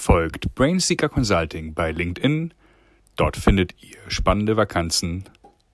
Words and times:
Folgt 0.00 0.54
Brainseeker 0.54 1.10
Consulting 1.10 1.74
bei 1.74 1.92
LinkedIn. 1.92 2.54
Dort 3.16 3.36
findet 3.36 3.74
ihr 3.82 3.98
spannende 4.08 4.56
Vakanzen 4.56 5.24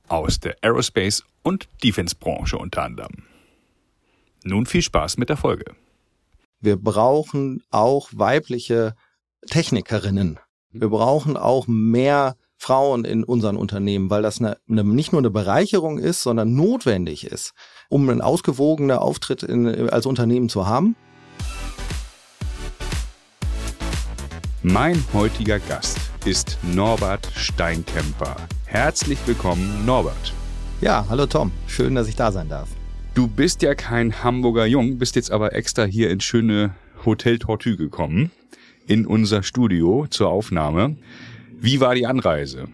aus 0.08 0.40
der 0.40 0.56
Aerospace- 0.62 1.22
und 1.44 1.68
Defense-Branche 1.84 2.58
unter 2.58 2.82
anderem. 2.82 3.22
Nun 4.42 4.66
viel 4.66 4.82
Spaß 4.82 5.18
mit 5.18 5.28
der 5.28 5.36
Folge. 5.36 5.76
Wir 6.60 6.76
brauchen 6.76 7.62
auch 7.70 8.08
weibliche 8.14 8.96
Technikerinnen. 9.46 10.40
Wir 10.72 10.88
brauchen 10.88 11.36
auch 11.36 11.68
mehr 11.68 12.34
Frauen 12.56 13.04
in 13.04 13.22
unseren 13.22 13.56
Unternehmen, 13.56 14.10
weil 14.10 14.22
das 14.22 14.40
eine, 14.40 14.58
eine, 14.68 14.82
nicht 14.82 15.12
nur 15.12 15.20
eine 15.20 15.30
Bereicherung 15.30 15.98
ist, 16.00 16.22
sondern 16.22 16.52
notwendig 16.56 17.24
ist, 17.24 17.52
um 17.88 18.10
einen 18.10 18.22
ausgewogenen 18.22 18.98
Auftritt 18.98 19.44
in, 19.44 19.88
als 19.88 20.04
Unternehmen 20.04 20.48
zu 20.48 20.66
haben. 20.66 20.96
Mein 24.68 25.00
heutiger 25.12 25.60
Gast 25.60 25.96
ist 26.24 26.58
Norbert 26.64 27.30
Steinkemper. 27.36 28.34
Herzlich 28.64 29.16
willkommen, 29.24 29.86
Norbert. 29.86 30.32
Ja, 30.80 31.06
hallo 31.08 31.26
Tom. 31.26 31.52
Schön, 31.68 31.94
dass 31.94 32.08
ich 32.08 32.16
da 32.16 32.32
sein 32.32 32.48
darf. 32.48 32.68
Du 33.14 33.28
bist 33.28 33.62
ja 33.62 33.76
kein 33.76 34.24
Hamburger 34.24 34.66
Jung, 34.66 34.98
bist 34.98 35.14
jetzt 35.14 35.30
aber 35.30 35.54
extra 35.54 35.84
hier 35.84 36.10
ins 36.10 36.24
schöne 36.24 36.74
Hotel 37.04 37.38
Tortue 37.38 37.76
gekommen, 37.76 38.32
in 38.88 39.06
unser 39.06 39.44
Studio 39.44 40.08
zur 40.10 40.30
Aufnahme. 40.30 40.96
Wie 41.60 41.78
war 41.78 41.94
die 41.94 42.08
Anreise? 42.08 42.66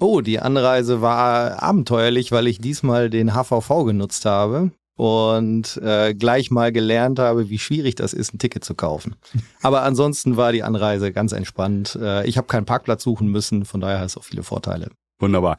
Oh, 0.00 0.22
die 0.22 0.40
Anreise 0.40 1.02
war 1.02 1.62
abenteuerlich, 1.62 2.32
weil 2.32 2.48
ich 2.48 2.58
diesmal 2.58 3.10
den 3.10 3.32
HVV 3.32 3.84
genutzt 3.84 4.24
habe 4.24 4.72
und 4.98 5.76
äh, 5.76 6.12
gleich 6.12 6.50
mal 6.50 6.72
gelernt 6.72 7.20
habe, 7.20 7.48
wie 7.48 7.60
schwierig 7.60 7.94
das 7.94 8.12
ist, 8.12 8.34
ein 8.34 8.40
Ticket 8.40 8.64
zu 8.64 8.74
kaufen. 8.74 9.14
Aber 9.62 9.82
ansonsten 9.84 10.36
war 10.36 10.50
die 10.50 10.64
Anreise 10.64 11.12
ganz 11.12 11.30
entspannt. 11.30 11.96
Äh, 12.02 12.26
ich 12.26 12.36
habe 12.36 12.48
keinen 12.48 12.66
Parkplatz 12.66 13.04
suchen 13.04 13.28
müssen, 13.28 13.64
von 13.64 13.80
daher 13.80 14.00
hat 14.00 14.06
es 14.06 14.16
auch 14.16 14.24
viele 14.24 14.42
Vorteile. 14.42 14.90
Wunderbar. 15.20 15.56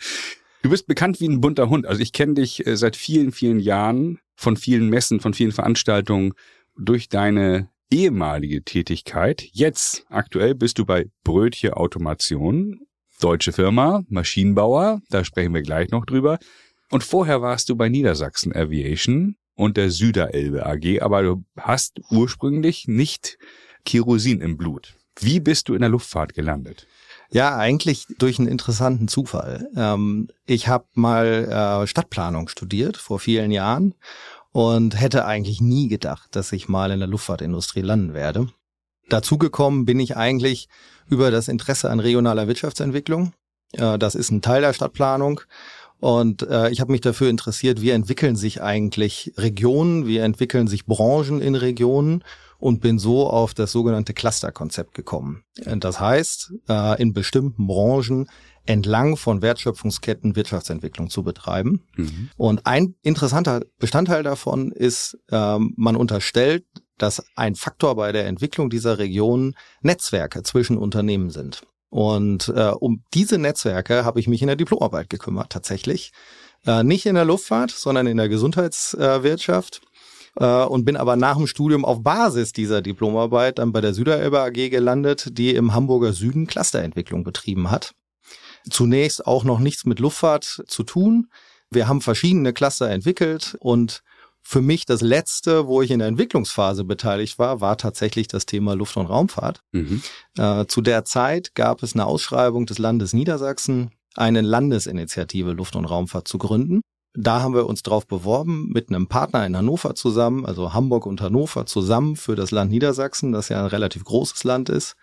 Du 0.61 0.69
bist 0.69 0.87
bekannt 0.87 1.21
wie 1.21 1.29
ein 1.29 1.39
bunter 1.39 1.69
Hund. 1.69 1.85
Also 1.85 2.01
ich 2.01 2.11
kenne 2.11 2.33
dich 2.33 2.67
äh, 2.67 2.75
seit 2.75 2.97
vielen, 2.97 3.31
vielen 3.31 3.61
Jahren 3.61 4.19
von 4.35 4.57
vielen 4.57 4.89
Messen, 4.89 5.21
von 5.21 5.33
vielen 5.33 5.53
Veranstaltungen 5.53 6.33
durch 6.77 7.07
deine 7.07 7.69
ehemalige 7.89 8.61
Tätigkeit. 8.63 9.41
Jetzt, 9.53 10.05
aktuell, 10.09 10.53
bist 10.53 10.79
du 10.79 10.85
bei 10.85 11.05
Brötchen 11.23 11.71
Automation, 11.71 12.81
deutsche 13.21 13.53
Firma, 13.53 14.03
Maschinenbauer, 14.09 15.01
da 15.09 15.23
sprechen 15.23 15.53
wir 15.53 15.61
gleich 15.61 15.91
noch 15.91 16.05
drüber. 16.05 16.39
Und 16.91 17.03
vorher 17.03 17.41
warst 17.41 17.69
du 17.69 17.75
bei 17.75 17.89
Niedersachsen 17.89 18.55
Aviation 18.55 19.35
und 19.55 19.77
der 19.77 19.91
Süderelbe 19.91 20.65
AG, 20.65 21.01
aber 21.01 21.21
du 21.21 21.43
hast 21.57 21.99
ursprünglich 22.09 22.87
nicht 22.87 23.37
Kerosin 23.85 24.41
im 24.41 24.57
Blut. 24.57 24.95
Wie 25.19 25.39
bist 25.39 25.69
du 25.69 25.73
in 25.73 25.81
der 25.81 25.89
Luftfahrt 25.89 26.33
gelandet? 26.33 26.87
Ja, 27.31 27.57
eigentlich 27.57 28.07
durch 28.17 28.39
einen 28.39 28.47
interessanten 28.47 29.07
Zufall. 29.07 29.69
Ähm, 29.75 30.29
ich 30.45 30.67
habe 30.67 30.85
mal 30.93 31.83
äh, 31.83 31.87
Stadtplanung 31.87 32.47
studiert 32.47 32.97
vor 32.97 33.19
vielen 33.19 33.51
Jahren 33.51 33.93
und 34.51 34.99
hätte 34.99 35.25
eigentlich 35.25 35.61
nie 35.61 35.89
gedacht, 35.89 36.35
dass 36.35 36.51
ich 36.51 36.69
mal 36.69 36.89
in 36.89 36.99
der 36.99 37.07
Luftfahrtindustrie 37.07 37.81
landen 37.81 38.13
werde. 38.15 38.47
Dazugekommen 39.09 39.85
bin 39.85 39.99
ich 39.99 40.17
eigentlich 40.17 40.69
über 41.07 41.29
das 41.29 41.47
Interesse 41.47 41.89
an 41.91 41.99
regionaler 41.99 42.47
Wirtschaftsentwicklung. 42.47 43.33
Äh, 43.73 43.99
das 43.99 44.15
ist 44.15 44.31
ein 44.31 44.41
Teil 44.41 44.61
der 44.61 44.73
Stadtplanung 44.73 45.41
und 45.99 46.43
äh, 46.43 46.69
ich 46.69 46.79
habe 46.79 46.91
mich 46.91 47.01
dafür 47.01 47.29
interessiert, 47.29 47.81
wie 47.81 47.89
entwickeln 47.89 48.35
sich 48.35 48.61
eigentlich 48.61 49.33
Regionen, 49.37 50.07
wie 50.07 50.17
entwickeln 50.17 50.67
sich 50.67 50.85
Branchen 50.85 51.41
in 51.41 51.55
Regionen 51.55 52.23
und 52.57 52.81
bin 52.81 52.99
so 52.99 53.27
auf 53.29 53.53
das 53.53 53.71
sogenannte 53.71 54.13
Cluster-Konzept 54.13 54.93
gekommen. 54.93 55.43
Das 55.65 55.99
heißt, 55.99 56.53
äh, 56.67 57.01
in 57.01 57.13
bestimmten 57.13 57.67
Branchen 57.67 58.29
entlang 58.65 59.17
von 59.17 59.41
Wertschöpfungsketten 59.41 60.35
Wirtschaftsentwicklung 60.35 61.09
zu 61.09 61.23
betreiben. 61.23 61.83
Mhm. 61.95 62.29
Und 62.37 62.65
ein 62.65 62.95
interessanter 63.01 63.61
Bestandteil 63.79 64.23
davon 64.23 64.71
ist, 64.71 65.17
ähm, 65.31 65.73
man 65.75 65.95
unterstellt, 65.95 66.65
dass 66.97 67.23
ein 67.35 67.55
Faktor 67.55 67.95
bei 67.95 68.11
der 68.11 68.27
Entwicklung 68.27 68.69
dieser 68.69 68.99
Regionen 68.99 69.55
Netzwerke 69.81 70.43
zwischen 70.43 70.77
Unternehmen 70.77 71.29
sind. 71.29 71.61
Und 71.89 72.49
äh, 72.55 72.69
um 72.69 73.03
diese 73.13 73.37
Netzwerke 73.37 74.05
habe 74.05 74.19
ich 74.19 74.27
mich 74.27 74.41
in 74.41 74.47
der 74.47 74.55
Diplomarbeit 74.55 75.09
gekümmert, 75.09 75.51
tatsächlich. 75.51 76.11
Äh, 76.65 76.83
nicht 76.83 77.05
in 77.05 77.15
der 77.15 77.25
Luftfahrt, 77.25 77.71
sondern 77.71 78.07
in 78.07 78.17
der 78.17 78.29
Gesundheitswirtschaft. 78.29 79.81
Äh, 80.35 80.45
und 80.45 80.85
bin 80.85 80.97
aber 80.97 81.15
nach 81.15 81.37
dem 81.37 81.47
Studium 81.47 81.85
auf 81.85 82.03
Basis 82.03 82.53
dieser 82.53 82.81
Diplomarbeit 82.81 83.59
dann 83.59 83.71
bei 83.71 83.81
der 83.81 83.93
Süderelbe 83.93 84.39
AG 84.39 84.69
gelandet, 84.69 85.37
die 85.37 85.55
im 85.55 85.73
Hamburger 85.73 86.13
Süden 86.13 86.47
Clusterentwicklung 86.47 87.23
betrieben 87.23 87.71
hat. 87.71 87.93
Zunächst 88.69 89.25
auch 89.25 89.43
noch 89.43 89.59
nichts 89.59 89.85
mit 89.85 89.99
Luftfahrt 89.99 90.63
zu 90.67 90.83
tun. 90.83 91.29
Wir 91.71 91.87
haben 91.87 92.01
verschiedene 92.01 92.53
Cluster 92.53 92.89
entwickelt 92.89 93.55
und 93.59 94.03
für 94.49 94.63
mich 94.63 94.87
das 94.87 95.01
letzte, 95.01 95.67
wo 95.67 95.83
ich 95.83 95.91
in 95.91 95.99
der 95.99 96.07
Entwicklungsphase 96.07 96.83
beteiligt 96.83 97.37
war, 97.37 97.61
war 97.61 97.77
tatsächlich 97.77 98.27
das 98.27 98.47
Thema 98.47 98.73
Luft- 98.73 98.97
und 98.97 99.05
Raumfahrt. 99.05 99.61
Mhm. 99.73 100.01
Äh, 100.39 100.65
zu 100.65 100.81
der 100.81 101.05
Zeit 101.05 101.53
gab 101.53 101.83
es 101.83 101.93
eine 101.93 102.07
Ausschreibung 102.07 102.65
des 102.65 102.79
Landes 102.79 103.13
Niedersachsen, 103.13 103.91
eine 104.15 104.41
Landesinitiative 104.41 105.51
Luft- 105.51 105.75
und 105.75 105.85
Raumfahrt 105.85 106.27
zu 106.27 106.39
gründen. 106.39 106.81
Da 107.13 107.43
haben 107.43 107.53
wir 107.53 107.67
uns 107.67 107.83
drauf 107.83 108.07
beworben 108.07 108.69
mit 108.73 108.89
einem 108.89 109.05
Partner 109.05 109.45
in 109.45 109.55
Hannover 109.55 109.93
zusammen, 109.93 110.47
also 110.47 110.73
Hamburg 110.73 111.05
und 111.05 111.21
Hannover 111.21 111.67
zusammen 111.67 112.15
für 112.15 112.35
das 112.35 112.49
Land 112.49 112.71
Niedersachsen, 112.71 113.31
das 113.31 113.49
ja 113.49 113.59
ein 113.59 113.67
relativ 113.67 114.03
großes 114.03 114.43
Land 114.45 114.69
ist. 114.69 114.95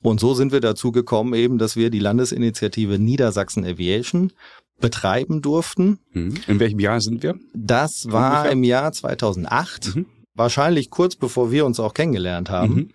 Und 0.00 0.20
so 0.20 0.32
sind 0.32 0.52
wir 0.52 0.60
dazu 0.60 0.90
gekommen, 0.90 1.34
eben, 1.34 1.58
dass 1.58 1.76
wir 1.76 1.90
die 1.90 1.98
Landesinitiative 1.98 2.98
Niedersachsen 2.98 3.62
Aviation 3.62 4.32
betreiben 4.80 5.42
durften. 5.42 5.98
Mhm. 6.12 6.34
In 6.46 6.60
welchem 6.60 6.80
Jahr 6.80 7.00
sind 7.00 7.22
wir? 7.22 7.38
Das 7.54 8.10
war 8.10 8.32
Ungefähr? 8.32 8.52
im 8.52 8.64
Jahr 8.64 8.92
2008, 8.92 9.96
mhm. 9.96 10.06
wahrscheinlich 10.34 10.90
kurz 10.90 11.16
bevor 11.16 11.50
wir 11.50 11.64
uns 11.64 11.80
auch 11.80 11.94
kennengelernt 11.94 12.50
haben. 12.50 12.74
Mhm. 12.74 12.90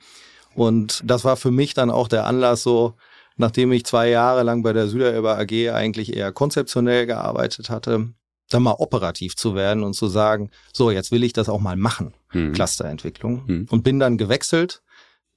Und 0.53 1.01
das 1.05 1.23
war 1.23 1.37
für 1.37 1.51
mich 1.51 1.73
dann 1.73 1.89
auch 1.89 2.07
der 2.07 2.25
Anlass, 2.27 2.63
so 2.63 2.95
nachdem 3.37 3.71
ich 3.71 3.85
zwei 3.85 4.09
Jahre 4.09 4.43
lang 4.43 4.63
bei 4.63 4.73
der 4.73 4.87
Süderelbe 4.87 5.37
AG 5.37 5.73
eigentlich 5.73 6.15
eher 6.15 6.31
konzeptionell 6.31 7.05
gearbeitet 7.05 7.69
hatte, 7.69 8.09
dann 8.49 8.63
mal 8.63 8.75
operativ 8.77 9.35
zu 9.35 9.55
werden 9.55 9.83
und 9.83 9.93
zu 9.93 10.07
sagen, 10.07 10.51
so, 10.73 10.91
jetzt 10.91 11.11
will 11.11 11.23
ich 11.23 11.33
das 11.33 11.49
auch 11.49 11.61
mal 11.61 11.77
machen, 11.77 12.13
mhm. 12.33 12.51
Clusterentwicklung. 12.53 13.43
Mhm. 13.47 13.67
Und 13.69 13.83
bin 13.83 13.99
dann 13.99 14.17
gewechselt 14.17 14.81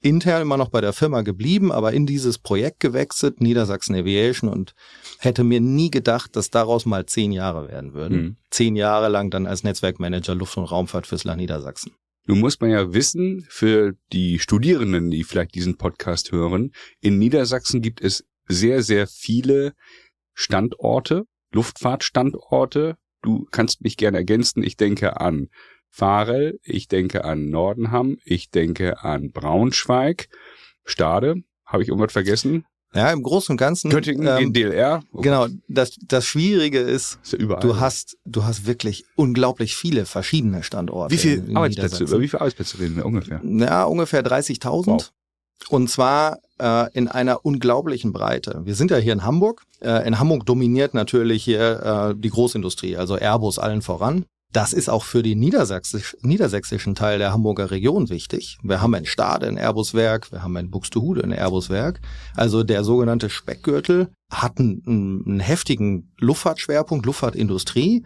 intern 0.05 0.43
immer 0.43 0.59
noch 0.59 0.69
bei 0.69 0.83
der 0.83 0.93
Firma 0.93 1.23
geblieben, 1.23 1.73
aber 1.73 1.93
in 1.95 2.05
dieses 2.05 2.39
Projekt 2.39 2.81
gewechselt, 2.81 3.41
Niedersachsen 3.41 3.95
Aviation 3.97 4.51
und 4.51 4.75
hätte 5.19 5.45
mir 5.45 5.61
nie 5.61 5.91
gedacht, 5.91 6.37
dass 6.37 6.51
daraus 6.51 6.85
mal 6.85 7.07
zehn 7.07 7.33
Jahre 7.33 7.69
werden 7.69 7.95
würden. 7.95 8.17
Mhm. 8.17 8.37
Zehn 8.51 8.77
Jahre 8.77 9.09
lang 9.09 9.31
dann 9.31 9.47
als 9.47 9.65
Netzwerkmanager 9.65 10.35
Luft- 10.35 10.59
und 10.59 10.65
Raumfahrt 10.65 11.07
fürs 11.07 11.25
Land 11.25 11.41
Niedersachsen. 11.41 11.93
Nun 12.27 12.41
muss 12.41 12.61
man 12.61 12.71
ja 12.71 12.93
wissen, 12.93 13.47
für 13.49 13.95
die 14.13 14.39
Studierenden, 14.39 15.11
die 15.11 15.25
vielleicht 15.25 15.55
diesen 15.55 15.77
Podcast 15.77 16.33
hören, 16.33 16.73
in 17.01 17.19
Niedersachsen 17.19 17.81
gibt 17.81 18.03
es 18.03 18.25
sehr, 18.47 18.83
sehr 18.83 19.07
viele 19.07 19.73
Standorte, 20.35 21.25
Luftfahrtstandorte. 21.53 22.97
Du 23.23 23.47
kannst 23.51 23.83
mich 23.83 23.97
gerne 23.97 24.19
ergänzen. 24.19 24.63
Ich 24.63 24.77
denke 24.77 25.19
an 25.21 25.49
Farel, 25.97 26.59
ich 26.65 26.89
denke 26.89 27.25
an 27.25 27.51
Nordenham, 27.51 28.19
ich 28.25 28.51
denke 28.51 29.05
an 29.05 29.31
Braunschweig, 29.31 30.29
Stade, 30.85 31.37
habe 31.65 31.85
ich 31.85 31.89
irgendwas 31.89 32.13
vergessen? 32.13 32.65
Ja, 32.93 33.13
im 33.13 33.23
Großen 33.23 33.53
und 33.53 33.59
Ganzen. 33.59 33.91
Göttingen, 33.91 34.27
ähm, 34.27 34.53
DLR. 34.53 35.05
Okay. 35.13 35.23
Genau, 35.23 35.47
das, 35.69 35.97
das 36.03 36.27
Schwierige 36.27 36.81
ist, 36.81 37.21
ist 37.23 37.35
ja 37.35 37.61
du 37.61 37.79
hast, 37.79 38.17
du 38.25 38.43
hast 38.43 38.67
wirklich 38.67 39.05
unglaublich 39.15 39.77
viele 39.77 40.05
verschiedene 40.05 40.65
Standorte. 40.65 41.15
Wie 41.15 41.19
viele 41.19 41.57
Arbeitsplätze, 41.57 42.03
über 42.03 42.21
wie 42.21 42.27
viele 42.27 42.41
Arbeitsplätze 42.41 42.81
reden 42.81 42.97
wir 42.97 43.07
ungefähr? 43.07 43.41
Ja, 43.45 43.85
ungefähr 43.85 44.25
30.000. 44.25 44.87
Wow. 44.87 45.13
Und 45.69 45.91
zwar 45.91 46.41
äh, 46.61 46.93
in 46.93 47.07
einer 47.07 47.45
unglaublichen 47.45 48.13
Breite. 48.13 48.63
Wir 48.65 48.75
sind 48.75 48.91
ja 48.91 48.97
hier 48.97 49.13
in 49.13 49.23
Hamburg. 49.23 49.63
Äh, 49.81 50.09
in 50.09 50.19
Hamburg 50.19 50.45
dominiert 50.45 50.93
natürlich 50.93 51.45
hier 51.45 52.11
äh, 52.11 52.21
die 52.21 52.31
Großindustrie, 52.31 52.97
also 52.97 53.15
Airbus 53.17 53.61
allen 53.61 53.81
voran. 53.81 54.25
Das 54.55 54.73
ist 54.73 54.89
auch 54.89 55.03
für 55.03 55.25
den 55.25 55.41
niedersächsisch, 55.41 56.17
niedersächsischen 56.23 56.95
Teil 56.95 57.19
der 57.19 57.33
Hamburger 57.33 57.73
Region 57.73 58.09
wichtig. 58.09 58.57
Wir 58.63 58.81
haben 58.81 58.95
ein 58.95 59.05
Stade, 59.05 59.49
ein 59.49 59.57
Airbus-Werk, 59.57 60.31
wir 60.31 60.45
haben 60.45 60.57
ein 60.57 60.71
Buxtehude, 60.71 61.25
ein 61.25 61.33
Airbus-Werk. 61.33 62.01
Also 62.37 62.63
der 62.63 62.85
sogenannte 62.85 63.31
Speckgürtel 63.31 64.11
hat 64.31 64.61
einen, 64.61 65.25
einen 65.27 65.41
heftigen 65.41 66.13
Luftfahrtschwerpunkt, 66.21 67.05
Luftfahrtindustrie, 67.05 68.05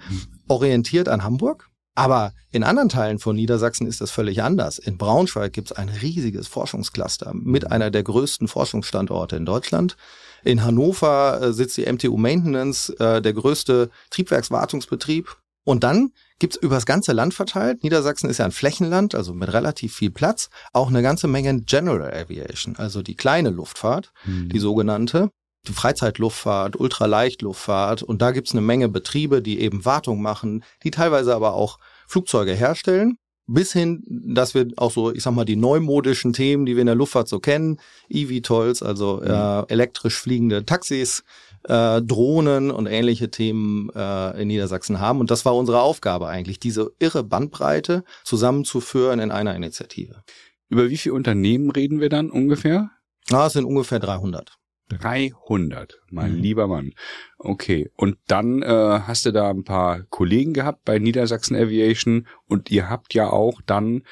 orientiert 0.48 1.10
an 1.10 1.22
Hamburg. 1.22 1.68
Aber 1.94 2.32
in 2.50 2.64
anderen 2.64 2.88
Teilen 2.88 3.18
von 3.18 3.36
Niedersachsen 3.36 3.86
ist 3.86 4.00
das 4.00 4.10
völlig 4.10 4.42
anders. 4.42 4.78
In 4.78 4.96
Braunschweig 4.96 5.52
gibt 5.52 5.70
es 5.70 5.76
ein 5.76 5.90
riesiges 5.90 6.48
Forschungscluster 6.48 7.34
mit 7.34 7.70
einer 7.70 7.90
der 7.90 8.04
größten 8.04 8.48
Forschungsstandorte 8.48 9.36
in 9.36 9.44
Deutschland. 9.44 9.98
In 10.44 10.64
Hannover 10.64 11.42
äh, 11.42 11.52
sitzt 11.52 11.76
die 11.76 11.92
MTU 11.92 12.16
Maintenance, 12.16 12.88
äh, 13.00 13.20
der 13.20 13.34
größte 13.34 13.90
Triebwerkswartungsbetrieb 14.08 15.36
Und 15.68 15.84
dann 15.84 16.12
gibt's 16.38 16.56
über 16.56 16.76
das 16.76 16.86
ganze 16.86 17.12
Land 17.12 17.34
verteilt, 17.34 17.84
Niedersachsen 17.84 18.30
ist 18.30 18.38
ja 18.38 18.46
ein 18.46 18.52
Flächenland, 18.52 19.14
also 19.14 19.34
mit 19.34 19.52
relativ 19.52 19.94
viel 19.94 20.10
Platz, 20.10 20.48
auch 20.72 20.88
eine 20.88 21.02
ganze 21.02 21.28
Menge 21.28 21.60
General 21.60 22.10
Aviation, 22.10 22.76
also 22.76 23.02
die 23.02 23.16
kleine 23.16 23.50
Luftfahrt, 23.50 24.10
mhm. 24.24 24.48
die 24.48 24.60
sogenannte. 24.60 25.28
Die 25.66 25.74
Freizeitluftfahrt, 25.74 26.80
Ultraleichtluftfahrt. 26.80 28.02
Und 28.02 28.22
da 28.22 28.30
gibt's 28.30 28.52
eine 28.52 28.62
Menge 28.62 28.88
Betriebe, 28.88 29.42
die 29.42 29.60
eben 29.60 29.84
Wartung 29.84 30.22
machen, 30.22 30.64
die 30.84 30.90
teilweise 30.90 31.34
aber 31.34 31.52
auch 31.52 31.78
Flugzeuge 32.06 32.54
herstellen. 32.54 33.18
Bis 33.46 33.74
hin, 33.74 34.02
dass 34.08 34.54
wir 34.54 34.68
auch 34.78 34.90
so, 34.90 35.12
ich 35.12 35.22
sag 35.22 35.34
mal, 35.34 35.44
die 35.44 35.56
neumodischen 35.56 36.32
Themen, 36.32 36.64
die 36.64 36.76
wir 36.76 36.80
in 36.80 36.86
der 36.86 36.94
Luftfahrt 36.94 37.28
so 37.28 37.40
kennen, 37.40 37.78
eVTOLs, 38.08 38.82
also 38.82 39.20
mhm. 39.22 39.30
äh, 39.30 39.62
elektrisch 39.70 40.18
fliegende 40.18 40.64
Taxis, 40.64 41.24
äh, 41.64 42.00
Drohnen 42.02 42.70
und 42.70 42.86
ähnliche 42.86 43.30
Themen 43.30 43.90
äh, 43.94 44.42
in 44.42 44.48
Niedersachsen 44.48 45.00
haben. 45.00 45.20
Und 45.20 45.30
das 45.30 45.44
war 45.44 45.56
unsere 45.56 45.80
Aufgabe 45.80 46.28
eigentlich, 46.28 46.60
diese 46.60 46.92
irre 46.98 47.24
Bandbreite 47.24 48.04
zusammenzuführen 48.24 49.20
in 49.20 49.30
einer 49.30 49.54
Initiative. 49.54 50.22
Über 50.68 50.90
wie 50.90 50.96
viele 50.96 51.14
Unternehmen 51.14 51.70
reden 51.70 52.00
wir 52.00 52.08
dann 52.08 52.30
ungefähr? 52.30 52.90
Ah, 53.30 53.46
es 53.46 53.54
sind 53.54 53.64
ungefähr 53.64 53.98
300. 53.98 54.58
300, 54.88 56.00
mein 56.10 56.36
mhm. 56.36 56.42
lieber 56.42 56.66
Mann. 56.66 56.92
Okay, 57.38 57.90
und 57.94 58.16
dann 58.26 58.62
äh, 58.62 59.00
hast 59.06 59.26
du 59.26 59.32
da 59.32 59.50
ein 59.50 59.64
paar 59.64 60.02
Kollegen 60.04 60.54
gehabt 60.54 60.84
bei 60.84 60.98
Niedersachsen 60.98 61.56
Aviation 61.56 62.26
und 62.46 62.70
ihr 62.70 62.88
habt 62.88 63.12
ja 63.12 63.28
auch 63.28 63.60
dann 63.66 64.02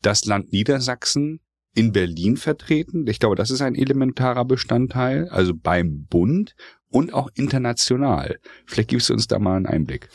das 0.00 0.24
Land 0.24 0.52
Niedersachsen 0.52 1.40
in 1.74 1.92
Berlin 1.92 2.36
vertreten. 2.36 3.06
Ich 3.06 3.18
glaube, 3.18 3.36
das 3.36 3.50
ist 3.50 3.60
ein 3.60 3.74
elementarer 3.74 4.44
Bestandteil, 4.44 5.28
also 5.28 5.54
beim 5.54 6.06
Bund 6.06 6.54
und 6.94 7.12
auch 7.12 7.28
international. 7.34 8.38
Vielleicht 8.66 8.90
gibst 8.90 9.08
du 9.08 9.14
uns 9.14 9.26
da 9.26 9.40
mal 9.40 9.56
einen 9.56 9.66
Einblick. 9.66 10.08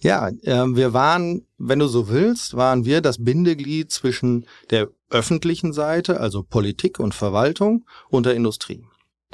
Ja, 0.00 0.28
äh, 0.28 0.66
wir 0.74 0.92
waren, 0.92 1.46
wenn 1.58 1.78
du 1.78 1.86
so 1.86 2.08
willst, 2.08 2.56
waren 2.56 2.84
wir 2.84 3.00
das 3.00 3.24
Bindeglied 3.24 3.92
zwischen 3.92 4.44
der 4.70 4.88
öffentlichen 5.10 5.72
Seite, 5.72 6.18
also 6.18 6.42
Politik 6.42 6.98
und 6.98 7.14
Verwaltung, 7.14 7.86
und 8.10 8.26
der 8.26 8.34
Industrie. 8.34 8.84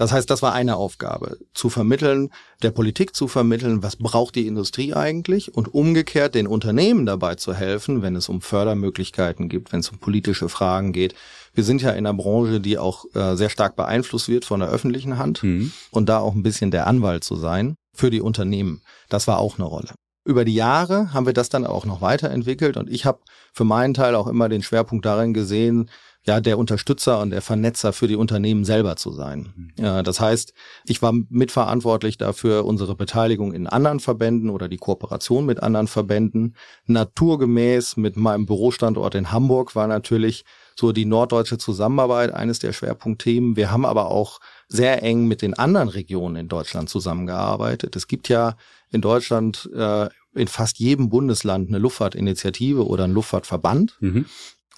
Das 0.00 0.12
heißt, 0.12 0.30
das 0.30 0.40
war 0.40 0.54
eine 0.54 0.76
Aufgabe, 0.76 1.36
zu 1.52 1.68
vermitteln, 1.68 2.30
der 2.62 2.70
Politik 2.70 3.14
zu 3.14 3.28
vermitteln, 3.28 3.82
was 3.82 3.96
braucht 3.96 4.34
die 4.34 4.46
Industrie 4.46 4.94
eigentlich 4.94 5.54
und 5.54 5.74
umgekehrt 5.74 6.34
den 6.34 6.46
Unternehmen 6.46 7.04
dabei 7.04 7.34
zu 7.34 7.52
helfen, 7.52 8.00
wenn 8.00 8.16
es 8.16 8.30
um 8.30 8.40
Fördermöglichkeiten 8.40 9.50
gibt, 9.50 9.74
wenn 9.74 9.80
es 9.80 9.90
um 9.90 9.98
politische 9.98 10.48
Fragen 10.48 10.94
geht. 10.94 11.14
Wir 11.52 11.64
sind 11.64 11.82
ja 11.82 11.90
in 11.90 12.06
einer 12.06 12.14
Branche, 12.14 12.60
die 12.60 12.78
auch 12.78 13.04
äh, 13.14 13.36
sehr 13.36 13.50
stark 13.50 13.76
beeinflusst 13.76 14.30
wird 14.30 14.46
von 14.46 14.60
der 14.60 14.70
öffentlichen 14.70 15.18
Hand 15.18 15.42
mhm. 15.42 15.70
und 15.90 16.08
da 16.08 16.20
auch 16.20 16.34
ein 16.34 16.42
bisschen 16.42 16.70
der 16.70 16.86
Anwalt 16.86 17.22
zu 17.22 17.36
sein 17.36 17.74
für 17.94 18.08
die 18.08 18.22
Unternehmen. 18.22 18.80
Das 19.10 19.26
war 19.26 19.38
auch 19.38 19.58
eine 19.58 19.66
Rolle. 19.66 19.90
Über 20.24 20.46
die 20.46 20.54
Jahre 20.54 21.12
haben 21.12 21.26
wir 21.26 21.34
das 21.34 21.50
dann 21.50 21.66
auch 21.66 21.84
noch 21.84 22.00
weiterentwickelt 22.00 22.78
und 22.78 22.88
ich 22.88 23.04
habe 23.04 23.20
für 23.52 23.64
meinen 23.64 23.92
Teil 23.92 24.14
auch 24.14 24.28
immer 24.28 24.48
den 24.48 24.62
Schwerpunkt 24.62 25.04
darin 25.04 25.34
gesehen, 25.34 25.90
ja, 26.26 26.40
der 26.40 26.58
Unterstützer 26.58 27.20
und 27.20 27.30
der 27.30 27.40
Vernetzer 27.40 27.92
für 27.92 28.06
die 28.06 28.16
Unternehmen 28.16 28.64
selber 28.64 28.96
zu 28.96 29.10
sein. 29.10 29.52
Mhm. 29.56 29.84
Ja, 29.84 30.02
das 30.02 30.20
heißt, 30.20 30.52
ich 30.84 31.00
war 31.00 31.14
mitverantwortlich 31.30 32.18
dafür, 32.18 32.66
unsere 32.66 32.94
Beteiligung 32.94 33.54
in 33.54 33.66
anderen 33.66 34.00
Verbänden 34.00 34.50
oder 34.50 34.68
die 34.68 34.76
Kooperation 34.76 35.46
mit 35.46 35.62
anderen 35.62 35.86
Verbänden. 35.86 36.56
Naturgemäß 36.86 37.96
mit 37.96 38.16
meinem 38.16 38.44
Bürostandort 38.44 39.14
in 39.14 39.32
Hamburg 39.32 39.74
war 39.74 39.86
natürlich 39.86 40.44
so 40.76 40.92
die 40.92 41.06
norddeutsche 41.06 41.58
Zusammenarbeit 41.58 42.32
eines 42.34 42.58
der 42.58 42.72
Schwerpunktthemen. 42.72 43.56
Wir 43.56 43.70
haben 43.70 43.86
aber 43.86 44.10
auch 44.10 44.40
sehr 44.68 45.02
eng 45.02 45.26
mit 45.26 45.40
den 45.40 45.54
anderen 45.54 45.88
Regionen 45.88 46.36
in 46.36 46.48
Deutschland 46.48 46.90
zusammengearbeitet. 46.90 47.96
Es 47.96 48.06
gibt 48.06 48.28
ja 48.28 48.56
in 48.90 49.00
Deutschland 49.00 49.70
äh, 49.74 50.08
in 50.34 50.48
fast 50.48 50.78
jedem 50.78 51.08
Bundesland 51.08 51.68
eine 51.68 51.78
Luftfahrtinitiative 51.78 52.86
oder 52.86 53.04
einen 53.04 53.14
Luftfahrtverband. 53.14 53.96
Mhm. 54.00 54.26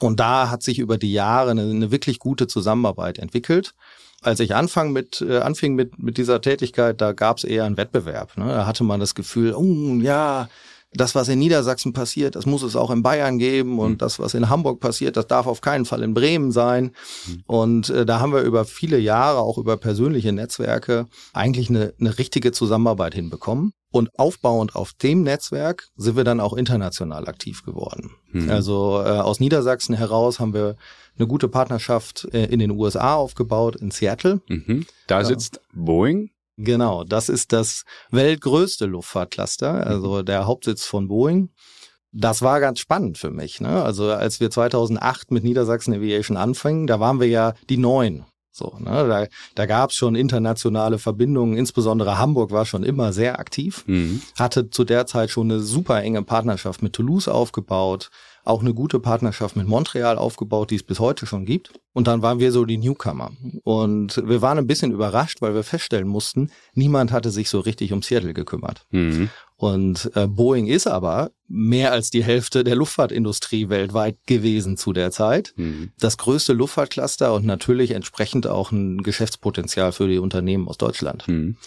Und 0.02 0.20
da 0.20 0.50
hat 0.50 0.62
sich 0.62 0.78
über 0.78 0.98
die 0.98 1.12
Jahre 1.12 1.52
eine, 1.52 1.62
eine 1.62 1.90
wirklich 1.90 2.18
gute 2.18 2.46
Zusammenarbeit 2.46 3.18
entwickelt. 3.18 3.74
Als 4.20 4.40
ich 4.40 4.54
anfang 4.54 4.92
mit, 4.92 5.20
äh, 5.20 5.38
anfing 5.38 5.74
mit, 5.74 5.98
mit 5.98 6.16
dieser 6.16 6.40
Tätigkeit, 6.40 7.00
da 7.00 7.12
gab 7.12 7.38
es 7.38 7.44
eher 7.44 7.64
einen 7.64 7.76
Wettbewerb. 7.76 8.36
Ne? 8.36 8.46
Da 8.46 8.66
hatte 8.66 8.84
man 8.84 9.00
das 9.00 9.14
Gefühl, 9.14 9.54
oh 9.54 9.96
ja, 10.00 10.48
das, 10.94 11.14
was 11.14 11.28
in 11.28 11.38
Niedersachsen 11.38 11.92
passiert, 11.92 12.36
das 12.36 12.46
muss 12.46 12.62
es 12.62 12.76
auch 12.76 12.90
in 12.90 13.02
Bayern 13.02 13.38
geben 13.38 13.78
und 13.78 13.92
mhm. 13.92 13.98
das, 13.98 14.18
was 14.18 14.34
in 14.34 14.48
Hamburg 14.48 14.80
passiert, 14.80 15.16
das 15.16 15.26
darf 15.26 15.46
auf 15.46 15.60
keinen 15.60 15.84
Fall 15.84 16.02
in 16.02 16.14
Bremen 16.14 16.52
sein. 16.52 16.92
Mhm. 17.26 17.42
Und 17.46 17.90
äh, 17.90 18.04
da 18.04 18.20
haben 18.20 18.32
wir 18.32 18.42
über 18.42 18.64
viele 18.64 18.98
Jahre, 18.98 19.38
auch 19.38 19.58
über 19.58 19.76
persönliche 19.76 20.32
Netzwerke, 20.32 21.06
eigentlich 21.32 21.70
eine, 21.70 21.94
eine 21.98 22.18
richtige 22.18 22.52
Zusammenarbeit 22.52 23.14
hinbekommen. 23.14 23.72
Und 23.92 24.18
aufbauend 24.18 24.74
auf 24.74 24.94
dem 24.94 25.22
Netzwerk 25.22 25.88
sind 25.96 26.16
wir 26.16 26.24
dann 26.24 26.40
auch 26.40 26.54
international 26.54 27.28
aktiv 27.28 27.62
geworden. 27.62 28.10
Mhm. 28.32 28.50
Also 28.50 29.02
äh, 29.04 29.10
aus 29.10 29.38
Niedersachsen 29.38 29.94
heraus 29.94 30.40
haben 30.40 30.54
wir 30.54 30.76
eine 31.18 31.28
gute 31.28 31.48
Partnerschaft 31.48 32.26
äh, 32.32 32.46
in 32.46 32.58
den 32.58 32.70
USA 32.70 33.14
aufgebaut, 33.14 33.76
in 33.76 33.90
Seattle. 33.90 34.40
Mhm. 34.48 34.86
Da 35.06 35.24
sitzt 35.24 35.60
Boeing. 35.74 36.30
Genau, 36.56 37.04
das 37.04 37.28
ist 37.28 37.52
das 37.52 37.84
weltgrößte 38.10 38.86
Luftfahrtcluster, 38.86 39.86
also 39.86 40.20
mhm. 40.20 40.24
der 40.24 40.46
Hauptsitz 40.46 40.84
von 40.84 41.08
Boeing. 41.08 41.50
Das 42.12 42.42
war 42.42 42.60
ganz 42.60 42.78
spannend 42.78 43.18
für 43.18 43.30
mich. 43.30 43.60
Ne? 43.60 43.82
Also 43.82 44.10
als 44.10 44.38
wir 44.38 44.50
2008 44.50 45.30
mit 45.30 45.44
Niedersachsen 45.44 45.94
Aviation 45.94 46.36
anfingen, 46.36 46.86
da 46.86 47.00
waren 47.00 47.20
wir 47.20 47.28
ja 47.28 47.54
die 47.70 47.78
Neuen. 47.78 48.24
So, 48.54 48.76
ne, 48.78 49.08
da, 49.08 49.26
da 49.54 49.66
gab 49.66 49.90
es 49.90 49.96
schon 49.96 50.14
internationale 50.14 50.98
Verbindungen, 50.98 51.56
insbesondere 51.56 52.18
Hamburg 52.18 52.50
war 52.50 52.66
schon 52.66 52.84
immer 52.84 53.14
sehr 53.14 53.38
aktiv, 53.38 53.82
mhm. 53.86 54.20
hatte 54.38 54.68
zu 54.68 54.84
der 54.84 55.06
Zeit 55.06 55.30
schon 55.30 55.50
eine 55.50 55.60
super 55.60 56.02
enge 56.02 56.22
Partnerschaft 56.22 56.82
mit 56.82 56.92
Toulouse 56.92 57.28
aufgebaut, 57.28 58.10
auch 58.44 58.60
eine 58.60 58.74
gute 58.74 58.98
Partnerschaft 58.98 59.56
mit 59.56 59.68
Montreal 59.68 60.18
aufgebaut, 60.18 60.70
die 60.70 60.76
es 60.76 60.82
bis 60.82 60.98
heute 60.98 61.26
schon 61.26 61.44
gibt. 61.44 61.72
Und 61.92 62.06
dann 62.06 62.22
waren 62.22 62.40
wir 62.40 62.50
so 62.52 62.64
die 62.64 62.78
Newcomer. 62.78 63.30
Und 63.62 64.20
wir 64.26 64.42
waren 64.42 64.58
ein 64.58 64.66
bisschen 64.66 64.92
überrascht, 64.92 65.42
weil 65.42 65.54
wir 65.54 65.62
feststellen 65.62 66.08
mussten, 66.08 66.50
niemand 66.74 67.12
hatte 67.12 67.30
sich 67.30 67.50
so 67.50 67.60
richtig 67.60 67.92
um 67.92 68.02
Seattle 68.02 68.34
gekümmert. 68.34 68.86
Mhm. 68.90 69.30
Und 69.56 70.10
äh, 70.16 70.26
Boeing 70.26 70.66
ist 70.66 70.88
aber 70.88 71.30
mehr 71.46 71.92
als 71.92 72.10
die 72.10 72.24
Hälfte 72.24 72.64
der 72.64 72.74
Luftfahrtindustrie 72.74 73.68
weltweit 73.68 74.16
gewesen 74.26 74.76
zu 74.76 74.92
der 74.92 75.12
Zeit. 75.12 75.52
Mhm. 75.54 75.92
Das 76.00 76.18
größte 76.18 76.52
Luftfahrtcluster 76.52 77.32
und 77.32 77.44
natürlich 77.44 77.92
entsprechend 77.92 78.48
auch 78.48 78.72
ein 78.72 79.04
Geschäftspotenzial 79.04 79.92
für 79.92 80.08
die 80.08 80.18
Unternehmen 80.18 80.66
aus 80.66 80.78
Deutschland. 80.78 81.28
Mhm. 81.28 81.58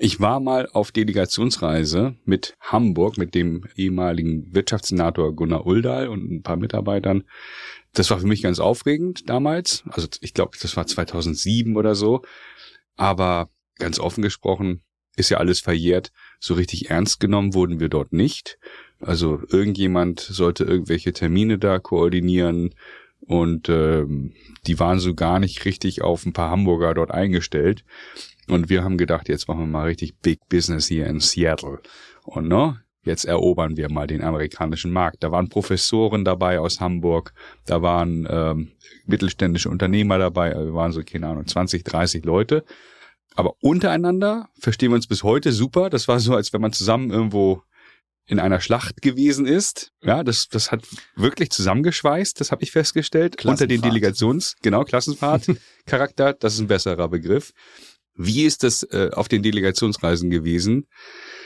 Ich 0.00 0.20
war 0.20 0.38
mal 0.38 0.68
auf 0.72 0.92
Delegationsreise 0.92 2.14
mit 2.24 2.56
Hamburg, 2.60 3.18
mit 3.18 3.34
dem 3.34 3.64
ehemaligen 3.74 4.54
Wirtschaftssenator 4.54 5.34
Gunnar 5.34 5.66
Uldahl 5.66 6.06
und 6.06 6.30
ein 6.30 6.42
paar 6.42 6.56
Mitarbeitern. 6.56 7.24
Das 7.94 8.08
war 8.10 8.20
für 8.20 8.26
mich 8.28 8.42
ganz 8.42 8.60
aufregend 8.60 9.28
damals. 9.28 9.82
Also 9.90 10.06
ich 10.20 10.34
glaube, 10.34 10.56
das 10.62 10.76
war 10.76 10.86
2007 10.86 11.76
oder 11.76 11.96
so. 11.96 12.22
Aber 12.94 13.50
ganz 13.80 13.98
offen 13.98 14.22
gesprochen, 14.22 14.82
ist 15.16 15.30
ja 15.30 15.38
alles 15.38 15.58
verjährt. 15.58 16.12
So 16.38 16.54
richtig 16.54 16.90
ernst 16.90 17.18
genommen 17.18 17.54
wurden 17.54 17.80
wir 17.80 17.88
dort 17.88 18.12
nicht. 18.12 18.60
Also 19.00 19.40
irgendjemand 19.48 20.20
sollte 20.20 20.62
irgendwelche 20.62 21.12
Termine 21.12 21.58
da 21.58 21.80
koordinieren 21.80 22.72
und 23.20 23.68
ähm, 23.68 24.32
die 24.68 24.78
waren 24.78 25.00
so 25.00 25.14
gar 25.14 25.40
nicht 25.40 25.64
richtig 25.64 26.02
auf 26.02 26.24
ein 26.24 26.32
paar 26.32 26.50
Hamburger 26.50 26.94
dort 26.94 27.10
eingestellt. 27.10 27.84
Und 28.48 28.68
wir 28.68 28.82
haben 28.82 28.96
gedacht, 28.96 29.28
jetzt 29.28 29.48
machen 29.48 29.60
wir 29.60 29.66
mal 29.66 29.86
richtig 29.86 30.18
Big 30.20 30.40
Business 30.48 30.86
hier 30.86 31.06
in 31.06 31.20
Seattle. 31.20 31.80
Und 32.24 32.48
ne, 32.48 32.82
jetzt 33.02 33.24
erobern 33.24 33.76
wir 33.76 33.90
mal 33.90 34.06
den 34.06 34.22
amerikanischen 34.22 34.92
Markt. 34.92 35.22
Da 35.22 35.30
waren 35.30 35.48
Professoren 35.48 36.24
dabei 36.24 36.60
aus 36.60 36.80
Hamburg, 36.80 37.32
da 37.66 37.82
waren 37.82 38.26
ähm, 38.30 38.72
mittelständische 39.06 39.68
Unternehmer 39.70 40.18
dabei, 40.18 40.54
wir 40.54 40.74
waren 40.74 40.92
so, 40.92 41.02
keine 41.02 41.28
Ahnung, 41.28 41.46
20, 41.46 41.84
30 41.84 42.24
Leute. 42.24 42.64
Aber 43.34 43.54
untereinander 43.60 44.48
verstehen 44.58 44.90
wir 44.90 44.96
uns 44.96 45.06
bis 45.06 45.22
heute 45.22 45.52
super. 45.52 45.90
Das 45.90 46.08
war 46.08 46.18
so, 46.18 46.34
als 46.34 46.52
wenn 46.52 46.60
man 46.60 46.72
zusammen 46.72 47.10
irgendwo 47.10 47.62
in 48.26 48.40
einer 48.40 48.60
Schlacht 48.60 49.00
gewesen 49.00 49.46
ist. 49.46 49.92
Ja, 50.02 50.22
das, 50.22 50.48
das 50.48 50.70
hat 50.70 50.82
wirklich 51.16 51.50
zusammengeschweißt, 51.50 52.40
das 52.40 52.52
habe 52.52 52.62
ich 52.62 52.72
festgestellt. 52.72 53.42
Unter 53.44 53.66
den 53.66 53.80
Delegations, 53.80 54.56
genau, 54.60 54.84
Klassenfahrt-Charakter, 54.84 56.34
das 56.34 56.54
ist 56.54 56.60
ein 56.60 56.66
besserer 56.66 57.08
Begriff. 57.08 57.52
Wie 58.18 58.44
ist 58.44 58.64
das 58.64 58.82
äh, 58.82 59.10
auf 59.12 59.28
den 59.28 59.42
Delegationsreisen 59.42 60.28
gewesen 60.28 60.88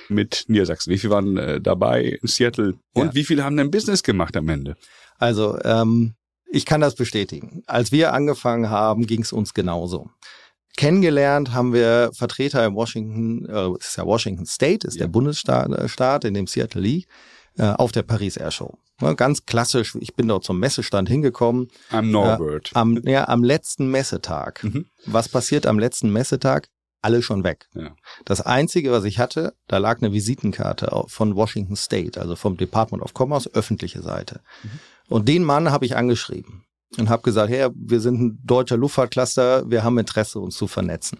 mit 0.08 0.44
Niedersachsen? 0.48 0.90
Wie 0.90 0.98
viele 0.98 1.12
waren 1.12 1.36
äh, 1.36 1.60
dabei 1.60 2.18
in 2.20 2.26
Seattle 2.26 2.74
und 2.94 3.06
ja. 3.08 3.14
wie 3.14 3.24
viele 3.24 3.44
haben 3.44 3.56
denn 3.56 3.70
Business 3.70 4.02
gemacht 4.02 4.36
am 4.36 4.48
Ende? 4.48 4.76
Also, 5.18 5.58
ähm, 5.64 6.14
ich 6.50 6.64
kann 6.66 6.80
das 6.80 6.94
bestätigen. 6.94 7.62
Als 7.66 7.92
wir 7.92 8.12
angefangen 8.12 8.70
haben, 8.70 9.06
ging 9.06 9.22
es 9.22 9.32
uns 9.32 9.54
genauso. 9.54 10.10
Kennengelernt 10.76 11.52
haben 11.52 11.72
wir 11.72 12.10
Vertreter 12.14 12.64
in 12.66 12.74
Washington, 12.74 13.46
äh, 13.46 13.78
ist 13.78 13.96
ja 13.96 14.06
Washington 14.06 14.46
State, 14.46 14.86
ist 14.86 14.94
ja. 14.94 15.00
der 15.00 15.08
Bundesstaat, 15.08 15.70
äh, 15.70 15.88
Staat, 15.88 16.24
in 16.24 16.34
dem 16.34 16.46
Seattle 16.46 16.80
liegt, 16.80 17.10
äh, 17.58 17.64
auf 17.64 17.92
der 17.92 18.02
Paris 18.02 18.38
Air 18.38 18.50
Show. 18.50 18.78
Ja, 19.02 19.12
ganz 19.14 19.44
klassisch, 19.46 19.96
ich 20.00 20.14
bin 20.14 20.28
dort 20.28 20.44
zum 20.44 20.58
Messestand 20.58 21.08
hingekommen. 21.08 21.68
Am 21.90 22.10
Norbert. 22.10 22.72
Äh, 22.74 22.78
am, 22.78 23.02
ja, 23.06 23.28
am 23.28 23.44
letzten 23.44 23.90
Messetag. 23.90 24.62
Mhm. 24.64 24.86
Was 25.06 25.28
passiert 25.28 25.66
am 25.66 25.78
letzten 25.78 26.10
Messetag? 26.10 26.68
alle 27.02 27.20
schon 27.20 27.44
weg. 27.44 27.68
Ja. 27.74 27.94
Das 28.24 28.40
Einzige, 28.40 28.92
was 28.92 29.04
ich 29.04 29.18
hatte, 29.18 29.54
da 29.66 29.78
lag 29.78 30.00
eine 30.00 30.12
Visitenkarte 30.12 30.90
von 31.08 31.34
Washington 31.34 31.76
State, 31.76 32.20
also 32.20 32.36
vom 32.36 32.56
Department 32.56 33.02
of 33.02 33.12
Commerce, 33.12 33.50
öffentliche 33.52 34.02
Seite. 34.02 34.40
Mhm. 34.62 34.70
Und 35.08 35.28
den 35.28 35.44
Mann 35.44 35.70
habe 35.70 35.84
ich 35.84 35.96
angeschrieben 35.96 36.64
und 36.98 37.08
habe 37.08 37.22
gesagt, 37.22 37.50
hey, 37.50 37.68
wir 37.74 38.00
sind 38.00 38.20
ein 38.20 38.38
deutscher 38.44 38.76
Luftfahrtcluster, 38.76 39.68
wir 39.68 39.82
haben 39.82 39.98
Interesse, 39.98 40.38
uns 40.38 40.56
zu 40.56 40.68
vernetzen. 40.68 41.18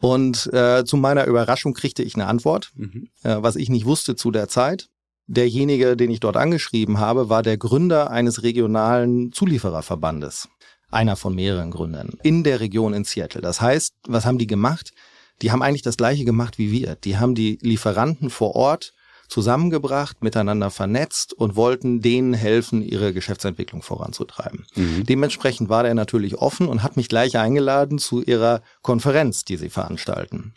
Und 0.00 0.52
äh, 0.52 0.84
zu 0.84 0.96
meiner 0.96 1.26
Überraschung 1.26 1.74
kriegte 1.74 2.02
ich 2.02 2.14
eine 2.14 2.26
Antwort, 2.26 2.72
mhm. 2.74 3.08
äh, 3.22 3.36
was 3.40 3.56
ich 3.56 3.68
nicht 3.68 3.84
wusste 3.84 4.16
zu 4.16 4.30
der 4.30 4.48
Zeit. 4.48 4.88
Derjenige, 5.26 5.96
den 5.96 6.10
ich 6.10 6.20
dort 6.20 6.36
angeschrieben 6.36 6.98
habe, 6.98 7.28
war 7.28 7.42
der 7.42 7.56
Gründer 7.56 8.10
eines 8.10 8.42
regionalen 8.42 9.32
Zuliefererverbandes. 9.32 10.48
Einer 10.90 11.16
von 11.16 11.34
mehreren 11.34 11.70
Gründern 11.70 12.10
in 12.22 12.44
der 12.44 12.60
Region 12.60 12.94
in 12.94 13.04
Seattle. 13.04 13.40
Das 13.40 13.60
heißt, 13.60 13.94
was 14.06 14.26
haben 14.26 14.38
die 14.38 14.46
gemacht? 14.46 14.92
Die 15.42 15.50
haben 15.50 15.62
eigentlich 15.62 15.82
das 15.82 15.96
gleiche 15.96 16.24
gemacht 16.24 16.58
wie 16.58 16.70
wir. 16.70 16.94
Die 16.96 17.16
haben 17.16 17.34
die 17.34 17.58
Lieferanten 17.62 18.30
vor 18.30 18.54
Ort 18.54 18.92
zusammengebracht, 19.28 20.22
miteinander 20.22 20.70
vernetzt 20.70 21.32
und 21.32 21.56
wollten 21.56 22.00
denen 22.00 22.34
helfen, 22.34 22.82
ihre 22.82 23.12
Geschäftsentwicklung 23.12 23.82
voranzutreiben. 23.82 24.66
Mhm. 24.76 25.04
Dementsprechend 25.06 25.68
war 25.68 25.82
der 25.82 25.94
natürlich 25.94 26.36
offen 26.36 26.68
und 26.68 26.82
hat 26.82 26.96
mich 26.96 27.08
gleich 27.08 27.36
eingeladen 27.36 27.98
zu 27.98 28.22
ihrer 28.22 28.62
Konferenz, 28.82 29.44
die 29.44 29.56
sie 29.56 29.70
veranstalten. 29.70 30.54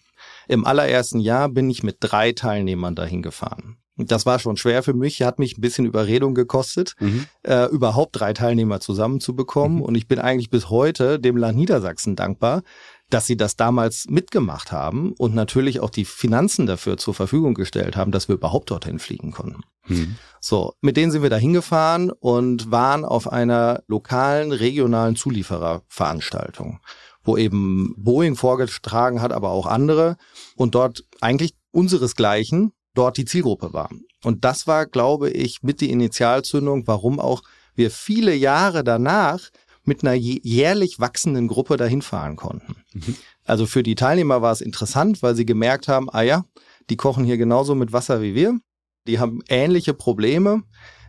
Im 0.48 0.66
allerersten 0.66 1.20
Jahr 1.20 1.50
bin 1.50 1.70
ich 1.70 1.84
mit 1.84 1.98
drei 2.00 2.34
Teilnehmern 2.34 2.96
dahin 2.96 3.22
gefahren. 3.22 3.78
Das 3.98 4.26
war 4.26 4.38
schon 4.40 4.58
schwer 4.58 4.84
für 4.84 4.94
mich, 4.94 5.22
hat 5.24 5.40
mich 5.40 5.58
ein 5.58 5.62
bisschen 5.62 5.86
Überredung 5.86 6.36
gekostet, 6.36 6.94
mhm. 7.00 7.26
äh, 7.44 7.66
überhaupt 7.66 8.20
drei 8.20 8.34
Teilnehmer 8.34 8.80
zusammenzubekommen. 8.80 9.78
Mhm. 9.78 9.84
Und 9.84 9.96
ich 9.96 10.08
bin 10.08 10.20
eigentlich 10.20 10.50
bis 10.50 10.70
heute 10.70 11.20
dem 11.20 11.36
Land 11.36 11.58
Niedersachsen 11.58 12.16
dankbar, 12.16 12.62
dass 13.10 13.26
sie 13.26 13.38
das 13.38 13.56
damals 13.56 14.06
mitgemacht 14.10 14.72
haben 14.72 15.14
und 15.14 15.34
natürlich 15.34 15.80
auch 15.80 15.90
die 15.90 16.06
Finanzen 16.06 16.68
dafür 16.68 16.98
zur 16.98 17.14
Verfügung 17.14 17.54
gestellt 17.54 17.96
haben, 17.96 18.12
dass 18.12 18.28
wir 18.28 18.36
überhaupt 18.36 18.70
dorthin 18.70 19.00
fliegen 19.00 19.32
konnten. 19.32 19.62
Mhm. 19.88 20.16
So, 20.42 20.74
mit 20.82 20.98
denen 20.98 21.12
sind 21.12 21.24
wir 21.24 21.30
da 21.30 21.38
hingefahren 21.38 22.12
und 22.12 22.70
waren 22.70 23.06
auf 23.06 23.32
einer 23.32 23.82
lokalen, 23.88 24.52
regionalen 24.52 25.16
Zuliefererveranstaltung, 25.16 26.80
wo 27.24 27.38
eben 27.38 27.96
Boeing 27.98 28.36
vorgetragen 28.36 29.22
hat, 29.22 29.32
aber 29.32 29.52
auch 29.52 29.66
andere 29.66 30.18
und 30.56 30.76
dort 30.76 31.06
eigentlich 31.22 31.56
unseresgleichen 31.72 32.74
dort 32.98 33.18
die 33.18 33.26
Zielgruppe 33.26 33.74
war. 33.74 33.90
Und 34.24 34.44
das 34.44 34.68
war, 34.68 34.86
glaube 34.86 35.30
ich, 35.30 35.64
mit 35.64 35.82
die 35.82 35.92
Initialzündung, 35.92 36.88
warum 36.88 37.20
auch 37.20 37.44
wir 37.76 37.92
viele 37.92 38.34
Jahre 38.34 38.84
danach 38.84 39.50
mit 39.84 40.04
einer 40.04 40.14
jährlich 40.14 41.00
wachsenden 41.00 41.48
Gruppe 41.48 41.78
dahin 41.78 42.02
fahren 42.02 42.36
konnten. 42.36 42.76
Mhm. 42.94 43.16
Also 43.46 43.66
für 43.66 43.84
die 43.84 43.96
Teilnehmer 43.96 44.42
war 44.42 44.52
es 44.52 44.62
interessant, 44.62 45.24
weil 45.24 45.36
sie 45.36 45.46
gemerkt 45.46 45.88
haben, 45.88 46.10
ah 46.10 46.24
ja, 46.24 46.44
die 46.90 46.98
kochen 46.98 47.24
hier 47.24 47.38
genauso 47.38 47.76
mit 47.76 47.94
Wasser 47.94 48.22
wie 48.22 48.36
wir. 48.36 48.60
Die 49.08 49.20
haben 49.20 49.40
ähnliche 49.48 49.94
Probleme. 49.94 50.64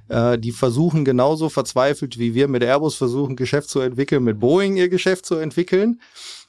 Äh, 0.08 0.38
die 0.38 0.52
versuchen 0.52 1.04
genauso 1.04 1.48
verzweifelt 1.48 2.18
wie 2.18 2.34
wir 2.34 2.48
mit 2.48 2.62
Airbus 2.62 2.94
versuchen, 2.94 3.36
Geschäft 3.36 3.68
zu 3.68 3.80
entwickeln, 3.80 4.24
mit 4.24 4.38
Boeing 4.38 4.76
ihr 4.76 4.88
Geschäft 4.88 5.26
zu 5.26 5.36
entwickeln. 5.36 6.00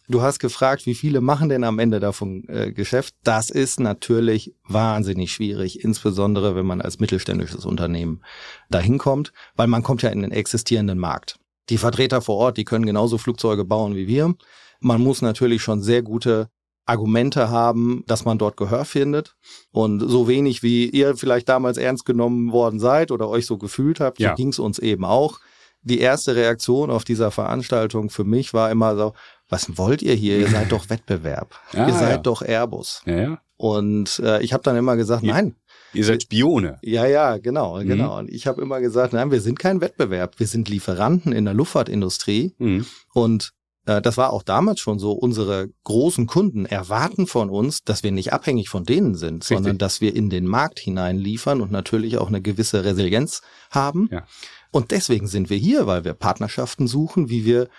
Du 0.10 0.24
hast 0.24 0.40
gefragt, 0.40 0.88
wie 0.88 0.96
viele 0.96 1.22
machen 1.22 1.50
denn 1.50 1.64
am 1.64 1.78
Ende 1.78 2.00
davon 2.00 2.44
äh, 2.48 2.72
Geschäft? 2.72 3.14
Das 3.24 3.52
ist 3.52 3.80
natürlich 3.80 4.56
wahnsinnig 4.68 5.32
schwierig, 5.32 5.84
insbesondere 5.84 6.56
wenn 6.56 6.66
man 6.66 6.82
als 6.82 7.00
mittelständisches 7.00 7.64
Unternehmen 7.64 8.24
dahin 8.72 8.98
kommt, 8.98 9.34
weil 9.56 9.68
man 9.68 9.84
kommt 9.84 10.02
ja 10.02 10.10
in 10.10 10.24
den 10.24 10.32
existierenden 10.32 10.98
Markt. 10.98 11.38
Die 11.70 11.78
Vertreter 11.78 12.24
vor 12.24 12.38
Ort, 12.38 12.58
die 12.58 12.66
können 12.66 12.88
genauso 12.88 13.20
Flugzeuge 13.20 13.66
bauen 13.66 13.96
wie 13.96 14.08
wir. 14.08 14.34
Man 14.80 15.00
muss 15.00 15.22
natürlich 15.22 15.62
schon 15.62 15.84
sehr 15.84 16.02
gute 16.02 16.50
Argumente 16.88 17.52
haben, 17.52 18.04
dass 18.08 18.26
man 18.26 18.40
dort 18.40 18.58
Gehör 18.58 18.86
findet. 18.86 19.36
Und 19.70 20.00
so 20.00 20.28
wenig 20.28 20.64
wie 20.64 20.90
ihr 20.90 21.16
vielleicht 21.18 21.48
damals 21.50 21.78
ernst 21.78 22.06
genommen 22.06 22.52
worden 22.52 22.80
seid 22.80 23.12
oder 23.12 23.30
euch 23.30 23.46
so 23.46 23.60
gefühlt 23.60 24.00
habt, 24.00 24.18
ja. 24.18 24.30
so 24.30 24.36
ging 24.36 24.48
es 24.48 24.58
uns 24.58 24.80
eben 24.80 25.06
auch. 25.06 25.40
Die 25.82 26.00
erste 26.00 26.36
Reaktion 26.36 26.90
auf 26.90 27.04
dieser 27.04 27.30
Veranstaltung 27.30 28.10
für 28.10 28.24
mich 28.24 28.54
war 28.56 28.72
immer 28.72 28.98
so, 28.98 29.14
was 29.50 29.78
wollt 29.78 30.02
ihr 30.02 30.14
hier? 30.14 30.38
Ihr 30.38 30.48
seid 30.48 30.72
doch 30.72 30.90
Wettbewerb. 30.90 31.56
Ja, 31.74 31.88
ihr 31.88 31.94
seid 31.94 32.12
ja. 32.12 32.18
doch 32.18 32.42
Airbus. 32.42 33.02
Ja, 33.06 33.42
Und 33.58 34.20
äh, 34.20 34.42
ich 34.42 34.54
habe 34.54 34.64
dann 34.64 34.78
immer 34.78 34.96
gesagt, 34.96 35.24
nein, 35.24 35.56
Ihr 35.94 36.06
seid 36.06 36.24
Spione. 36.24 36.78
Ja, 36.84 37.08
ja, 37.08 37.38
genau, 37.38 37.82
mhm. 37.82 37.88
genau. 37.88 38.20
Und 38.20 38.30
ich 38.30 38.48
habe 38.48 38.62
immer 38.62 38.80
gesagt, 38.80 39.14
nein, 39.14 39.32
wir 39.32 39.42
sind 39.42 39.58
kein 39.58 39.82
Wettbewerb. 39.82 40.40
Wir 40.40 40.48
sind 40.48 40.70
Lieferanten 40.70 41.32
in 41.32 41.46
der 41.46 41.54
Luftfahrtindustrie. 41.54 42.54
Mhm. 42.60 42.86
Und 43.14 43.54
äh, 43.86 44.02
das 44.02 44.18
war 44.18 44.32
auch 44.32 44.44
damals 44.44 44.80
schon 44.80 45.00
so. 45.00 45.14
Unsere 45.14 45.70
großen 45.84 46.28
Kunden 46.28 46.66
erwarten 46.66 47.28
von 47.28 47.50
uns, 47.50 47.84
dass 47.84 48.04
wir 48.04 48.12
nicht 48.12 48.34
abhängig 48.34 48.70
von 48.70 48.84
denen 48.84 49.16
sind, 49.16 49.42
Richtig. 49.42 49.58
sondern 49.58 49.78
dass 49.78 50.02
wir 50.02 50.16
in 50.16 50.30
den 50.30 50.46
Markt 50.46 50.80
hinein 50.80 51.18
liefern 51.18 51.62
und 51.62 51.72
natürlich 51.72 52.18
auch 52.18 52.28
eine 52.28 52.42
gewisse 52.42 52.84
Resilienz 52.84 53.42
haben. 53.72 54.10
Ja. 54.12 54.26
Und 54.72 54.92
deswegen 54.92 55.28
sind 55.28 55.50
wir 55.50 55.58
hier, 55.58 55.88
weil 55.88 56.06
wir 56.06 56.14
Partnerschaften 56.14 56.88
suchen, 56.88 57.30
wie 57.30 57.46
wir 57.46 57.70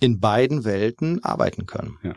in 0.00 0.20
beiden 0.20 0.64
Welten 0.64 1.22
arbeiten 1.24 1.66
können. 1.66 1.98
Ja 2.02 2.14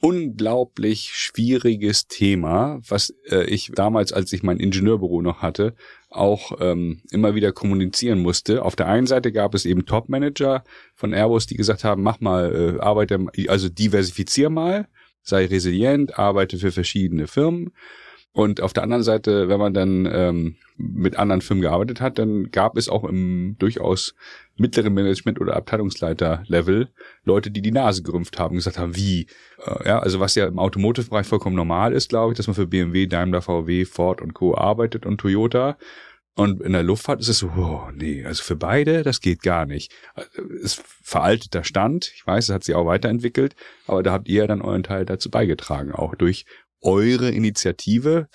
unglaublich 0.00 1.10
schwieriges 1.12 2.08
Thema, 2.08 2.80
was 2.88 3.14
äh, 3.30 3.44
ich 3.44 3.70
damals, 3.74 4.12
als 4.12 4.32
ich 4.32 4.42
mein 4.42 4.58
Ingenieurbüro 4.58 5.20
noch 5.20 5.42
hatte, 5.42 5.74
auch 6.08 6.52
ähm, 6.60 7.02
immer 7.10 7.34
wieder 7.34 7.52
kommunizieren 7.52 8.18
musste. 8.20 8.64
Auf 8.64 8.76
der 8.76 8.88
einen 8.88 9.06
Seite 9.06 9.30
gab 9.30 9.54
es 9.54 9.66
eben 9.66 9.84
Top-Manager 9.84 10.64
von 10.94 11.12
Airbus, 11.12 11.46
die 11.46 11.56
gesagt 11.56 11.84
haben, 11.84 12.02
mach 12.02 12.20
mal, 12.20 12.76
äh, 12.78 12.80
arbeite, 12.80 13.26
also 13.48 13.68
diversifizier 13.68 14.48
mal, 14.48 14.88
sei 15.22 15.44
resilient, 15.44 16.18
arbeite 16.18 16.56
für 16.56 16.72
verschiedene 16.72 17.26
Firmen. 17.26 17.70
Und 18.32 18.60
auf 18.60 18.72
der 18.72 18.84
anderen 18.84 19.02
Seite, 19.02 19.48
wenn 19.48 19.58
man 19.58 19.74
dann 19.74 20.08
ähm, 20.10 20.56
mit 20.76 21.16
anderen 21.16 21.40
Firmen 21.40 21.62
gearbeitet 21.62 22.00
hat, 22.00 22.18
dann 22.18 22.52
gab 22.52 22.76
es 22.76 22.88
auch 22.88 23.02
im 23.02 23.56
durchaus 23.58 24.14
mittleren 24.56 24.94
Management- 24.94 25.40
oder 25.40 25.56
Abteilungsleiter-Level 25.56 26.90
Leute, 27.24 27.50
die 27.50 27.60
die 27.60 27.72
Nase 27.72 28.02
gerümpft 28.02 28.38
haben, 28.38 28.54
gesagt 28.54 28.78
haben, 28.78 28.94
wie, 28.94 29.26
äh, 29.64 29.88
ja, 29.88 29.98
also 29.98 30.20
was 30.20 30.36
ja 30.36 30.46
im 30.46 30.60
Automotive-Bereich 30.60 31.26
vollkommen 31.26 31.56
normal 31.56 31.92
ist, 31.92 32.10
glaube 32.10 32.32
ich, 32.32 32.36
dass 32.36 32.46
man 32.46 32.54
für 32.54 32.68
BMW, 32.68 33.06
Daimler, 33.06 33.42
VW, 33.42 33.84
Ford 33.84 34.20
und 34.20 34.32
Co. 34.32 34.56
arbeitet 34.56 35.06
und 35.06 35.18
Toyota. 35.18 35.76
Und 36.36 36.62
in 36.62 36.72
der 36.72 36.84
Luftfahrt 36.84 37.20
ist 37.20 37.28
es 37.28 37.38
so, 37.38 37.48
oh, 37.48 37.90
nee, 37.92 38.24
also 38.24 38.42
für 38.42 38.56
beide, 38.56 39.02
das 39.02 39.20
geht 39.20 39.42
gar 39.42 39.66
nicht. 39.66 39.92
Ist 40.62 40.82
veralteter 41.02 41.64
Stand. 41.64 42.12
Ich 42.14 42.26
weiß, 42.26 42.46
das 42.46 42.54
hat 42.54 42.64
sich 42.64 42.74
auch 42.74 42.86
weiterentwickelt, 42.86 43.56
aber 43.86 44.02
da 44.02 44.12
habt 44.12 44.28
ihr 44.28 44.42
ja 44.42 44.46
dann 44.46 44.62
euren 44.62 44.84
Teil 44.84 45.04
dazu 45.04 45.30
beigetragen, 45.30 45.92
auch 45.92 46.14
durch 46.14 46.46
eure 46.82 47.30
Initiative. 47.30 48.28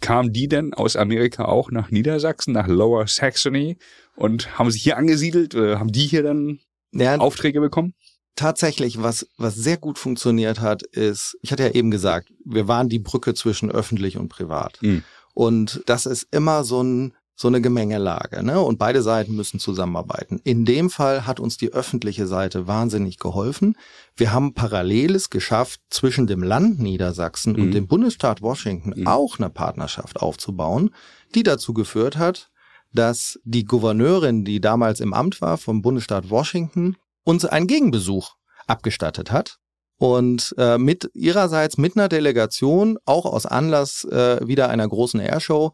Kam 0.00 0.32
die 0.32 0.48
denn 0.48 0.74
aus 0.74 0.96
Amerika 0.96 1.44
auch 1.44 1.70
nach 1.70 1.90
Niedersachsen, 1.90 2.52
nach 2.52 2.66
Lower 2.66 3.06
Saxony 3.06 3.78
und 4.16 4.58
haben 4.58 4.70
sich 4.70 4.82
hier 4.82 4.96
angesiedelt? 4.96 5.54
Oder 5.54 5.78
haben 5.78 5.92
die 5.92 6.06
hier 6.06 6.22
dann 6.22 6.58
ja, 6.92 7.16
Aufträge 7.16 7.60
bekommen? 7.60 7.94
Tatsächlich, 8.34 9.02
was, 9.02 9.28
was 9.36 9.54
sehr 9.54 9.76
gut 9.76 9.98
funktioniert 9.98 10.60
hat, 10.60 10.82
ist, 10.82 11.36
ich 11.42 11.52
hatte 11.52 11.64
ja 11.64 11.70
eben 11.70 11.90
gesagt, 11.90 12.32
wir 12.44 12.66
waren 12.66 12.88
die 12.88 12.98
Brücke 12.98 13.34
zwischen 13.34 13.70
öffentlich 13.70 14.16
und 14.16 14.28
privat. 14.28 14.78
Mhm. 14.80 15.04
Und 15.34 15.82
das 15.86 16.06
ist 16.06 16.26
immer 16.30 16.64
so 16.64 16.82
ein 16.82 17.14
so 17.42 17.48
eine 17.48 17.60
Gemengelage, 17.60 18.44
ne? 18.44 18.60
Und 18.60 18.78
beide 18.78 19.02
Seiten 19.02 19.34
müssen 19.34 19.58
zusammenarbeiten. 19.58 20.40
In 20.44 20.64
dem 20.64 20.90
Fall 20.90 21.26
hat 21.26 21.40
uns 21.40 21.56
die 21.56 21.72
öffentliche 21.72 22.28
Seite 22.28 22.68
wahnsinnig 22.68 23.18
geholfen. 23.18 23.76
Wir 24.16 24.32
haben 24.32 24.54
Paralleles 24.54 25.28
geschafft, 25.28 25.80
zwischen 25.90 26.28
dem 26.28 26.44
Land 26.44 26.78
Niedersachsen 26.78 27.54
mhm. 27.54 27.62
und 27.62 27.70
dem 27.72 27.88
Bundesstaat 27.88 28.42
Washington 28.42 28.94
mhm. 28.96 29.08
auch 29.08 29.40
eine 29.40 29.50
Partnerschaft 29.50 30.22
aufzubauen, 30.22 30.94
die 31.34 31.42
dazu 31.42 31.74
geführt 31.74 32.16
hat, 32.16 32.50
dass 32.92 33.40
die 33.42 33.64
Gouverneurin, 33.64 34.44
die 34.44 34.60
damals 34.60 35.00
im 35.00 35.12
Amt 35.12 35.40
war 35.40 35.58
vom 35.58 35.82
Bundesstaat 35.82 36.30
Washington, 36.30 36.96
uns 37.24 37.44
einen 37.44 37.66
Gegenbesuch 37.66 38.36
abgestattet 38.68 39.32
hat 39.32 39.58
und 39.98 40.54
äh, 40.58 40.78
mit 40.78 41.10
ihrerseits 41.14 41.76
mit 41.76 41.96
einer 41.96 42.08
Delegation 42.08 42.98
auch 43.04 43.24
aus 43.24 43.46
Anlass 43.46 44.04
äh, 44.04 44.46
wieder 44.46 44.68
einer 44.68 44.86
großen 44.86 45.18
Airshow 45.20 45.72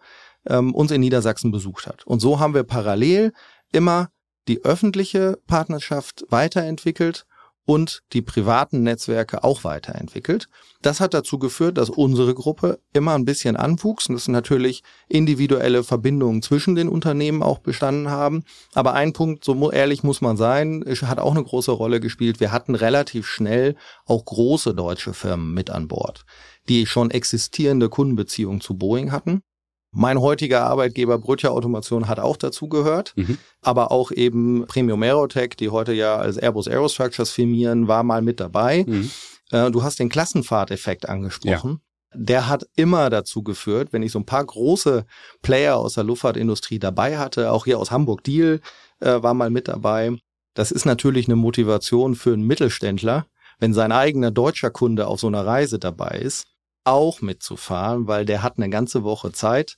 ähm, 0.49 0.75
uns 0.75 0.90
in 0.90 1.00
Niedersachsen 1.00 1.50
besucht 1.50 1.87
hat. 1.87 2.07
Und 2.07 2.21
so 2.21 2.40
haben 2.40 2.55
wir 2.55 2.64
parallel 2.64 3.33
immer 3.73 4.09
die 4.49 4.64
öffentliche 4.64 5.38
Partnerschaft 5.47 6.25
weiterentwickelt 6.31 7.26
und 7.69 8.02
die 8.14 8.23
privaten 8.23 8.83
Netzwerke 8.83 9.45
auch 9.45 9.62
weiterentwickelt. 9.62 10.49
Das 10.81 11.00
hat 11.00 11.12
dazu 11.12 11.38
geführt, 11.38 11.76
dass 11.76 11.90
unsere 11.90 12.33
Gruppe 12.33 12.81
immer 12.95 13.12
ein 13.14 13.26
bisschen 13.26 13.57
anwuchs 13.57 14.09
und 14.09 14.14
dass 14.14 14.26
natürlich 14.26 14.83
individuelle 15.07 15.85
Verbindungen 15.85 16.40
zwischen 16.40 16.76
den 16.76 16.88
Unternehmen 16.88 17.43
auch 17.43 17.59
bestanden 17.59 18.09
haben. 18.09 18.45
Aber 18.73 18.95
ein 18.95 19.12
Punkt, 19.12 19.45
so 19.45 19.71
ehrlich 19.71 20.02
muss 20.02 20.23
man 20.23 20.38
sein, 20.38 20.83
hat 21.02 21.19
auch 21.19 21.33
eine 21.33 21.45
große 21.45 21.71
Rolle 21.71 22.00
gespielt. 22.00 22.40
Wir 22.40 22.52
hatten 22.52 22.75
relativ 22.75 23.26
schnell 23.26 23.76
auch 24.07 24.25
große 24.25 24.75
deutsche 24.75 25.12
Firmen 25.12 25.52
mit 25.52 25.69
an 25.69 25.88
Bord, 25.88 26.25
die 26.71 26.87
schon 26.87 27.11
existierende 27.11 27.90
Kundenbeziehungen 27.90 28.62
zu 28.62 28.78
Boeing 28.78 29.12
hatten 29.12 29.43
mein 29.90 30.21
heutiger 30.21 30.64
Arbeitgeber 30.64 31.18
Brötcher 31.18 31.52
Automation 31.52 32.09
hat 32.09 32.21
auch 32.21 32.37
dazu 32.37 32.68
gehört, 32.68 33.14
mhm. 33.16 33.38
aber 33.62 33.90
auch 33.90 34.11
eben 34.11 34.66
Premium 34.66 35.02
Aerotech, 35.02 35.57
die 35.59 35.71
heute 35.71 35.92
ja 35.92 36.16
als 36.16 36.37
Airbus 36.37 36.68
Aerostructures 36.68 37.30
firmieren, 37.30 37.88
war 37.88 38.02
mal 38.02 38.23
mit 38.23 38.40
dabei. 38.40 38.85
Mhm. 38.87 39.11
Äh, 39.50 39.71
du 39.71 39.83
hast 39.83 39.99
den 39.99 40.09
Klassenfahrteffekt 40.09 41.09
angesprochen. 41.09 41.80
Ja. 41.80 42.18
Der 42.21 42.49
hat 42.49 42.66
immer 42.75 43.11
dazu 43.11 43.42
geführt, 43.42 43.92
wenn 43.92 44.02
ich 44.02 44.12
so 44.12 44.18
ein 44.18 44.26
paar 44.26 44.45
große 44.45 45.04
Player 45.42 45.76
aus 45.76 45.95
der 45.95 46.04
Luftfahrtindustrie 46.04 46.78
dabei 46.78 47.18
hatte, 47.18 47.52
auch 47.52 47.64
hier 47.64 47.78
aus 47.78 47.90
Hamburg 47.90 48.25
Deal 48.25 48.61
äh, 49.00 49.23
war 49.23 49.35
mal 49.35 49.50
mit 49.50 49.68
dabei. 49.68 50.16
Das 50.54 50.71
ist 50.71 50.87
natürlich 50.87 51.28
eine 51.28 51.37
Motivation 51.37 52.14
für 52.14 52.33
einen 52.33 52.47
Mittelständler, 52.47 53.26
wenn 53.59 53.75
sein 53.75 53.92
eigener 53.92 54.30
deutscher 54.30 54.71
Kunde 54.71 55.07
auf 55.07 55.21
so 55.21 55.26
einer 55.26 55.47
Reise 55.47 55.78
dabei 55.78 56.18
ist, 56.18 56.47
auch 56.88 57.21
mitzufahren, 57.21 58.07
weil 58.07 58.25
der 58.25 58.42
hat 58.42 58.57
eine 58.57 58.71
ganze 58.71 59.04
Woche 59.04 59.33
Zeit, 59.33 59.76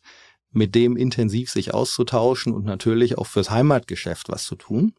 mit 0.52 0.74
dem 0.74 0.96
intensiv 0.96 1.50
sich 1.50 1.74
auszutauschen 1.74 2.52
und 2.52 2.64
natürlich 2.64 3.18
auch 3.18 3.26
fürs 3.26 3.50
Heimatgeschäft 3.50 4.28
was 4.28 4.44
zu 4.44 4.56
tun. 4.56 4.94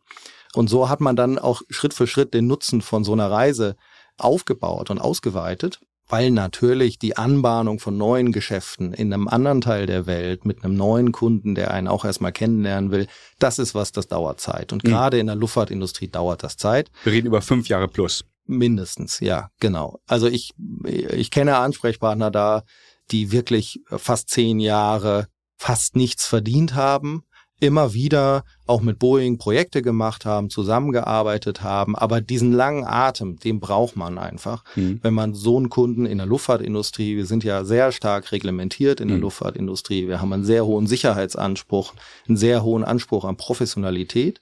Und 0.53 0.69
so 0.69 0.89
hat 0.89 1.01
man 1.01 1.15
dann 1.15 1.39
auch 1.39 1.61
Schritt 1.69 1.93
für 1.93 2.07
Schritt 2.07 2.33
den 2.33 2.47
Nutzen 2.47 2.81
von 2.81 3.03
so 3.03 3.13
einer 3.13 3.29
Reise 3.29 3.75
aufgebaut 4.17 4.89
und 4.89 4.99
ausgeweitet, 4.99 5.79
weil 6.07 6.31
natürlich 6.31 6.99
die 6.99 7.15
Anbahnung 7.15 7.79
von 7.79 7.97
neuen 7.97 8.33
Geschäften 8.33 8.93
in 8.93 9.13
einem 9.13 9.27
anderen 9.27 9.61
Teil 9.61 9.85
der 9.85 10.05
Welt 10.05 10.45
mit 10.45 10.63
einem 10.63 10.75
neuen 10.75 11.13
Kunden, 11.13 11.55
der 11.55 11.71
einen 11.71 11.87
auch 11.87 12.03
erstmal 12.03 12.33
kennenlernen 12.33 12.91
will, 12.91 13.07
das 13.39 13.59
ist 13.59 13.73
was, 13.75 13.93
das 13.93 14.07
dauert 14.07 14.41
Zeit. 14.41 14.73
Und 14.73 14.83
mhm. 14.83 14.89
gerade 14.89 15.19
in 15.19 15.27
der 15.27 15.37
Luftfahrtindustrie 15.37 16.09
dauert 16.09 16.43
das 16.43 16.57
Zeit. 16.57 16.91
Wir 17.03 17.13
reden 17.13 17.27
über 17.27 17.41
fünf 17.41 17.69
Jahre 17.69 17.87
plus. 17.87 18.25
Mindestens, 18.45 19.19
ja, 19.19 19.49
genau. 19.59 19.99
Also 20.07 20.27
ich, 20.27 20.53
ich 20.85 21.31
kenne 21.31 21.57
Ansprechpartner 21.57 22.31
da, 22.31 22.63
die 23.11 23.31
wirklich 23.31 23.81
fast 23.87 24.29
zehn 24.29 24.59
Jahre 24.59 25.27
fast 25.57 25.95
nichts 25.95 26.25
verdient 26.25 26.73
haben, 26.73 27.23
immer 27.61 27.93
wieder 27.93 28.43
auch 28.65 28.81
mit 28.81 28.97
Boeing 28.97 29.37
Projekte 29.37 29.83
gemacht 29.83 30.25
haben, 30.25 30.49
zusammengearbeitet 30.49 31.61
haben. 31.61 31.95
Aber 31.95 32.19
diesen 32.19 32.51
langen 32.51 32.83
Atem, 32.83 33.37
den 33.37 33.59
braucht 33.59 33.95
man 33.95 34.17
einfach, 34.17 34.63
mhm. 34.75 34.99
wenn 35.03 35.13
man 35.13 35.35
so 35.35 35.57
einen 35.57 35.69
Kunden 35.69 36.07
in 36.07 36.17
der 36.17 36.25
Luftfahrtindustrie, 36.25 37.15
wir 37.15 37.27
sind 37.27 37.43
ja 37.43 37.63
sehr 37.63 37.91
stark 37.91 38.31
reglementiert 38.31 38.99
in 38.99 39.09
der 39.09 39.17
mhm. 39.17 39.23
Luftfahrtindustrie, 39.23 40.07
wir 40.07 40.19
haben 40.19 40.33
einen 40.33 40.43
sehr 40.43 40.65
hohen 40.65 40.87
Sicherheitsanspruch, 40.87 41.93
einen 42.27 42.37
sehr 42.37 42.63
hohen 42.63 42.83
Anspruch 42.83 43.23
an 43.25 43.37
Professionalität. 43.37 44.41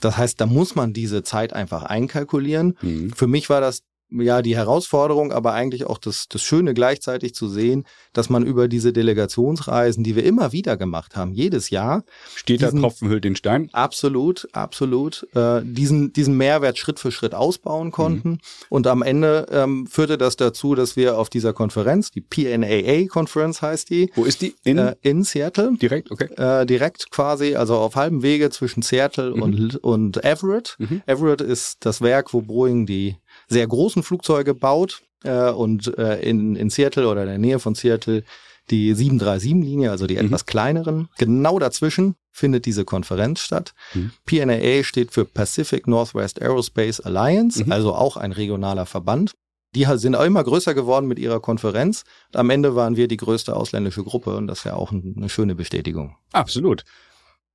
Das 0.00 0.16
heißt, 0.16 0.40
da 0.40 0.46
muss 0.46 0.74
man 0.74 0.92
diese 0.92 1.22
Zeit 1.22 1.52
einfach 1.52 1.82
einkalkulieren. 1.84 2.76
Mhm. 2.82 3.12
Für 3.12 3.26
mich 3.26 3.48
war 3.48 3.60
das 3.60 3.82
ja 4.10 4.42
die 4.42 4.56
Herausforderung, 4.56 5.32
aber 5.32 5.52
eigentlich 5.52 5.84
auch 5.86 5.98
das, 5.98 6.26
das 6.28 6.42
Schöne 6.42 6.74
gleichzeitig 6.74 7.34
zu 7.34 7.48
sehen, 7.48 7.84
dass 8.12 8.30
man 8.30 8.44
über 8.44 8.68
diese 8.68 8.92
Delegationsreisen, 8.92 10.04
die 10.04 10.16
wir 10.16 10.24
immer 10.24 10.52
wieder 10.52 10.76
gemacht 10.76 11.16
haben, 11.16 11.32
jedes 11.32 11.70
Jahr. 11.70 12.04
Steht 12.34 12.60
diesen, 12.60 12.76
da 12.76 12.80
Tropfen 12.82 13.08
hüllt 13.08 13.24
den 13.24 13.36
Stein? 13.36 13.68
Absolut, 13.72 14.48
absolut. 14.52 15.26
Äh, 15.34 15.62
diesen, 15.64 16.12
diesen 16.12 16.36
Mehrwert 16.36 16.78
Schritt 16.78 17.00
für 17.00 17.10
Schritt 17.10 17.34
ausbauen 17.34 17.90
konnten. 17.90 18.30
Mhm. 18.30 18.38
Und 18.68 18.86
am 18.86 19.02
Ende 19.02 19.46
ähm, 19.50 19.86
führte 19.86 20.18
das 20.18 20.36
dazu, 20.36 20.74
dass 20.74 20.96
wir 20.96 21.18
auf 21.18 21.28
dieser 21.28 21.52
Konferenz, 21.52 22.10
die 22.10 22.20
PNAA-Konferenz 22.20 23.62
heißt 23.62 23.90
die. 23.90 24.10
Wo 24.14 24.24
ist 24.24 24.42
die? 24.42 24.54
In, 24.64 24.78
äh, 24.78 24.94
in 25.02 25.24
Seattle. 25.24 25.76
Direkt, 25.80 26.10
okay. 26.10 26.28
Äh, 26.36 26.66
direkt 26.66 27.10
quasi, 27.10 27.56
also 27.56 27.76
auf 27.76 27.96
halbem 27.96 28.22
Wege 28.22 28.50
zwischen 28.50 28.82
Seattle 28.82 29.34
mhm. 29.34 29.42
und, 29.42 29.76
und 29.76 30.24
Everett. 30.24 30.76
Mhm. 30.78 31.02
Everett 31.06 31.40
ist 31.40 31.84
das 31.84 32.00
Werk, 32.00 32.32
wo 32.32 32.42
Boeing 32.42 32.86
die 32.86 33.16
sehr 33.48 33.66
großen 33.66 34.02
Flugzeuge 34.02 34.54
baut 34.54 35.02
äh, 35.24 35.50
und 35.50 35.96
äh, 35.98 36.20
in, 36.20 36.56
in 36.56 36.70
Seattle 36.70 37.08
oder 37.08 37.22
in 37.22 37.28
der 37.28 37.38
Nähe 37.38 37.58
von 37.58 37.74
Seattle 37.74 38.24
die 38.70 38.94
737-Linie, 38.94 39.90
also 39.90 40.06
die 40.06 40.14
mhm. 40.14 40.26
etwas 40.26 40.46
kleineren. 40.46 41.08
Genau 41.18 41.58
dazwischen 41.58 42.16
findet 42.32 42.66
diese 42.66 42.84
Konferenz 42.84 43.40
statt. 43.40 43.74
Mhm. 43.94 44.10
PNAA 44.24 44.82
steht 44.82 45.12
für 45.12 45.24
Pacific 45.24 45.86
Northwest 45.86 46.42
Aerospace 46.42 47.00
Alliance, 47.00 47.64
mhm. 47.64 47.72
also 47.72 47.94
auch 47.94 48.16
ein 48.16 48.32
regionaler 48.32 48.86
Verband. 48.86 49.34
Die 49.74 49.86
sind 49.96 50.14
auch 50.14 50.24
immer 50.24 50.42
größer 50.42 50.74
geworden 50.74 51.06
mit 51.06 51.18
ihrer 51.18 51.40
Konferenz. 51.40 52.04
Am 52.32 52.50
Ende 52.50 52.74
waren 52.74 52.96
wir 52.96 53.08
die 53.08 53.18
größte 53.18 53.54
ausländische 53.54 54.02
Gruppe 54.04 54.36
und 54.36 54.46
das 54.46 54.58
ist 54.58 54.64
ja 54.64 54.74
auch 54.74 54.90
eine 54.90 55.28
schöne 55.28 55.54
Bestätigung. 55.54 56.16
Absolut. 56.32 56.84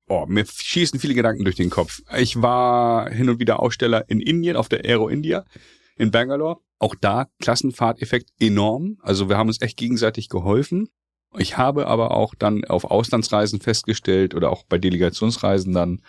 Oh, 0.07 0.25
mir 0.27 0.45
schießen 0.45 0.99
viele 0.99 1.13
Gedanken 1.13 1.45
durch 1.45 1.55
den 1.55 1.69
Kopf. 1.69 2.01
Ich 2.17 2.41
war 2.41 3.09
hin 3.09 3.29
und 3.29 3.39
wieder 3.39 3.59
Aussteller 3.59 4.05
in 4.09 4.19
Indien 4.19 4.55
auf 4.55 4.69
der 4.69 4.85
Aero 4.85 5.07
India 5.07 5.45
in 6.01 6.11
Bangalore. 6.11 6.57
Auch 6.79 6.95
da 6.99 7.27
Klassenfahrteffekt 7.39 8.31
enorm. 8.39 8.97
Also 9.01 9.29
wir 9.29 9.37
haben 9.37 9.47
uns 9.47 9.61
echt 9.61 9.77
gegenseitig 9.77 10.29
geholfen. 10.29 10.89
Ich 11.37 11.57
habe 11.57 11.87
aber 11.87 12.11
auch 12.11 12.33
dann 12.35 12.65
auf 12.65 12.85
Auslandsreisen 12.85 13.61
festgestellt 13.61 14.33
oder 14.33 14.49
auch 14.49 14.63
bei 14.63 14.77
Delegationsreisen 14.77 15.73
dann, 15.73 16.01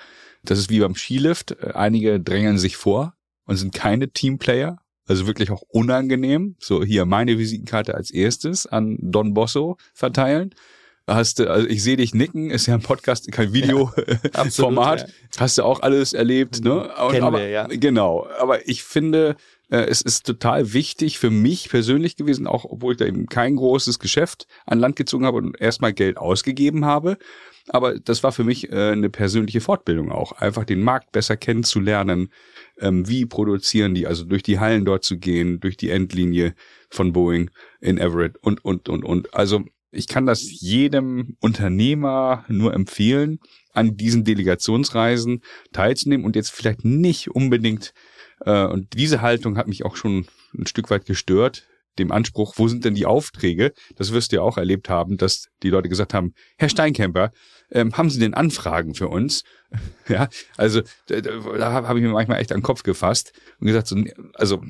das 0.43 0.59
ist 0.59 0.71
wie 0.71 0.81
beim 0.81 0.97
Skilift. 0.97 1.63
Einige 1.77 2.19
drängeln 2.19 2.59
sich 2.59 2.77
vor 2.77 3.15
und 3.47 3.57
sind 3.57 3.75
keine 3.75 4.11
Teamplayer. 4.11 4.79
Also 5.07 5.27
wirklich 5.27 5.51
auch 5.51 5.63
unangenehm. 5.69 6.57
So 6.59 6.83
hier 6.83 7.05
meine 7.05 7.39
Visitenkarte 7.39 7.95
als 7.95 8.11
erstes 8.11 8.67
an 8.67 8.97
Don 9.01 9.35
Bosso 9.35 9.77
verteilen 9.93 10.55
hast 11.07 11.39
du, 11.39 11.51
also 11.51 11.67
ich 11.69 11.83
sehe 11.83 11.97
dich 11.97 12.15
nicken, 12.15 12.51
ist 12.51 12.67
ja 12.67 12.75
ein 12.75 12.83
Podcast, 12.83 13.31
kein 13.33 13.53
Videoformat. 13.53 15.01
Ja, 15.01 15.07
ja. 15.07 15.13
Hast 15.39 15.59
du 15.59 15.65
auch 15.65 15.81
alles 15.81 16.13
erlebt, 16.13 16.65
ne? 16.65 16.95
Und, 16.95 17.13
Kennen 17.13 17.25
aber, 17.25 17.39
wir, 17.39 17.49
ja. 17.49 17.67
Genau. 17.67 18.27
Aber 18.39 18.69
ich 18.69 18.83
finde, 18.83 19.37
es 19.79 20.03
ist 20.03 20.27
total 20.27 20.73
wichtig 20.73 21.19
für 21.19 21.31
mich 21.31 21.69
persönlich 21.69 22.17
gewesen, 22.17 22.47
auch 22.47 22.65
obwohl 22.65 22.93
ich 22.93 22.99
da 22.99 23.07
eben 23.07 23.27
kein 23.27 23.57
großes 23.57 23.99
Geschäft 23.99 24.47
an 24.67 24.79
Land 24.79 24.97
gezogen 24.97 25.25
habe 25.25 25.39
und 25.39 25.61
erstmal 25.61 25.93
Geld 25.93 26.19
ausgegeben 26.19 26.85
habe. 26.85 27.17
Aber 27.69 27.99
das 27.99 28.23
war 28.23 28.33
für 28.33 28.45
mich 28.45 28.71
äh, 28.73 28.91
eine 28.91 29.09
persönliche 29.09 29.61
Fortbildung 29.61 30.11
auch, 30.11 30.33
einfach 30.33 30.65
den 30.65 30.81
Markt 30.81 31.13
besser 31.13 31.37
kennenzulernen. 31.37 32.31
Ähm, 32.81 33.09
wie 33.09 33.25
produzieren 33.25 33.95
die, 33.95 34.07
also 34.07 34.25
durch 34.25 34.43
die 34.43 34.59
Hallen 34.59 34.85
dort 34.85 35.05
zu 35.05 35.19
gehen, 35.19 35.61
durch 35.61 35.77
die 35.77 35.91
Endlinie 35.91 36.55
von 36.91 37.13
Boeing 37.13 37.51
in 37.81 37.99
Everett 37.99 38.37
und, 38.39 38.65
und, 38.65 38.89
und, 38.89 39.05
und. 39.05 39.35
Also 39.35 39.65
ich 39.93 40.09
kann 40.09 40.27
das 40.27 40.43
jedem 40.43 41.37
Unternehmer 41.41 42.45
nur 42.49 42.75
empfehlen, 42.75 43.39
an 43.73 43.97
diesen 43.97 44.25
Delegationsreisen 44.25 45.43
teilzunehmen 45.73 46.27
und 46.27 46.35
jetzt 46.35 46.51
vielleicht 46.51 46.85
nicht 46.85 47.31
unbedingt 47.31 47.95
äh, 48.45 48.65
und 48.67 48.93
diese 48.95 49.23
Haltung 49.23 49.57
hat 49.57 49.69
mich 49.69 49.85
auch 49.85 49.97
schon 49.97 50.27
ein 50.57 50.67
Stück 50.67 50.91
weit 50.91 51.07
gestört, 51.07 51.67
dem 51.99 52.11
Anspruch, 52.11 52.55
wo 52.57 52.69
sind 52.69 52.85
denn 52.85 52.95
die 52.95 53.07
Aufträge? 53.07 53.73
Das 53.97 54.13
wirst 54.13 54.33
du 54.33 54.37
ja 54.37 54.43
auch 54.43 54.57
erlebt 54.57 54.89
haben, 54.89 55.19
dass 55.19 55.49
die 55.63 55.69
Leute 55.69 55.89
gesagt 55.89 56.15
haben, 56.15 56.35
Herr 56.57 56.69
Steinkemper, 56.69 57.33
ähm, 57.71 57.97
haben 57.97 58.11
Sie 58.11 58.19
denn 58.19 58.35
Anfragen 58.35 58.95
für 58.95 59.09
uns? 59.09 59.45
ja, 60.09 60.29
also 60.57 60.83
da, 61.07 61.21
da 61.21 61.73
habe 61.73 61.99
ich 61.99 62.05
mir 62.05 62.13
manchmal 62.13 62.41
echt 62.41 62.53
an 62.53 62.59
den 62.59 62.65
Kopf 62.65 62.83
gefasst 62.83 63.33
und 63.61 63.67
gesagt, 63.67 63.87
so, 63.87 64.03
also 64.35 64.63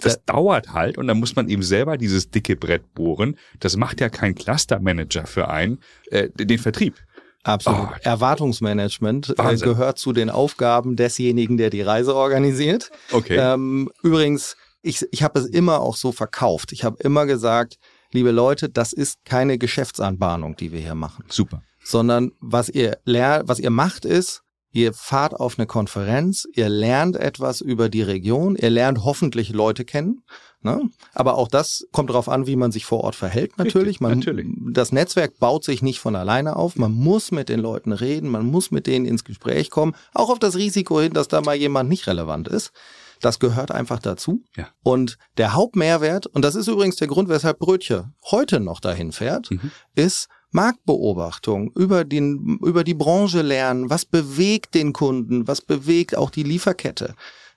das 0.00 0.14
ja. 0.14 0.20
dauert 0.26 0.72
halt 0.72 0.98
und 0.98 1.06
dann 1.06 1.18
muss 1.18 1.36
man 1.36 1.48
eben 1.48 1.62
selber 1.62 1.96
dieses 1.96 2.30
dicke 2.30 2.56
Brett 2.56 2.94
bohren. 2.94 3.36
Das 3.60 3.76
macht 3.76 4.00
ja 4.00 4.08
kein 4.08 4.34
Clustermanager 4.34 5.26
für 5.26 5.48
einen, 5.48 5.78
äh, 6.10 6.28
den 6.30 6.58
Vertrieb. 6.58 6.96
Absolut. 7.44 7.88
Oh, 7.90 7.96
Erwartungsmanagement 8.02 9.34
äh, 9.36 9.56
gehört 9.56 9.98
zu 9.98 10.12
den 10.12 10.30
Aufgaben 10.30 10.96
desjenigen, 10.96 11.56
der 11.56 11.70
die 11.70 11.82
Reise 11.82 12.14
organisiert. 12.14 12.90
Okay. 13.10 13.36
Ähm, 13.36 13.90
übrigens, 14.02 14.56
ich, 14.82 15.04
ich 15.10 15.22
habe 15.22 15.40
es 15.40 15.46
immer 15.46 15.80
auch 15.80 15.96
so 15.96 16.12
verkauft. 16.12 16.72
Ich 16.72 16.84
habe 16.84 17.02
immer 17.02 17.26
gesagt, 17.26 17.78
liebe 18.12 18.30
Leute, 18.30 18.68
das 18.68 18.92
ist 18.92 19.24
keine 19.24 19.58
Geschäftsanbahnung, 19.58 20.56
die 20.56 20.72
wir 20.72 20.80
hier 20.80 20.94
machen. 20.94 21.24
Super. 21.28 21.62
Sondern 21.82 22.32
was 22.40 22.68
ihr 22.68 22.98
lernt, 23.04 23.48
was 23.48 23.58
ihr 23.58 23.70
macht 23.70 24.04
ist, 24.04 24.42
ihr 24.70 24.92
fahrt 24.92 25.34
auf 25.34 25.58
eine 25.58 25.66
Konferenz, 25.66 26.46
ihr 26.54 26.68
lernt 26.68 27.16
etwas 27.16 27.60
über 27.60 27.88
die 27.88 28.02
Region, 28.02 28.54
ihr 28.56 28.70
lernt 28.70 29.04
hoffentlich 29.04 29.50
Leute 29.50 29.84
kennen 29.84 30.22
Ne? 30.62 30.90
Aber 31.12 31.36
auch 31.36 31.48
das 31.48 31.86
kommt 31.90 32.10
darauf 32.10 32.28
an, 32.28 32.46
wie 32.46 32.56
man 32.56 32.70
sich 32.70 32.84
vor 32.84 33.02
Ort 33.02 33.16
verhält 33.16 33.58
natürlich. 33.58 34.00
Man, 34.00 34.18
natürlich. 34.18 34.46
Das 34.72 34.92
Netzwerk 34.92 35.38
baut 35.38 35.64
sich 35.64 35.82
nicht 35.82 35.98
von 35.98 36.14
alleine 36.14 36.56
auf. 36.56 36.76
Man 36.76 36.92
muss 36.92 37.32
mit 37.32 37.48
den 37.48 37.58
Leuten 37.58 37.92
reden, 37.92 38.28
man 38.28 38.46
muss 38.46 38.70
mit 38.70 38.86
denen 38.86 39.04
ins 39.04 39.24
Gespräch 39.24 39.70
kommen, 39.70 39.94
auch 40.14 40.30
auf 40.30 40.38
das 40.38 40.56
Risiko 40.56 41.00
hin, 41.00 41.12
dass 41.12 41.28
da 41.28 41.40
mal 41.40 41.56
jemand 41.56 41.88
nicht 41.88 42.06
relevant 42.06 42.46
ist. 42.46 42.72
Das 43.20 43.38
gehört 43.38 43.70
einfach 43.70 44.00
dazu. 44.00 44.42
Ja. 44.56 44.68
Und 44.82 45.18
der 45.36 45.54
Hauptmehrwert, 45.54 46.26
und 46.26 46.44
das 46.44 46.54
ist 46.54 46.68
übrigens 46.68 46.96
der 46.96 47.08
Grund, 47.08 47.28
weshalb 47.28 47.58
Brötchen 47.58 48.14
heute 48.30 48.60
noch 48.60 48.80
dahin 48.80 49.12
fährt, 49.12 49.50
mhm. 49.50 49.70
ist 49.94 50.28
Marktbeobachtung, 50.52 51.72
über, 51.74 52.04
den, 52.04 52.58
über 52.62 52.84
die 52.84 52.94
Branche 52.94 53.42
lernen, 53.42 53.90
was 53.90 54.04
bewegt 54.04 54.74
den 54.74 54.92
Kunden, 54.92 55.48
was 55.48 55.60
bewegt 55.60 56.16
auch 56.16 56.30
die 56.30 56.42
Lieferkette. 56.42 57.14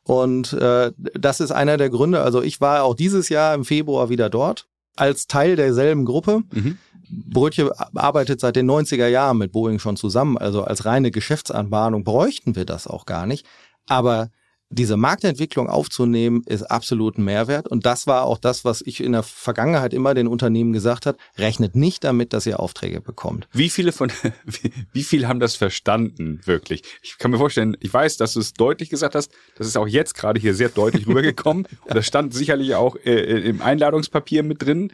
Und 0.08 0.54
äh, 0.54 0.92
das 1.14 1.40
ist 1.40 1.52
einer 1.52 1.78
der 1.78 1.90
Gründe. 1.90 2.22
Also 2.22 2.42
ich 2.42 2.62
war 2.62 2.84
auch 2.84 2.96
dieses 2.96 3.30
Jahr 3.30 3.56
im 3.56 3.66
Februar 3.66 4.10
wieder 4.10 4.30
dort 4.30 4.68
als 4.96 5.28
Teil 5.28 5.56
derselben 5.56 6.06
Gruppe. 6.06 6.44
Mhm. 6.52 6.78
Brötchen 7.10 7.70
arbeitet 7.96 8.40
seit 8.40 8.56
den 8.56 8.70
90er 8.70 9.08
Jahren 9.08 9.38
mit 9.38 9.52
Boeing 9.52 9.80
schon 9.80 9.98
zusammen. 9.98 10.38
Also 10.38 10.64
als 10.64 10.86
reine 10.86 11.12
Geschäftsanbahnung 11.12 12.04
bräuchten 12.04 12.56
wir 12.56 12.66
das 12.66 12.88
auch 12.88 13.06
gar 13.06 13.26
nicht. 13.26 13.46
Aber 13.88 14.30
diese 14.70 14.98
Marktentwicklung 14.98 15.70
aufzunehmen, 15.70 16.44
ist 16.48 16.64
absolut 16.64 17.18
ein 17.18 17.24
Mehrwert. 17.24 17.68
Und 17.68 17.86
das 17.86 18.08
war 18.08 18.24
auch 18.24 18.38
das, 18.38 18.66
was 18.66 18.82
ich 18.82 19.02
in 19.02 19.12
der 19.12 19.24
Vergangenheit 19.24 19.94
immer 19.94 20.14
den 20.14 20.28
Unternehmen 20.28 20.74
gesagt 20.74 21.06
habe. 21.06 21.18
Rechnet 21.38 21.76
nicht 21.76 22.04
damit, 22.04 22.34
dass 22.34 22.46
ihr 22.46 22.60
Aufträge 22.60 23.02
bekommt. 23.02 23.48
Wie 23.52 23.70
viele 23.70 23.92
von, 23.92 24.12
wie, 24.46 24.72
wie 24.92 25.04
viele 25.04 25.28
haben 25.28 25.40
das 25.40 25.56
verstanden, 25.56 26.42
wirklich? 26.46 26.84
Ich 27.04 27.18
kann 27.18 27.32
mir 27.32 27.38
vorstellen, 27.38 27.78
ich 27.80 27.94
weiß, 27.94 28.18
dass 28.18 28.34
du 28.34 28.40
es 28.40 28.54
deutlich 28.54 28.90
gesagt 28.90 29.16
hast. 29.16 29.32
Das 29.56 29.68
ist 29.68 29.78
auch 29.78 29.88
jetzt 29.88 30.16
gerade 30.16 30.40
hier 30.40 30.56
sehr 30.56 30.70
deutlich 30.70 31.08
rübergekommen. 31.08 31.68
Und 31.86 31.96
das 31.96 32.06
stand 32.06 32.34
sicherlich 32.34 32.76
auch 32.76 32.96
äh, 33.06 33.50
im 33.50 33.62
Einladungspapier 33.62 34.44
mit 34.44 34.64
drin. 34.64 34.92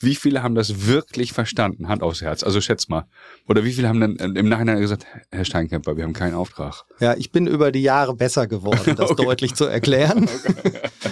Wie 0.00 0.14
viele 0.14 0.42
haben 0.42 0.54
das 0.54 0.86
wirklich 0.86 1.34
verstanden? 1.34 1.88
Hand 1.88 2.02
aufs 2.02 2.22
Herz. 2.22 2.42
Also 2.42 2.62
schätz 2.62 2.88
mal. 2.88 3.04
Oder 3.46 3.64
wie 3.64 3.72
viele 3.72 3.88
haben 3.88 4.00
dann 4.00 4.16
im 4.16 4.48
Nachhinein 4.48 4.80
gesagt, 4.80 5.06
Herr 5.30 5.44
Steinkemper, 5.44 5.96
wir 5.96 6.04
haben 6.04 6.14
keinen 6.14 6.34
Auftrag? 6.34 6.84
Ja, 7.00 7.14
ich 7.14 7.30
bin 7.32 7.46
über 7.46 7.70
die 7.70 7.82
Jahre 7.82 8.14
besser 8.14 8.46
geworden, 8.46 8.94
das 8.96 9.10
okay. 9.10 9.24
deutlich 9.24 9.54
zu 9.54 9.66
erklären. 9.66 10.28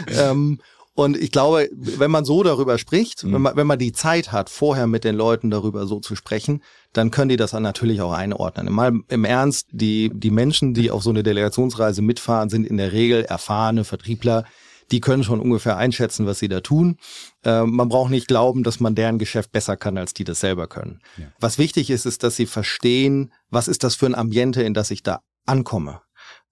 Okay. 0.08 0.30
ähm, 0.30 0.60
und 0.98 1.16
ich 1.16 1.30
glaube, 1.30 1.68
wenn 1.72 2.10
man 2.10 2.24
so 2.24 2.42
darüber 2.42 2.76
spricht, 2.76 3.22
mhm. 3.22 3.34
wenn, 3.34 3.42
man, 3.42 3.56
wenn 3.56 3.66
man 3.68 3.78
die 3.78 3.92
Zeit 3.92 4.32
hat, 4.32 4.50
vorher 4.50 4.88
mit 4.88 5.04
den 5.04 5.14
Leuten 5.14 5.48
darüber 5.48 5.86
so 5.86 6.00
zu 6.00 6.16
sprechen, 6.16 6.60
dann 6.92 7.12
können 7.12 7.28
die 7.28 7.36
das 7.36 7.52
dann 7.52 7.62
natürlich 7.62 8.00
auch 8.00 8.12
einordnen. 8.12 8.72
Mal 8.72 8.92
im 9.08 9.24
Ernst, 9.24 9.68
die, 9.70 10.10
die 10.12 10.32
Menschen, 10.32 10.74
die 10.74 10.90
auf 10.90 11.04
so 11.04 11.10
eine 11.10 11.22
Delegationsreise 11.22 12.02
mitfahren, 12.02 12.48
sind 12.48 12.66
in 12.66 12.78
der 12.78 12.92
Regel 12.92 13.24
erfahrene 13.24 13.84
Vertriebler, 13.84 14.44
die 14.90 15.00
können 15.00 15.24
schon 15.24 15.40
ungefähr 15.40 15.76
einschätzen, 15.76 16.26
was 16.26 16.38
sie 16.38 16.48
da 16.48 16.60
tun. 16.60 16.96
Äh, 17.44 17.64
man 17.64 17.88
braucht 17.88 18.10
nicht 18.10 18.28
glauben, 18.28 18.62
dass 18.62 18.80
man 18.80 18.94
deren 18.94 19.18
Geschäft 19.18 19.52
besser 19.52 19.76
kann, 19.76 19.98
als 19.98 20.14
die 20.14 20.24
das 20.24 20.40
selber 20.40 20.66
können. 20.66 21.00
Ja. 21.16 21.26
Was 21.40 21.58
wichtig 21.58 21.90
ist, 21.90 22.06
ist, 22.06 22.22
dass 22.22 22.36
sie 22.36 22.46
verstehen, 22.46 23.32
was 23.50 23.68
ist 23.68 23.84
das 23.84 23.94
für 23.94 24.06
ein 24.06 24.14
Ambiente, 24.14 24.62
in 24.62 24.74
das 24.74 24.90
ich 24.90 25.02
da 25.02 25.20
ankomme. 25.46 26.00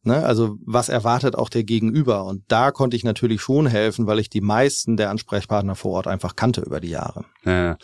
Ne? 0.02 0.24
Also 0.24 0.56
was 0.64 0.88
erwartet 0.88 1.34
auch 1.34 1.48
der 1.48 1.64
Gegenüber? 1.64 2.24
Und 2.24 2.44
da 2.48 2.70
konnte 2.70 2.96
ich 2.96 3.04
natürlich 3.04 3.40
schon 3.40 3.66
helfen, 3.66 4.06
weil 4.06 4.20
ich 4.20 4.30
die 4.30 4.40
meisten 4.40 4.96
der 4.96 5.10
Ansprechpartner 5.10 5.74
vor 5.74 5.92
Ort 5.92 6.06
einfach 6.06 6.36
kannte 6.36 6.60
über 6.60 6.80
die 6.80 6.90
Jahre. 6.90 7.24
Ja. 7.44 7.76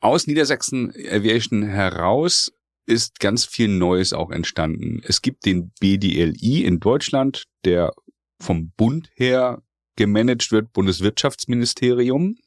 Aus 0.00 0.26
Niedersachsen 0.26 0.92
Aviation 1.10 1.62
heraus 1.62 2.52
ist 2.86 3.20
ganz 3.20 3.44
viel 3.44 3.68
Neues 3.68 4.14
auch 4.14 4.30
entstanden. 4.30 5.00
Es 5.04 5.20
gibt 5.20 5.44
den 5.44 5.72
BDLI 5.78 6.64
in 6.64 6.80
Deutschland, 6.80 7.44
der 7.64 7.92
vom 8.40 8.70
Bund 8.70 9.10
her 9.14 9.62
gemanagt 9.98 10.50
wird, 10.50 10.72
Bundeswirtschaftsministerium. 10.72 12.38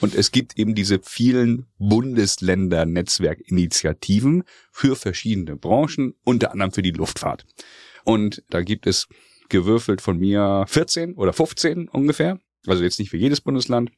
Und 0.00 0.14
es 0.14 0.30
gibt 0.30 0.58
eben 0.58 0.74
diese 0.74 1.00
vielen 1.02 1.64
Bundesländer-Netzwerkinitiativen 1.78 4.44
für 4.70 4.94
verschiedene 4.94 5.56
Branchen, 5.56 6.12
unter 6.22 6.52
anderem 6.52 6.72
für 6.72 6.82
die 6.82 6.90
Luftfahrt. 6.90 7.46
Und 8.04 8.44
da 8.50 8.60
gibt 8.60 8.86
es 8.86 9.08
gewürfelt 9.48 10.02
von 10.02 10.18
mir 10.18 10.66
14 10.68 11.14
oder 11.14 11.32
15 11.32 11.88
ungefähr. 11.88 12.38
Also 12.66 12.82
jetzt 12.82 12.98
nicht 12.98 13.08
für 13.08 13.16
jedes 13.16 13.40
Bundesland. 13.40 13.90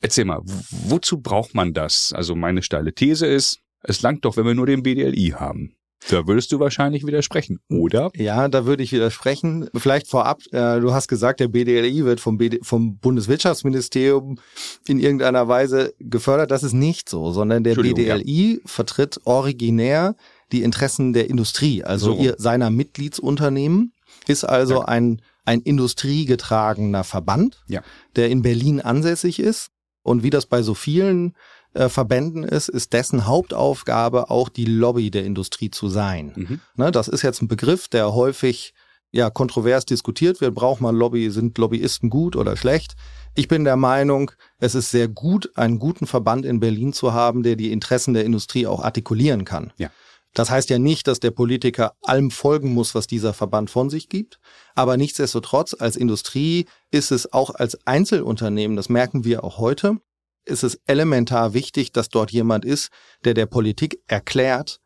Erzähl 0.00 0.24
mal, 0.24 0.40
wozu 0.44 1.20
braucht 1.20 1.54
man 1.54 1.74
das? 1.74 2.12
Also 2.12 2.34
meine 2.34 2.62
steile 2.62 2.92
These 2.92 3.28
ist, 3.28 3.60
es 3.82 4.02
langt 4.02 4.24
doch, 4.24 4.36
wenn 4.36 4.46
wir 4.46 4.54
nur 4.54 4.66
den 4.66 4.82
BDLI 4.82 5.34
haben. 5.36 5.76
Da 6.08 6.26
würdest 6.26 6.52
du 6.52 6.60
wahrscheinlich 6.60 7.06
widersprechen, 7.06 7.60
oder? 7.70 8.10
Ja, 8.14 8.48
da 8.48 8.66
würde 8.66 8.82
ich 8.82 8.92
widersprechen. 8.92 9.68
Vielleicht 9.74 10.08
vorab, 10.08 10.40
äh, 10.52 10.80
du 10.80 10.92
hast 10.92 11.08
gesagt, 11.08 11.40
der 11.40 11.48
BDLI 11.48 12.04
wird 12.04 12.20
vom, 12.20 12.36
BD, 12.36 12.60
vom 12.62 12.98
Bundeswirtschaftsministerium 12.98 14.38
in 14.86 15.00
irgendeiner 15.00 15.48
Weise 15.48 15.94
gefördert. 15.98 16.50
Das 16.50 16.62
ist 16.62 16.74
nicht 16.74 17.08
so, 17.08 17.32
sondern 17.32 17.64
der 17.64 17.74
BDLI 17.74 18.54
ja. 18.54 18.58
vertritt 18.66 19.20
originär 19.24 20.14
die 20.52 20.62
Interessen 20.62 21.12
der 21.12 21.28
Industrie, 21.30 21.82
also 21.82 22.14
so. 22.14 22.22
ihr, 22.22 22.34
seiner 22.38 22.70
Mitgliedsunternehmen, 22.70 23.92
ist 24.26 24.44
also 24.44 24.76
ja. 24.76 24.84
ein, 24.84 25.20
ein 25.44 25.60
industriegetragener 25.60 27.04
Verband, 27.04 27.64
ja. 27.66 27.82
der 28.16 28.30
in 28.30 28.42
Berlin 28.42 28.80
ansässig 28.80 29.40
ist. 29.40 29.70
Und 30.02 30.22
wie 30.22 30.30
das 30.30 30.44
bei 30.44 30.62
so 30.62 30.74
vielen 30.74 31.34
äh, 31.74 31.88
Verbänden 31.88 32.44
ist, 32.44 32.68
ist 32.68 32.92
dessen 32.92 33.26
Hauptaufgabe 33.26 34.30
auch 34.30 34.48
die 34.48 34.64
Lobby 34.64 35.10
der 35.10 35.24
Industrie 35.24 35.70
zu 35.70 35.88
sein. 35.88 36.32
Mhm. 36.34 36.60
Ne, 36.76 36.90
das 36.90 37.08
ist 37.08 37.22
jetzt 37.22 37.42
ein 37.42 37.48
Begriff, 37.48 37.88
der 37.88 38.14
häufig 38.14 38.74
ja 39.10 39.30
kontrovers 39.30 39.84
diskutiert 39.84 40.40
wird. 40.40 40.54
Braucht 40.54 40.80
man 40.80 40.96
Lobby? 40.96 41.30
Sind 41.30 41.56
Lobbyisten 41.58 42.10
gut 42.10 42.36
oder 42.36 42.56
schlecht? 42.56 42.94
Ich 43.34 43.48
bin 43.48 43.64
der 43.64 43.76
Meinung, 43.76 44.30
es 44.58 44.74
ist 44.74 44.90
sehr 44.90 45.08
gut, 45.08 45.56
einen 45.56 45.78
guten 45.78 46.06
Verband 46.06 46.44
in 46.46 46.60
Berlin 46.60 46.92
zu 46.92 47.12
haben, 47.12 47.42
der 47.42 47.56
die 47.56 47.72
Interessen 47.72 48.14
der 48.14 48.24
Industrie 48.24 48.66
auch 48.66 48.82
artikulieren 48.82 49.44
kann. 49.44 49.72
Ja. 49.76 49.90
Das 50.34 50.50
heißt 50.50 50.68
ja 50.68 50.80
nicht, 50.80 51.06
dass 51.06 51.20
der 51.20 51.30
Politiker 51.30 51.94
allem 52.02 52.32
folgen 52.32 52.74
muss, 52.74 52.94
was 52.94 53.06
dieser 53.06 53.32
Verband 53.32 53.70
von 53.70 53.88
sich 53.88 54.08
gibt. 54.08 54.40
Aber 54.74 54.96
nichtsdestotrotz, 54.96 55.76
als 55.78 55.96
Industrie 55.96 56.66
ist 56.90 57.12
es 57.12 57.32
auch 57.32 57.54
als 57.54 57.86
Einzelunternehmen, 57.86 58.76
das 58.76 58.88
merken 58.88 59.24
wir 59.24 59.44
auch 59.44 59.58
heute, 59.58 59.96
ist 60.44 60.64
es 60.64 60.78
elementar 60.86 61.54
wichtig, 61.54 61.92
dass 61.92 62.08
dort 62.08 62.30
jemand 62.30 62.64
ist, 62.64 62.90
der 63.24 63.34
der 63.34 63.46
Politik 63.46 64.00
erklärt, 64.06 64.80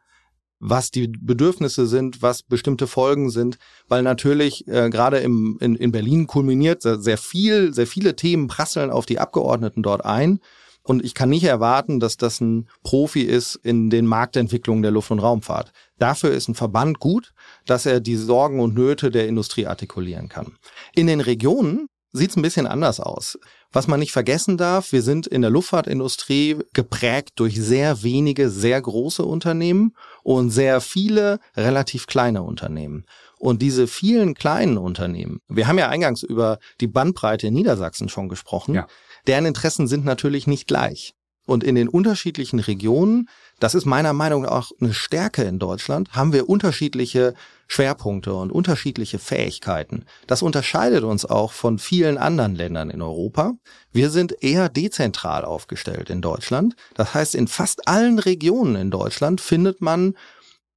was 0.61 0.90
die 0.90 1.09
Bedürfnisse 1.09 1.87
sind, 1.87 2.21
was 2.23 2.42
bestimmte 2.42 2.87
Folgen 2.87 3.31
sind, 3.31 3.59
weil 3.87 4.03
natürlich 4.03 4.66
äh, 4.66 4.90
gerade 4.90 5.18
im, 5.18 5.57
in, 5.61 5.77
in 5.77 5.92
Berlin 5.92 6.27
kulminiert 6.27 6.83
sehr 6.83 7.18
viel, 7.18 7.73
sehr 7.73 7.87
viele 7.87 8.16
Themen 8.16 8.49
prasseln 8.49 8.90
auf 8.90 9.07
die 9.07 9.18
Abgeordneten 9.18 9.83
dort 9.83 10.05
ein. 10.05 10.40
Und 10.83 11.05
ich 11.05 11.14
kann 11.14 11.29
nicht 11.29 11.44
erwarten, 11.44 12.01
dass 12.01 12.16
das 12.16 12.40
ein 12.40 12.66
Profi 12.83 13.21
ist 13.21 13.57
in 13.57 13.90
den 13.90 14.07
Marktentwicklungen 14.07 14.83
der 14.83 14.90
Luft- 14.90 15.11
und 15.11 15.18
Raumfahrt. 15.18 15.71
Dafür 15.99 16.31
ist 16.31 16.49
ein 16.49 16.55
Verband 16.55 16.99
gut, 16.99 17.35
dass 17.66 17.85
er 17.85 18.01
die 18.01 18.16
Sorgen 18.16 18.59
und 18.59 18.75
Nöte 18.75 19.11
der 19.11 19.29
Industrie 19.29 19.66
artikulieren 19.66 20.31
kann. 20.31 20.57
In 20.94 21.07
den 21.07 21.21
Regionen 21.21 21.88
sieht 22.12 22.31
es 22.31 22.37
ein 22.37 22.42
bisschen 22.42 22.66
anders 22.66 23.01
aus. 23.01 23.38
Was 23.73 23.87
man 23.87 24.01
nicht 24.01 24.12
vergessen 24.12 24.57
darf, 24.57 24.92
wir 24.92 25.03
sind 25.03 25.27
in 25.27 25.42
der 25.42 25.51
Luftfahrtindustrie 25.51 26.57
geprägt 26.73 27.33
durch 27.37 27.61
sehr 27.61 28.03
wenige, 28.03 28.51
sehr 28.51 28.81
große 28.81 29.23
Unternehmen 29.23 29.94
und 30.23 30.51
sehr 30.51 30.81
viele 30.81 31.38
relativ 31.57 32.07
kleine 32.07 32.42
Unternehmen. 32.42 33.05
Und 33.38 33.62
diese 33.62 33.87
vielen 33.87 34.35
kleinen 34.35 34.79
Unternehmen, 34.79 35.40
wir 35.49 35.68
haben 35.68 35.79
ja 35.79 35.88
eingangs 35.88 36.23
über 36.23 36.59
die 36.81 36.88
Bandbreite 36.88 37.49
in 37.49 37.55
Niedersachsen 37.55 38.09
schon 38.09 38.29
gesprochen, 38.29 38.75
ja. 38.75 38.87
deren 39.27 39.47
Interessen 39.47 39.87
sind 39.87 40.05
natürlich 40.05 40.47
nicht 40.47 40.66
gleich. 40.66 41.14
Und 41.49 41.65
in 41.65 41.77
den 41.77 41.89
unterschiedlichen 41.89 42.59
Regionen, 42.59 43.27
das 43.59 43.75
ist 43.75 43.87
meiner 43.87 44.13
Meinung 44.13 44.43
nach 44.43 44.51
auch 44.51 44.73
eine 44.83 44.93
Stärke 44.93 45.45
in 45.45 45.59
Deutschland, 45.59 46.13
haben 46.13 46.35
wir 46.35 46.47
unterschiedliche 46.47 47.33
Schwerpunkte 47.69 48.35
und 48.35 48.53
unterschiedliche 48.53 49.19
Fähigkeiten. 49.19 50.05
Das 50.27 50.43
unterscheidet 50.43 51.05
uns 51.05 51.25
auch 51.25 51.53
von 51.53 51.79
vielen 51.79 52.19
anderen 52.19 52.55
Ländern 52.55 52.91
in 52.91 53.01
Europa. 53.01 53.55
Wir 53.93 54.11
sind 54.11 54.43
eher 54.43 54.69
dezentral 54.69 55.47
aufgestellt 55.47 56.11
in 56.11 56.21
Deutschland. 56.21 56.77
Das 56.95 57.15
heißt, 57.15 57.35
in 57.35 57.49
fast 57.49 57.89
allen 57.89 58.19
Regionen 58.19 58.77
in 58.77 58.91
Deutschland 58.91 59.41
findet 59.41 59.81
man 59.81 60.19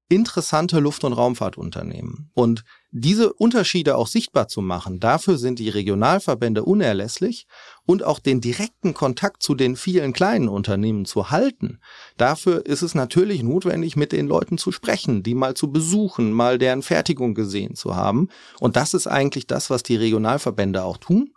interessante 0.08 0.80
Luft- 0.80 1.04
und 1.04 1.12
Raumfahrtunternehmen. 1.12 2.32
Und 2.34 2.64
diese 2.92 3.32
Unterschiede 3.32 3.96
auch 3.96 4.08
sichtbar 4.08 4.50
zu 4.50 4.62
machen, 4.62 5.00
dafür 5.00 5.38
sind 5.38 5.60
die 5.60 5.70
Regionalverbände 5.70 6.64
unerlässlich 6.64 7.48
und 7.86 8.04
auch 8.04 8.20
den 8.20 8.42
direkten 8.42 8.94
Kontakt 8.94 9.42
zu 9.42 9.56
den 9.56 9.78
vielen 9.78 10.12
kleinen 10.12 10.50
Unternehmen 10.50 11.06
zu 11.06 11.32
halten. 11.32 11.80
Dafür 12.18 12.66
ist 12.66 12.82
es 12.82 12.94
natürlich 12.94 13.44
notwendig, 13.44 13.96
mit 13.96 14.12
den 14.12 14.28
Leuten 14.28 14.58
zu 14.58 14.74
sprechen, 14.74 15.24
die 15.24 15.36
mal 15.36 15.54
zu 15.54 15.72
besuchen, 15.72 16.34
mal 16.34 16.58
deren 16.58 16.82
Fertigung 16.82 17.34
gesehen 17.34 17.76
zu 17.76 17.96
haben. 17.96 18.28
Und 18.60 18.76
das 18.76 18.94
ist 18.94 19.08
eigentlich 19.08 19.48
das, 19.48 19.70
was 19.70 19.84
die 19.84 19.96
Regionalverbände 19.96 20.84
auch 20.84 20.98
tun. 20.98 21.32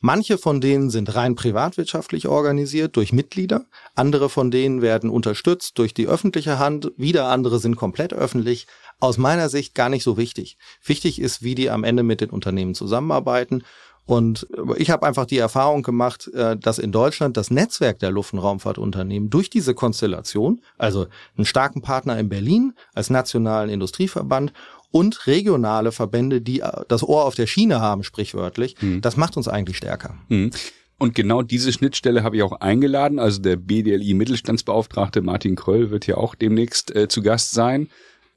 Manche 0.00 0.38
von 0.38 0.60
denen 0.60 0.90
sind 0.90 1.16
rein 1.16 1.34
privatwirtschaftlich 1.34 2.28
organisiert 2.28 2.94
durch 2.96 3.12
Mitglieder, 3.12 3.66
andere 3.96 4.28
von 4.28 4.52
denen 4.52 4.80
werden 4.80 5.10
unterstützt 5.10 5.76
durch 5.76 5.92
die 5.92 6.06
öffentliche 6.06 6.60
Hand, 6.60 6.92
wieder 6.96 7.26
andere 7.28 7.58
sind 7.58 7.74
komplett 7.74 8.12
öffentlich. 8.12 8.68
Aus 9.00 9.18
meiner 9.18 9.48
Sicht 9.48 9.74
gar 9.74 9.88
nicht 9.88 10.02
so 10.02 10.16
wichtig. 10.16 10.58
Wichtig 10.84 11.20
ist, 11.20 11.42
wie 11.42 11.54
die 11.54 11.70
am 11.70 11.84
Ende 11.84 12.02
mit 12.02 12.20
den 12.20 12.30
Unternehmen 12.30 12.74
zusammenarbeiten. 12.74 13.62
Und 14.06 14.46
ich 14.78 14.90
habe 14.90 15.06
einfach 15.06 15.26
die 15.26 15.36
Erfahrung 15.36 15.82
gemacht, 15.82 16.28
äh, 16.28 16.56
dass 16.56 16.78
in 16.78 16.92
Deutschland 16.92 17.36
das 17.36 17.50
Netzwerk 17.50 17.98
der 17.98 18.10
Luft- 18.10 18.32
und 18.32 18.38
Raumfahrtunternehmen 18.38 19.28
durch 19.28 19.50
diese 19.50 19.74
Konstellation, 19.74 20.62
also 20.78 21.08
einen 21.36 21.44
starken 21.44 21.82
Partner 21.82 22.18
in 22.18 22.30
Berlin 22.30 22.72
als 22.94 23.10
nationalen 23.10 23.68
Industrieverband 23.68 24.54
und 24.90 25.26
regionale 25.26 25.92
Verbände, 25.92 26.40
die 26.40 26.60
äh, 26.60 26.70
das 26.88 27.02
Ohr 27.02 27.26
auf 27.26 27.34
der 27.34 27.46
Schiene 27.46 27.80
haben, 27.80 28.02
sprichwörtlich, 28.02 28.76
mhm. 28.80 29.02
das 29.02 29.18
macht 29.18 29.36
uns 29.36 29.46
eigentlich 29.46 29.76
stärker. 29.76 30.14
Mhm. 30.28 30.52
Und 30.98 31.14
genau 31.14 31.42
diese 31.42 31.72
Schnittstelle 31.72 32.24
habe 32.24 32.36
ich 32.36 32.42
auch 32.42 32.60
eingeladen. 32.60 33.18
Also 33.18 33.40
der 33.40 33.56
BDLI 33.56 34.14
Mittelstandsbeauftragte 34.14 35.22
Martin 35.22 35.54
Kröll 35.54 35.90
wird 35.90 36.06
ja 36.06 36.16
auch 36.16 36.34
demnächst 36.34 36.94
äh, 36.96 37.08
zu 37.08 37.22
Gast 37.22 37.52
sein. 37.52 37.88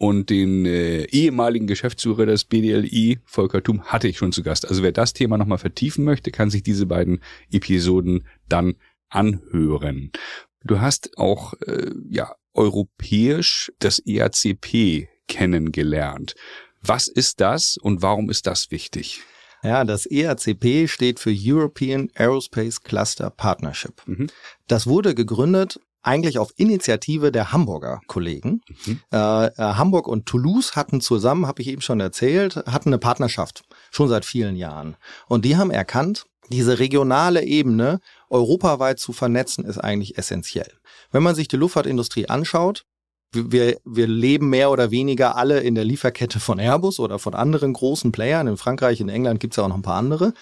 Und 0.01 0.31
den 0.31 0.65
äh, 0.65 1.03
ehemaligen 1.11 1.67
Geschäftsführer 1.67 2.25
des 2.25 2.45
BDLI, 2.45 3.19
Volker 3.23 3.61
Thum, 3.61 3.83
hatte 3.83 4.07
ich 4.07 4.17
schon 4.17 4.31
zu 4.31 4.41
Gast. 4.41 4.67
Also 4.67 4.81
wer 4.81 4.91
das 4.91 5.13
Thema 5.13 5.37
nochmal 5.37 5.59
vertiefen 5.59 6.05
möchte, 6.05 6.31
kann 6.31 6.49
sich 6.49 6.63
diese 6.63 6.87
beiden 6.87 7.21
Episoden 7.51 8.25
dann 8.49 8.77
anhören. 9.09 10.11
Du 10.63 10.81
hast 10.81 11.19
auch 11.19 11.53
äh, 11.67 11.91
ja 12.09 12.33
europäisch 12.55 13.71
das 13.77 14.01
EACP 14.03 15.07
kennengelernt. 15.27 16.33
Was 16.81 17.07
ist 17.07 17.39
das 17.39 17.77
und 17.77 18.01
warum 18.01 18.31
ist 18.31 18.47
das 18.47 18.71
wichtig? 18.71 19.21
Ja, 19.61 19.83
das 19.85 20.07
ERCP 20.07 20.87
steht 20.87 21.19
für 21.19 21.31
European 21.31 22.09
Aerospace 22.15 22.81
Cluster 22.81 23.29
Partnership. 23.29 24.01
Mhm. 24.07 24.31
Das 24.67 24.87
wurde 24.87 25.13
gegründet 25.13 25.79
eigentlich 26.03 26.39
auf 26.39 26.51
Initiative 26.55 27.31
der 27.31 27.51
Hamburger 27.51 28.01
Kollegen. 28.07 28.61
Mhm. 28.85 28.99
Äh, 29.11 29.45
äh, 29.45 29.51
Hamburg 29.57 30.07
und 30.07 30.25
Toulouse 30.25 30.75
hatten 30.75 31.01
zusammen, 31.01 31.47
habe 31.47 31.61
ich 31.61 31.67
eben 31.67 31.81
schon 31.81 31.99
erzählt, 31.99 32.55
hatten 32.55 32.89
eine 32.89 32.97
Partnerschaft 32.97 33.63
schon 33.91 34.07
seit 34.07 34.25
vielen 34.25 34.55
Jahren. 34.55 34.97
Und 35.27 35.45
die 35.45 35.57
haben 35.57 35.71
erkannt, 35.71 36.25
diese 36.49 36.79
regionale 36.79 37.43
Ebene 37.43 37.99
europaweit 38.29 38.99
zu 38.99 39.13
vernetzen, 39.13 39.63
ist 39.65 39.77
eigentlich 39.77 40.17
essentiell. 40.17 40.71
Wenn 41.11 41.23
man 41.23 41.35
sich 41.35 41.47
die 41.47 41.55
Luftfahrtindustrie 41.55 42.27
anschaut, 42.27 42.83
wir, 43.33 43.77
wir 43.85 44.07
leben 44.07 44.49
mehr 44.49 44.71
oder 44.71 44.91
weniger 44.91 45.37
alle 45.37 45.61
in 45.61 45.75
der 45.75 45.85
Lieferkette 45.85 46.41
von 46.41 46.59
Airbus 46.59 46.99
oder 46.99 47.17
von 47.17 47.33
anderen 47.33 47.71
großen 47.71 48.11
Playern. 48.11 48.47
In 48.47 48.57
Frankreich, 48.57 48.99
in 48.99 49.07
England 49.07 49.39
gibt 49.39 49.53
es 49.53 49.57
ja 49.57 49.63
auch 49.63 49.69
noch 49.69 49.77
ein 49.77 49.83
paar 49.83 49.95
andere. 49.95 50.33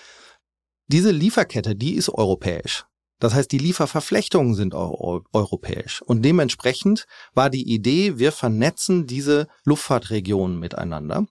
Diese 0.87 1.11
Lieferkette, 1.11 1.75
die 1.75 1.93
ist 1.93 2.09
europäisch. 2.09 2.85
Das 3.19 3.33
heißt, 3.33 3.51
die 3.51 3.57
Lieferverflechtungen 3.57 4.55
sind 4.55 4.73
auch 4.73 5.23
europäisch. 5.33 6.01
Und 6.01 6.23
dementsprechend 6.23 7.05
war 7.33 7.49
die 7.49 7.71
Idee, 7.71 8.17
wir 8.17 8.31
vernetzen 8.31 9.07
diese 9.07 9.47
Luftfahrtregionen 9.65 10.57
miteinander. 10.57 11.25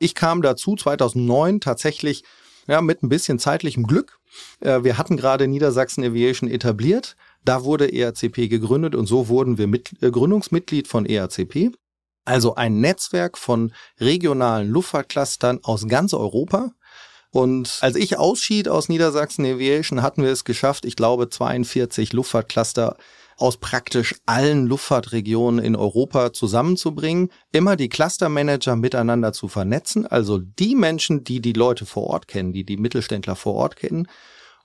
Ich 0.00 0.14
kam 0.14 0.42
dazu 0.42 0.76
2009 0.76 1.60
tatsächlich 1.60 2.24
ja, 2.66 2.82
mit 2.82 3.02
ein 3.02 3.08
bisschen 3.08 3.38
zeitlichem 3.38 3.86
Glück. 3.86 4.20
Äh, 4.60 4.84
wir 4.84 4.98
hatten 4.98 5.16
gerade 5.16 5.48
Niedersachsen 5.48 6.04
Aviation 6.04 6.50
etabliert. 6.50 7.16
Da 7.44 7.64
wurde 7.64 7.92
ERCP 7.92 8.48
gegründet 8.48 8.94
und 8.94 9.06
so 9.06 9.28
wurden 9.28 9.58
wir 9.58 9.66
mit, 9.66 10.00
äh, 10.02 10.10
Gründungsmitglied 10.10 10.86
von 10.86 11.06
ERCP. 11.06 11.72
Also 12.24 12.56
ein 12.56 12.80
Netzwerk 12.80 13.38
von 13.38 13.72
regionalen 13.98 14.68
Luftfahrtclustern 14.68 15.60
aus 15.62 15.88
ganz 15.88 16.12
Europa. 16.12 16.72
Und 17.30 17.78
als 17.82 17.96
ich 17.96 18.18
ausschied 18.18 18.68
aus 18.68 18.88
Niedersachsen 18.88 19.44
Aviation, 19.44 20.02
hatten 20.02 20.22
wir 20.22 20.30
es 20.30 20.44
geschafft, 20.44 20.84
ich 20.84 20.96
glaube, 20.96 21.28
42 21.28 22.12
Luftfahrtcluster 22.12 22.96
aus 23.36 23.58
praktisch 23.58 24.16
allen 24.26 24.66
Luftfahrtregionen 24.66 25.64
in 25.64 25.76
Europa 25.76 26.32
zusammenzubringen, 26.32 27.30
immer 27.52 27.76
die 27.76 27.88
Clustermanager 27.88 28.74
miteinander 28.74 29.32
zu 29.32 29.46
vernetzen, 29.46 30.06
also 30.06 30.38
die 30.38 30.74
Menschen, 30.74 31.22
die 31.22 31.40
die 31.40 31.52
Leute 31.52 31.86
vor 31.86 32.04
Ort 32.04 32.26
kennen, 32.26 32.52
die 32.52 32.64
die 32.64 32.76
Mittelständler 32.76 33.36
vor 33.36 33.54
Ort 33.54 33.76
kennen 33.76 34.08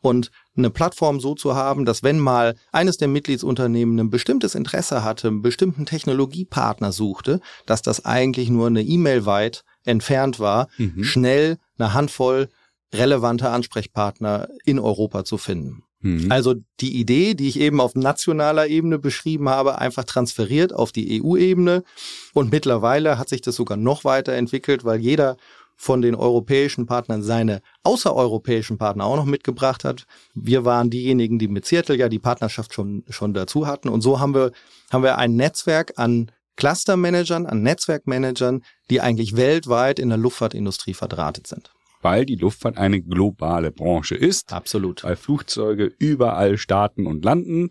und 0.01 0.31
eine 0.55 0.69
Plattform 0.69 1.19
so 1.19 1.33
zu 1.33 1.55
haben, 1.55 1.85
dass 1.85 2.03
wenn 2.03 2.19
mal 2.19 2.55
eines 2.71 2.97
der 2.97 3.07
Mitgliedsunternehmen 3.07 3.99
ein 3.99 4.09
bestimmtes 4.09 4.53
Interesse 4.53 5.03
hatte, 5.03 5.29
einen 5.29 5.41
bestimmten 5.41 5.85
Technologiepartner 5.85 6.91
suchte, 6.91 7.41
dass 7.65 7.81
das 7.81 8.05
eigentlich 8.05 8.49
nur 8.49 8.67
eine 8.67 8.81
E-Mail 8.81 9.25
weit 9.25 9.63
entfernt 9.85 10.39
war, 10.39 10.67
mhm. 10.77 11.03
schnell 11.03 11.57
eine 11.77 11.93
Handvoll 11.93 12.49
relevante 12.93 13.49
Ansprechpartner 13.49 14.49
in 14.65 14.79
Europa 14.79 15.25
zu 15.25 15.37
finden. 15.37 15.83
Mhm. 16.03 16.31
Also 16.31 16.55
die 16.79 16.99
Idee, 16.99 17.33
die 17.33 17.47
ich 17.47 17.59
eben 17.59 17.81
auf 17.81 17.95
nationaler 17.95 18.67
Ebene 18.67 18.99
beschrieben 18.99 19.49
habe, 19.49 19.79
einfach 19.79 20.03
transferiert 20.03 20.73
auf 20.73 20.91
die 20.91 21.21
EU-Ebene. 21.21 21.83
Und 22.33 22.51
mittlerweile 22.51 23.17
hat 23.17 23.29
sich 23.29 23.41
das 23.41 23.55
sogar 23.55 23.77
noch 23.77 24.03
weiterentwickelt, 24.03 24.83
weil 24.83 24.99
jeder 24.99 25.37
von 25.75 26.01
den 26.01 26.13
europäischen 26.13 26.85
Partnern 26.85 27.23
seine 27.23 27.61
außereuropäischen 27.83 28.77
Partner 28.77 29.05
auch 29.05 29.15
noch 29.15 29.25
mitgebracht 29.25 29.83
hat. 29.83 30.05
Wir 30.35 30.65
waren 30.65 30.89
diejenigen, 30.89 31.39
die 31.39 31.47
mit 31.47 31.65
Seattle 31.65 31.97
ja 31.97 32.09
die 32.09 32.19
Partnerschaft 32.19 32.73
schon, 32.73 33.03
schon 33.09 33.33
dazu 33.33 33.65
hatten. 33.65 33.89
Und 33.89 34.01
so 34.01 34.19
haben 34.19 34.35
wir, 34.35 34.51
haben 34.91 35.03
wir 35.03 35.17
ein 35.17 35.35
Netzwerk 35.35 35.93
an 35.95 36.31
Clustermanagern, 36.55 37.45
an 37.45 37.61
Netzwerkmanagern, 37.61 38.63
die 38.89 39.01
eigentlich 39.01 39.35
weltweit 39.35 39.99
in 39.99 40.09
der 40.09 40.17
Luftfahrtindustrie 40.17 40.93
verdrahtet 40.93 41.47
sind 41.47 41.71
weil 42.03 42.25
die 42.25 42.35
Luftfahrt 42.35 42.77
eine 42.77 43.01
globale 43.01 43.71
Branche 43.71 44.15
ist. 44.15 44.51
Absolut. 44.51 45.03
Weil 45.05 45.15
Flugzeuge 45.15 45.85
überall 45.99 46.57
starten 46.57 47.07
und 47.07 47.23
landen 47.23 47.69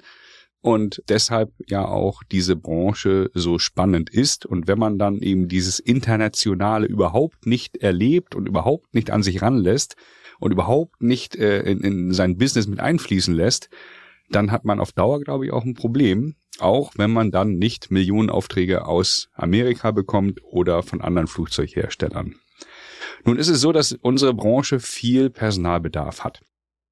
und 0.63 1.03
deshalb 1.09 1.53
ja 1.67 1.85
auch 1.85 2.23
diese 2.31 2.57
Branche 2.57 3.31
so 3.35 3.59
spannend 3.59 4.11
ist. 4.11 4.47
Und 4.47 4.69
wenn 4.69 4.79
man 4.79 4.99
dann 4.99 5.19
eben 5.19 5.49
dieses 5.49 5.79
Internationale 5.81 6.87
überhaupt 6.87 7.47
nicht 7.47 7.77
erlebt 7.79 8.35
und 8.35 8.49
überhaupt 8.49 8.95
nicht 8.95 9.11
an 9.11 9.23
sich 9.23 9.43
ranlässt 9.43 9.97
und 10.39 10.53
überhaupt 10.53 11.03
nicht 11.03 11.37
äh, 11.37 11.63
in, 11.63 11.81
in 11.81 12.13
sein 12.13 12.37
Business 12.37 12.69
mit 12.69 12.81
einfließen 12.81 13.35
lässt, 13.35 13.69
dann 14.35 14.51
hat 14.51 14.65
man 14.65 14.81
auf 14.81 14.93
Dauer, 14.93 15.21
glaube 15.21 15.47
ich, 15.47 15.53
auch 15.53 15.65
ein 15.65 15.75
Problem. 15.75 16.35
Auch 16.59 16.93
wenn 16.97 17.11
man 17.11 17.31
dann 17.31 17.55
nicht 17.55 17.91
Millionenaufträge 17.91 18.85
aus 18.87 19.29
Amerika 19.33 19.91
bekommt 19.91 20.41
oder 20.45 20.83
von 20.83 21.01
anderen 21.01 21.27
Flugzeugherstellern. 21.27 22.37
Nun 23.25 23.39
ist 23.39 23.49
es 23.49 23.61
so, 23.61 23.73
dass 23.73 23.93
unsere 23.93 24.35
Branche 24.35 24.79
viel 24.79 25.31
Personalbedarf 25.31 26.25
hat. 26.25 26.41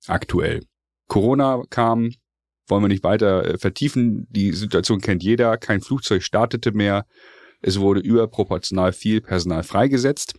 Aktuell. 0.06 0.64
Corona 1.08 1.62
kam, 1.68 2.10
wollen 2.68 2.84
wir 2.84 2.88
nicht 2.88 3.04
weiter 3.04 3.44
äh, 3.44 3.58
vertiefen. 3.58 4.26
Die 4.30 4.52
Situation 4.52 5.00
kennt 5.00 5.22
jeder. 5.22 5.56
Kein 5.58 5.80
Flugzeug 5.80 6.22
startete 6.22 6.72
mehr. 6.72 7.04
Es 7.60 7.80
wurde 7.80 8.00
überproportional 8.00 8.92
viel 8.92 9.20
Personal 9.20 9.62
freigesetzt. 9.62 10.34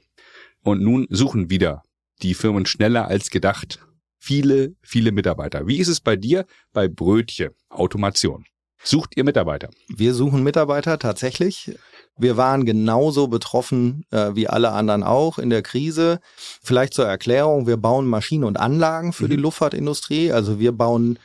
Und 0.63 0.81
nun 0.81 1.07
suchen 1.09 1.49
wieder 1.49 1.83
die 2.21 2.33
Firmen 2.33 2.65
schneller 2.65 3.07
als 3.07 3.29
gedacht 3.29 3.79
viele, 4.21 4.75
viele 4.83 5.11
Mitarbeiter. 5.11 5.65
Wie 5.65 5.79
ist 5.79 5.87
es 5.87 5.99
bei 5.99 6.15
dir 6.15 6.45
bei 6.73 6.87
Brötche 6.87 7.55
Automation? 7.69 8.45
Sucht 8.83 9.17
ihr 9.17 9.23
Mitarbeiter? 9.23 9.69
Wir 9.89 10.13
suchen 10.13 10.43
Mitarbeiter 10.43 10.99
tatsächlich. 10.99 11.75
Wir 12.17 12.37
waren 12.37 12.65
genauso 12.65 13.27
betroffen 13.27 14.05
äh, 14.11 14.35
wie 14.35 14.47
alle 14.47 14.71
anderen 14.71 15.01
auch 15.03 15.39
in 15.39 15.49
der 15.49 15.63
Krise. 15.63 16.19
Vielleicht 16.63 16.93
zur 16.93 17.07
Erklärung, 17.07 17.65
wir 17.65 17.77
bauen 17.77 18.07
Maschinen 18.07 18.43
und 18.43 18.59
Anlagen 18.59 19.11
für 19.11 19.25
mhm. 19.25 19.29
die 19.29 19.35
Luftfahrtindustrie. 19.37 20.31
Also 20.31 20.59
wir 20.59 20.71
bauen 20.71 21.17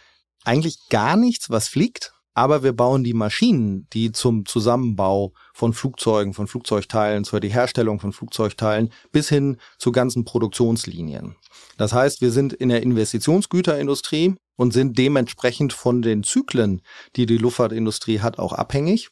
eigentlich 0.45 0.89
gar 0.89 1.17
nichts, 1.17 1.51
was 1.51 1.69
fliegt, 1.69 2.13
aber 2.37 2.63
wir 2.63 2.75
bauen 2.75 3.03
die 3.03 3.15
Maschinen, 3.15 3.89
die 3.95 4.13
zum 4.13 4.45
Zusammenbau 4.45 5.33
von 5.55 5.73
Flugzeugen, 5.73 6.35
von 6.35 6.47
Flugzeugteilen, 6.47 7.25
zur 7.25 7.41
die 7.41 7.49
Herstellung 7.49 7.99
von 7.99 8.13
Flugzeugteilen 8.13 8.91
bis 9.11 9.31
hin 9.31 9.57
zu 9.79 9.91
ganzen 9.91 10.27
Produktionslinien. 10.27 11.37
Das 11.79 11.95
heißt, 11.95 12.21
wir 12.21 12.31
sind 12.31 12.53
in 12.53 12.69
der 12.69 12.83
Investitionsgüterindustrie 12.83 14.35
und 14.55 14.75
sind 14.75 14.99
dementsprechend 14.99 15.73
von 15.73 16.03
den 16.03 16.25
Zyklen, 16.25 16.83
die 17.17 17.25
die 17.25 17.39
Luftfahrtindustrie 17.39 18.21
hat, 18.21 18.39
auch 18.39 18.53
abhängig. 18.53 19.09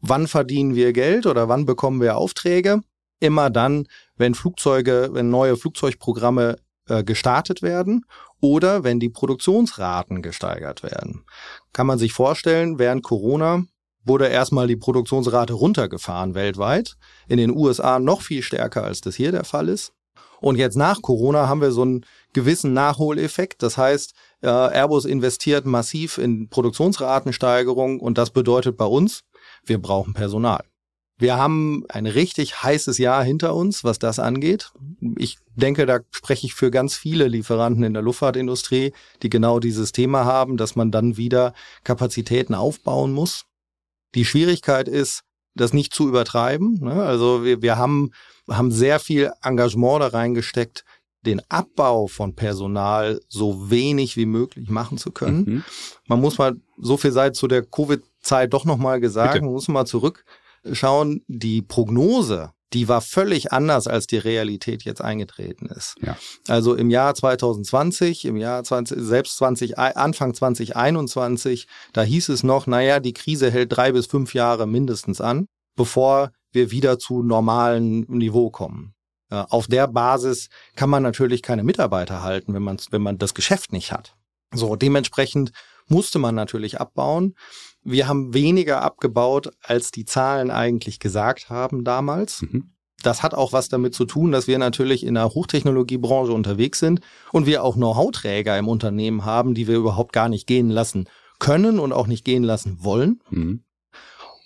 Wann 0.00 0.26
verdienen 0.26 0.74
wir 0.74 0.94
Geld 0.94 1.26
oder 1.26 1.50
wann 1.50 1.66
bekommen 1.66 2.00
wir 2.00 2.16
Aufträge? 2.16 2.80
Immer 3.20 3.50
dann, 3.50 3.88
wenn 4.16 4.34
Flugzeuge, 4.34 5.10
wenn 5.12 5.28
neue 5.28 5.58
Flugzeugprogramme 5.58 6.56
äh, 6.88 7.04
gestartet 7.04 7.60
werden 7.60 8.06
oder 8.40 8.84
wenn 8.84 9.00
die 9.00 9.08
Produktionsraten 9.08 10.22
gesteigert 10.22 10.82
werden. 10.82 11.24
Kann 11.74 11.86
man 11.86 11.98
sich 11.98 12.12
vorstellen, 12.14 12.78
während 12.78 13.02
Corona 13.02 13.64
wurde 14.04 14.28
erstmal 14.28 14.68
die 14.68 14.76
Produktionsrate 14.76 15.52
runtergefahren 15.52 16.34
weltweit, 16.34 16.94
in 17.28 17.36
den 17.36 17.50
USA 17.50 17.98
noch 17.98 18.22
viel 18.22 18.42
stärker, 18.42 18.84
als 18.84 19.00
das 19.00 19.16
hier 19.16 19.32
der 19.32 19.44
Fall 19.44 19.68
ist. 19.68 19.92
Und 20.40 20.56
jetzt 20.56 20.76
nach 20.76 21.02
Corona 21.02 21.48
haben 21.48 21.60
wir 21.60 21.72
so 21.72 21.82
einen 21.82 22.06
gewissen 22.32 22.74
Nachholeffekt. 22.74 23.62
Das 23.62 23.76
heißt, 23.76 24.14
äh, 24.42 24.48
Airbus 24.48 25.04
investiert 25.04 25.66
massiv 25.66 26.18
in 26.18 26.48
Produktionsratensteigerung 26.48 27.98
und 27.98 28.18
das 28.18 28.30
bedeutet 28.30 28.76
bei 28.76 28.84
uns, 28.84 29.24
wir 29.64 29.80
brauchen 29.80 30.14
Personal. 30.14 30.64
Wir 31.16 31.36
haben 31.36 31.84
ein 31.88 32.06
richtig 32.06 32.62
heißes 32.62 32.98
Jahr 32.98 33.22
hinter 33.22 33.54
uns, 33.54 33.84
was 33.84 33.98
das 33.98 34.18
angeht. 34.18 34.72
Ich 35.16 35.38
denke, 35.54 35.86
da 35.86 36.00
spreche 36.10 36.46
ich 36.46 36.54
für 36.54 36.70
ganz 36.70 36.96
viele 36.96 37.28
Lieferanten 37.28 37.84
in 37.84 37.94
der 37.94 38.02
Luftfahrtindustrie, 38.02 38.92
die 39.22 39.30
genau 39.30 39.60
dieses 39.60 39.92
Thema 39.92 40.24
haben, 40.24 40.56
dass 40.56 40.74
man 40.74 40.90
dann 40.90 41.16
wieder 41.16 41.54
Kapazitäten 41.84 42.54
aufbauen 42.54 43.12
muss. 43.12 43.44
Die 44.14 44.24
Schwierigkeit 44.24 44.88
ist, 44.88 45.22
das 45.54 45.72
nicht 45.72 45.94
zu 45.94 46.08
übertreiben. 46.08 46.80
Ne? 46.80 46.94
Also 47.04 47.44
wir, 47.44 47.62
wir 47.62 47.78
haben 47.78 48.10
haben 48.48 48.70
sehr 48.70 49.00
viel 49.00 49.32
Engagement 49.42 50.02
da 50.02 50.08
reingesteckt, 50.08 50.84
den 51.22 51.40
Abbau 51.48 52.06
von 52.06 52.34
Personal 52.34 53.20
so 53.28 53.70
wenig 53.70 54.16
wie 54.16 54.26
möglich 54.26 54.68
machen 54.68 54.98
zu 54.98 55.10
können. 55.10 55.44
Mhm. 55.44 55.64
Man 56.06 56.20
muss 56.20 56.36
mal, 56.36 56.56
so 56.76 56.96
viel 56.96 57.12
sei 57.12 57.30
zu 57.30 57.48
der 57.48 57.62
Covid-Zeit 57.62 58.52
doch 58.52 58.66
nochmal 58.66 59.00
gesagt, 59.00 59.32
Bitte. 59.32 59.44
man 59.44 59.54
muss 59.54 59.68
mal 59.68 59.86
zurückschauen. 60.64 61.24
Die 61.28 61.62
Prognose, 61.62 62.52
die 62.72 62.88
war 62.88 63.00
völlig 63.00 63.52
anders, 63.52 63.86
als 63.86 64.06
die 64.06 64.18
Realität 64.18 64.82
jetzt 64.84 65.00
eingetreten 65.00 65.66
ist. 65.66 65.94
Ja. 66.02 66.16
Also 66.48 66.74
im 66.74 66.90
Jahr 66.90 67.14
2020, 67.14 68.24
im 68.24 68.36
Jahr 68.36 68.64
20, 68.64 68.98
selbst 69.00 69.36
20, 69.36 69.78
Anfang 69.78 70.34
2021, 70.34 71.66
da 71.92 72.02
hieß 72.02 72.30
es 72.30 72.42
noch, 72.42 72.66
naja, 72.66 73.00
die 73.00 73.12
Krise 73.12 73.50
hält 73.50 73.76
drei 73.76 73.92
bis 73.92 74.06
fünf 74.06 74.34
Jahre 74.34 74.66
mindestens 74.66 75.20
an, 75.20 75.46
bevor 75.76 76.32
wir 76.52 76.70
wieder 76.70 76.98
zu 76.98 77.22
normalen 77.22 78.00
Niveau 78.02 78.50
kommen. 78.50 78.94
Auf 79.30 79.66
der 79.66 79.88
Basis 79.88 80.48
kann 80.76 80.90
man 80.90 81.02
natürlich 81.02 81.42
keine 81.42 81.64
Mitarbeiter 81.64 82.22
halten, 82.22 82.54
wenn 82.54 82.62
man, 82.62 82.76
wenn 82.90 83.02
man 83.02 83.18
das 83.18 83.34
Geschäft 83.34 83.72
nicht 83.72 83.90
hat. 83.90 84.14
So, 84.52 84.76
dementsprechend 84.76 85.50
musste 85.88 86.20
man 86.20 86.36
natürlich 86.36 86.80
abbauen. 86.80 87.34
Wir 87.84 88.08
haben 88.08 88.32
weniger 88.32 88.82
abgebaut, 88.82 89.52
als 89.62 89.90
die 89.90 90.04
Zahlen 90.04 90.50
eigentlich 90.50 90.98
gesagt 90.98 91.50
haben 91.50 91.84
damals. 91.84 92.42
Mhm. 92.42 92.70
das 93.02 93.22
hat 93.22 93.34
auch 93.34 93.52
was 93.52 93.68
damit 93.68 93.94
zu 93.94 94.06
tun, 94.06 94.32
dass 94.32 94.46
wir 94.46 94.58
natürlich 94.58 95.04
in 95.04 95.14
der 95.14 95.28
Hochtechnologiebranche 95.28 96.32
unterwegs 96.32 96.78
sind 96.78 97.00
und 97.32 97.44
wir 97.44 97.62
auch 97.62 97.74
Know-how-Träger 97.74 98.58
im 98.58 98.66
Unternehmen 98.66 99.26
haben, 99.26 99.52
die 99.52 99.68
wir 99.68 99.76
überhaupt 99.76 100.14
gar 100.14 100.30
nicht 100.30 100.46
gehen 100.46 100.70
lassen 100.70 101.06
können 101.38 101.78
und 101.78 101.92
auch 101.92 102.06
nicht 102.06 102.24
gehen 102.24 102.44
lassen 102.44 102.78
wollen. 102.82 103.20
Mhm. 103.28 103.64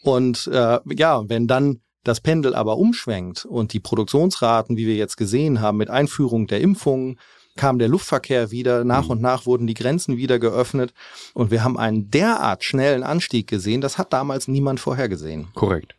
Und 0.03 0.49
äh, 0.49 0.81
ja, 0.97 1.29
wenn 1.29 1.47
dann 1.47 1.81
das 2.05 2.21
Pendel 2.21 2.55
aber 2.55 2.79
umschwenkt 2.79 3.45
und 3.45 3.73
die 3.73 3.81
Produktionsraten, 3.81 4.77
wie 4.77 4.87
wir 4.87 4.97
jetzt 4.97 5.17
gesehen 5.17 5.61
haben, 5.61 5.77
mit 5.77 5.91
Einführung 5.91 6.47
der 6.47 6.61
Impfungen, 6.61 7.19
kam 7.59 7.79
der 7.79 7.89
Luftverkehr 7.89 8.51
wieder, 8.51 8.85
nach 8.85 9.05
mhm. 9.05 9.11
und 9.11 9.21
nach 9.21 9.45
wurden 9.45 9.67
die 9.67 9.75
Grenzen 9.75 10.17
wieder 10.17 10.39
geöffnet 10.39 10.95
und 11.35 11.51
wir 11.51 11.63
haben 11.63 11.77
einen 11.79 12.11
derart 12.11 12.65
schnellen 12.65 13.03
Anstieg 13.03 13.47
gesehen, 13.47 13.83
das 13.83 13.99
hat 13.99 14.15
damals 14.15 14.49
niemand 14.49 14.81
vorhergesehen. 14.81 15.49
Korrekt. 15.55 15.95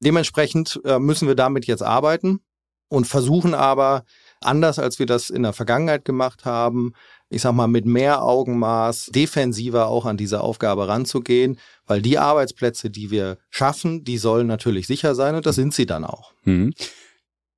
Dementsprechend 0.00 0.80
äh, 0.84 0.98
müssen 0.98 1.28
wir 1.28 1.36
damit 1.36 1.66
jetzt 1.66 1.82
arbeiten 1.82 2.40
und 2.88 3.06
versuchen 3.06 3.54
aber, 3.54 4.04
anders 4.40 4.78
als 4.78 4.98
wir 4.98 5.06
das 5.06 5.30
in 5.30 5.42
der 5.42 5.52
Vergangenheit 5.52 6.04
gemacht 6.04 6.44
haben, 6.44 6.92
ich 7.28 7.42
sag 7.42 7.52
mal, 7.52 7.66
mit 7.66 7.86
mehr 7.86 8.22
Augenmaß 8.22 9.10
defensiver 9.14 9.88
auch 9.88 10.06
an 10.06 10.16
diese 10.16 10.40
Aufgabe 10.40 10.86
ranzugehen, 10.86 11.58
weil 11.86 12.02
die 12.02 12.18
Arbeitsplätze, 12.18 12.90
die 12.90 13.10
wir 13.10 13.38
schaffen, 13.50 14.04
die 14.04 14.18
sollen 14.18 14.46
natürlich 14.46 14.86
sicher 14.86 15.14
sein 15.14 15.34
und 15.34 15.46
das 15.46 15.56
sind 15.56 15.74
sie 15.74 15.86
dann 15.86 16.04
auch. 16.04 16.32
Mhm. 16.44 16.72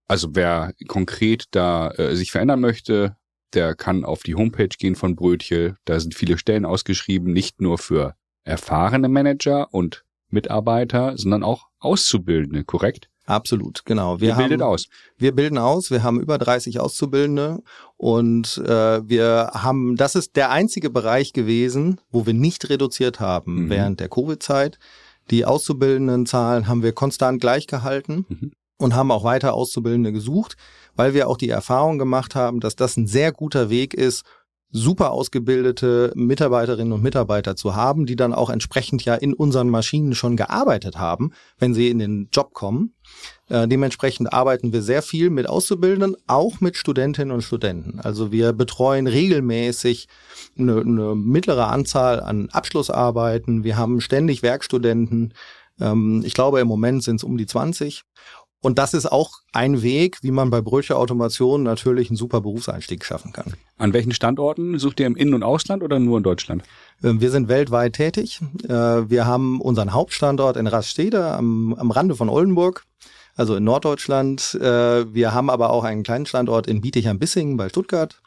Also 0.08 0.28
wer 0.32 0.72
konkret 0.88 1.44
da 1.50 1.90
äh, 1.92 2.16
sich 2.16 2.32
verändern 2.32 2.60
möchte, 2.60 3.16
der 3.54 3.74
kann 3.74 4.04
auf 4.04 4.22
die 4.22 4.34
Homepage 4.34 4.68
gehen 4.68 4.96
von 4.96 5.14
Brötchen. 5.14 5.76
Da 5.84 6.00
sind 6.00 6.14
viele 6.14 6.38
Stellen 6.38 6.64
ausgeschrieben, 6.64 7.32
nicht 7.32 7.60
nur 7.60 7.78
für 7.78 8.14
erfahrene 8.44 9.08
Manager 9.08 9.72
und 9.72 10.04
Mitarbeiter, 10.30 11.16
sondern 11.16 11.42
auch 11.42 11.66
Auszubildende, 11.78 12.64
korrekt? 12.64 13.08
Absolut, 13.24 13.84
genau. 13.84 14.20
Wir 14.20 14.30
Ihr 14.30 14.34
bildet 14.36 14.62
haben, 14.62 14.68
aus. 14.68 14.86
Wir 15.18 15.34
bilden 15.34 15.58
aus. 15.58 15.90
Wir 15.90 16.02
haben 16.02 16.20
über 16.20 16.38
30 16.38 16.80
Auszubildende 16.80 17.62
und 17.98 18.56
äh, 18.58 19.06
wir 19.06 19.50
haben, 19.52 19.96
das 19.96 20.14
ist 20.14 20.36
der 20.36 20.50
einzige 20.50 20.88
Bereich 20.88 21.34
gewesen, 21.34 22.00
wo 22.10 22.24
wir 22.24 22.32
nicht 22.32 22.70
reduziert 22.70 23.20
haben 23.20 23.64
mhm. 23.64 23.70
während 23.70 24.00
der 24.00 24.08
Covid-Zeit. 24.08 24.78
Die 25.30 25.44
Auszubildendenzahlen 25.44 26.68
haben 26.68 26.82
wir 26.82 26.92
konstant 26.92 27.38
gleich 27.40 27.66
gehalten 27.66 28.24
mhm. 28.28 28.52
Und 28.78 28.94
haben 28.94 29.10
auch 29.10 29.24
weiter 29.24 29.54
Auszubildende 29.54 30.12
gesucht, 30.12 30.56
weil 30.96 31.14
wir 31.14 31.28
auch 31.28 31.36
die 31.36 31.50
Erfahrung 31.50 31.98
gemacht 31.98 32.34
haben, 32.34 32.60
dass 32.60 32.76
das 32.76 32.96
ein 32.96 33.06
sehr 33.06 33.32
guter 33.32 33.70
Weg 33.70 33.94
ist, 33.94 34.24
super 34.70 35.12
ausgebildete 35.12 36.12
Mitarbeiterinnen 36.14 36.92
und 36.92 37.02
Mitarbeiter 37.02 37.56
zu 37.56 37.74
haben, 37.74 38.04
die 38.04 38.16
dann 38.16 38.34
auch 38.34 38.50
entsprechend 38.50 39.04
ja 39.04 39.14
in 39.14 39.32
unseren 39.32 39.70
Maschinen 39.70 40.14
schon 40.14 40.36
gearbeitet 40.36 40.98
haben, 40.98 41.32
wenn 41.58 41.72
sie 41.72 41.88
in 41.88 41.98
den 41.98 42.28
Job 42.32 42.52
kommen. 42.52 42.94
Äh, 43.48 43.66
dementsprechend 43.66 44.32
arbeiten 44.32 44.72
wir 44.72 44.82
sehr 44.82 45.00
viel 45.00 45.30
mit 45.30 45.48
Auszubildenden, 45.48 46.16
auch 46.26 46.60
mit 46.60 46.76
Studentinnen 46.76 47.32
und 47.32 47.42
Studenten. 47.42 47.98
Also 48.00 48.30
wir 48.30 48.52
betreuen 48.52 49.06
regelmäßig 49.06 50.06
eine, 50.58 50.80
eine 50.80 51.14
mittlere 51.14 51.68
Anzahl 51.68 52.20
an 52.20 52.50
Abschlussarbeiten. 52.50 53.64
Wir 53.64 53.78
haben 53.78 54.02
ständig 54.02 54.42
Werkstudenten. 54.42 55.32
Ähm, 55.80 56.22
ich 56.26 56.34
glaube, 56.34 56.60
im 56.60 56.68
Moment 56.68 57.02
sind 57.02 57.16
es 57.16 57.24
um 57.24 57.38
die 57.38 57.46
20. 57.46 58.02
Und 58.60 58.78
das 58.78 58.92
ist 58.92 59.06
auch 59.06 59.34
ein 59.52 59.82
Weg, 59.82 60.18
wie 60.22 60.32
man 60.32 60.50
bei 60.50 60.60
Brötchen 60.60 60.96
Automation 60.96 61.62
natürlich 61.62 62.10
einen 62.10 62.16
super 62.16 62.40
Berufseinstieg 62.40 63.04
schaffen 63.04 63.32
kann. 63.32 63.54
An 63.76 63.92
welchen 63.92 64.12
Standorten 64.12 64.78
sucht 64.80 64.98
ihr 64.98 65.06
im 65.06 65.14
In- 65.14 65.32
und 65.32 65.44
Ausland 65.44 65.84
oder 65.84 66.00
nur 66.00 66.18
in 66.18 66.24
Deutschland? 66.24 66.64
Ähm, 67.04 67.20
wir 67.20 67.30
sind 67.30 67.48
weltweit 67.48 67.92
tätig. 67.92 68.40
Äh, 68.64 68.68
wir 68.68 69.26
haben 69.26 69.60
unseren 69.60 69.92
Hauptstandort 69.92 70.56
in 70.56 70.66
Raststede 70.66 71.24
am, 71.24 71.74
am 71.74 71.92
Rande 71.92 72.16
von 72.16 72.28
Oldenburg, 72.28 72.84
also 73.36 73.54
in 73.54 73.62
Norddeutschland. 73.62 74.54
Äh, 74.60 75.14
wir 75.14 75.32
haben 75.32 75.50
aber 75.50 75.70
auch 75.70 75.84
einen 75.84 76.02
kleinen 76.02 76.26
Standort 76.26 76.66
in 76.66 76.80
Bietigheim-Bissingen 76.80 77.56
bei 77.56 77.68
Stuttgart. 77.68 78.20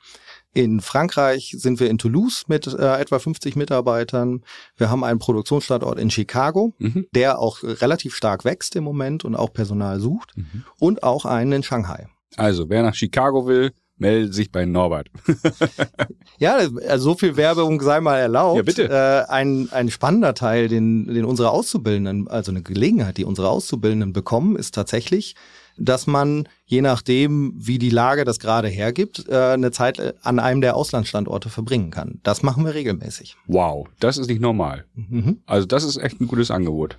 In 0.53 0.81
Frankreich 0.81 1.55
sind 1.57 1.79
wir 1.79 1.89
in 1.89 1.97
Toulouse 1.97 2.43
mit 2.47 2.67
äh, 2.67 2.99
etwa 2.99 3.19
50 3.19 3.55
Mitarbeitern. 3.55 4.43
Wir 4.75 4.89
haben 4.89 5.03
einen 5.03 5.19
Produktionsstandort 5.19 5.97
in 5.97 6.11
Chicago, 6.11 6.73
mhm. 6.77 7.07
der 7.15 7.39
auch 7.39 7.63
relativ 7.63 8.15
stark 8.15 8.43
wächst 8.43 8.75
im 8.75 8.83
Moment 8.83 9.23
und 9.23 9.35
auch 9.35 9.53
Personal 9.53 9.99
sucht. 9.99 10.35
Mhm. 10.35 10.65
Und 10.79 11.03
auch 11.03 11.25
einen 11.25 11.53
in 11.53 11.63
Shanghai. 11.63 12.07
Also, 12.35 12.69
wer 12.69 12.83
nach 12.83 12.95
Chicago 12.95 13.47
will, 13.47 13.71
meldet 14.01 14.33
sich 14.33 14.51
bei 14.51 14.65
Norbert. 14.65 15.09
ja, 16.39 16.55
also 16.55 17.11
so 17.11 17.15
viel 17.15 17.37
Werbung 17.37 17.79
sei 17.81 18.01
mal 18.01 18.17
erlaubt. 18.17 18.57
Ja, 18.57 18.63
bitte. 18.63 18.89
Äh, 18.89 19.31
ein, 19.31 19.69
ein 19.71 19.89
spannender 19.89 20.33
Teil, 20.33 20.67
den, 20.67 21.05
den 21.05 21.23
unsere 21.23 21.51
Auszubildenden, 21.51 22.27
also 22.27 22.51
eine 22.51 22.63
Gelegenheit, 22.63 23.17
die 23.17 23.25
unsere 23.25 23.49
Auszubildenden 23.49 24.11
bekommen, 24.11 24.55
ist 24.55 24.73
tatsächlich, 24.73 25.35
dass 25.77 26.07
man, 26.07 26.47
je 26.65 26.81
nachdem, 26.81 27.53
wie 27.55 27.79
die 27.79 27.89
Lage 27.89 28.25
das 28.25 28.39
gerade 28.39 28.67
hergibt, 28.67 29.27
äh, 29.29 29.53
eine 29.53 29.71
Zeit 29.71 30.15
an 30.23 30.39
einem 30.39 30.61
der 30.61 30.75
Auslandsstandorte 30.75 31.49
verbringen 31.49 31.91
kann. 31.91 32.19
Das 32.23 32.43
machen 32.43 32.65
wir 32.65 32.73
regelmäßig. 32.73 33.35
Wow, 33.47 33.87
das 33.99 34.17
ist 34.17 34.27
nicht 34.27 34.41
normal. 34.41 34.85
Mhm. 34.95 35.41
Also 35.45 35.65
das 35.67 35.83
ist 35.83 35.97
echt 35.97 36.21
ein 36.21 36.27
gutes 36.27 36.51
Angebot. 36.51 36.97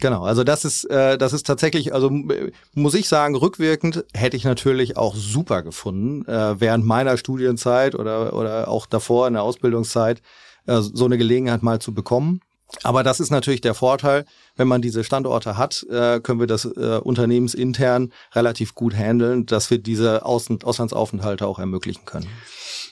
Genau, 0.00 0.24
also 0.24 0.42
das 0.42 0.64
ist 0.64 0.84
äh, 0.90 1.16
das 1.16 1.32
ist 1.32 1.46
tatsächlich, 1.46 1.94
also 1.94 2.10
muss 2.74 2.94
ich 2.94 3.08
sagen, 3.08 3.36
rückwirkend 3.36 4.04
hätte 4.12 4.36
ich 4.36 4.44
natürlich 4.44 4.96
auch 4.96 5.14
super 5.14 5.62
gefunden 5.62 6.26
äh, 6.26 6.60
während 6.60 6.84
meiner 6.84 7.16
Studienzeit 7.16 7.94
oder 7.94 8.34
oder 8.34 8.68
auch 8.68 8.86
davor 8.86 9.28
in 9.28 9.34
der 9.34 9.44
Ausbildungszeit 9.44 10.20
äh, 10.66 10.80
so 10.80 11.04
eine 11.04 11.16
Gelegenheit 11.16 11.62
mal 11.62 11.78
zu 11.78 11.94
bekommen. 11.94 12.40
Aber 12.82 13.02
das 13.02 13.20
ist 13.20 13.30
natürlich 13.30 13.60
der 13.60 13.74
Vorteil, 13.74 14.24
wenn 14.56 14.68
man 14.68 14.82
diese 14.82 15.04
Standorte 15.04 15.56
hat, 15.56 15.84
äh, 15.90 16.20
können 16.20 16.40
wir 16.40 16.46
das 16.46 16.64
äh, 16.64 17.00
unternehmensintern 17.02 18.12
relativ 18.34 18.74
gut 18.74 18.94
handeln, 18.94 19.46
dass 19.46 19.70
wir 19.70 19.78
diese 19.78 20.24
Außen 20.24 20.62
Auslandsaufenthalte 20.62 21.46
auch 21.46 21.58
ermöglichen 21.58 22.04
können. 22.04 22.26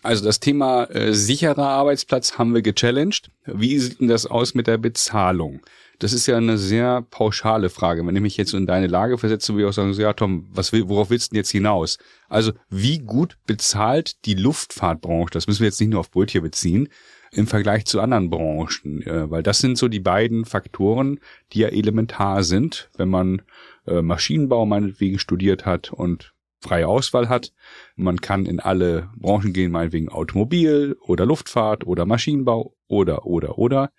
Also 0.03 0.25
das 0.25 0.40
Thema 0.40 0.85
äh, 0.85 1.14
sicherer 1.14 1.68
Arbeitsplatz 1.68 2.37
haben 2.38 2.55
wir 2.55 2.62
gechallenged. 2.62 3.31
Wie 3.46 3.79
sieht 3.79 4.01
denn 4.01 4.09
das 4.09 4.27
aus 4.27 4.55
mit 4.55 4.66
der 4.66 4.79
Bezahlung? 4.79 5.61
Das 6.01 6.12
ist 6.12 6.27
ja 6.27 6.37
eine 6.37 6.59
sehr 6.59 7.03
pauschale 7.03 7.70
Frage. 7.70 8.05
Wenn 8.05 8.16
ich 8.16 8.22
mich 8.22 8.37
jetzt 8.37 8.55
in 8.55 8.66
deine 8.66 8.88
Lage 8.88 9.18
versetze, 9.18 9.53
würde 9.53 9.62
ich 9.62 9.68
auch 9.68 9.72
sagen, 9.72 9.92
ja 9.92 10.12
Tom, 10.12 10.48
was 10.53 10.72
will, 10.72 10.88
worauf 10.88 11.11
willst 11.11 11.31
du 11.31 11.35
denn 11.35 11.38
jetzt 11.38 11.53
hinaus? 11.53 11.98
Also 12.29 12.51
wie 12.70 12.98
gut 12.98 13.37
bezahlt 13.46 14.25
die 14.25 14.35
Luftfahrtbranche, 14.35 15.31
das 15.31 15.46
müssen 15.46 15.61
wir 15.61 15.68
jetzt 15.68 15.81
nicht 15.81 15.90
nur 15.90 16.01
auf 16.01 16.11
Brötchen 16.11 16.42
beziehen, 16.42 16.88
im 17.33 17.47
Vergleich 17.47 17.87
zu 17.87 18.01
anderen 18.01 18.31
Branchen, 18.31 19.03
äh, 19.03 19.31
weil 19.31 19.42
das 19.42 19.59
sind 19.59 19.79
so 19.79 19.88
die 19.88 20.01
beiden 20.01 20.45
Faktoren, 20.45 21.18
die 21.53 21.61
ja 21.61 21.68
elementar 21.68 22.45
sind, 22.45 22.90
wenn 22.97 23.09
man 23.09 23.42
äh, 23.87 24.03
Maschinenbau 24.03 24.66
meinetwegen 24.66 25.18
studiert 25.18 25.64
hat 25.66 25.92
und 25.92 26.35
freie 26.61 26.87
Auswahl 26.87 27.29
hat. 27.29 27.53
Man 27.97 28.21
kann 28.21 28.47
in 28.47 28.61
alle 28.61 29.11
Branchen 29.16 29.53
gehen, 29.53 29.73
meinetwegen 29.73 30.11
Automobil 30.11 30.97
oder 31.01 31.27
Luftfahrt 31.27 31.87
oder 31.87 32.07
Maschinenbau 32.07 32.77
oder, 32.87 33.27
oder, 33.27 33.59
oder. 33.59 33.90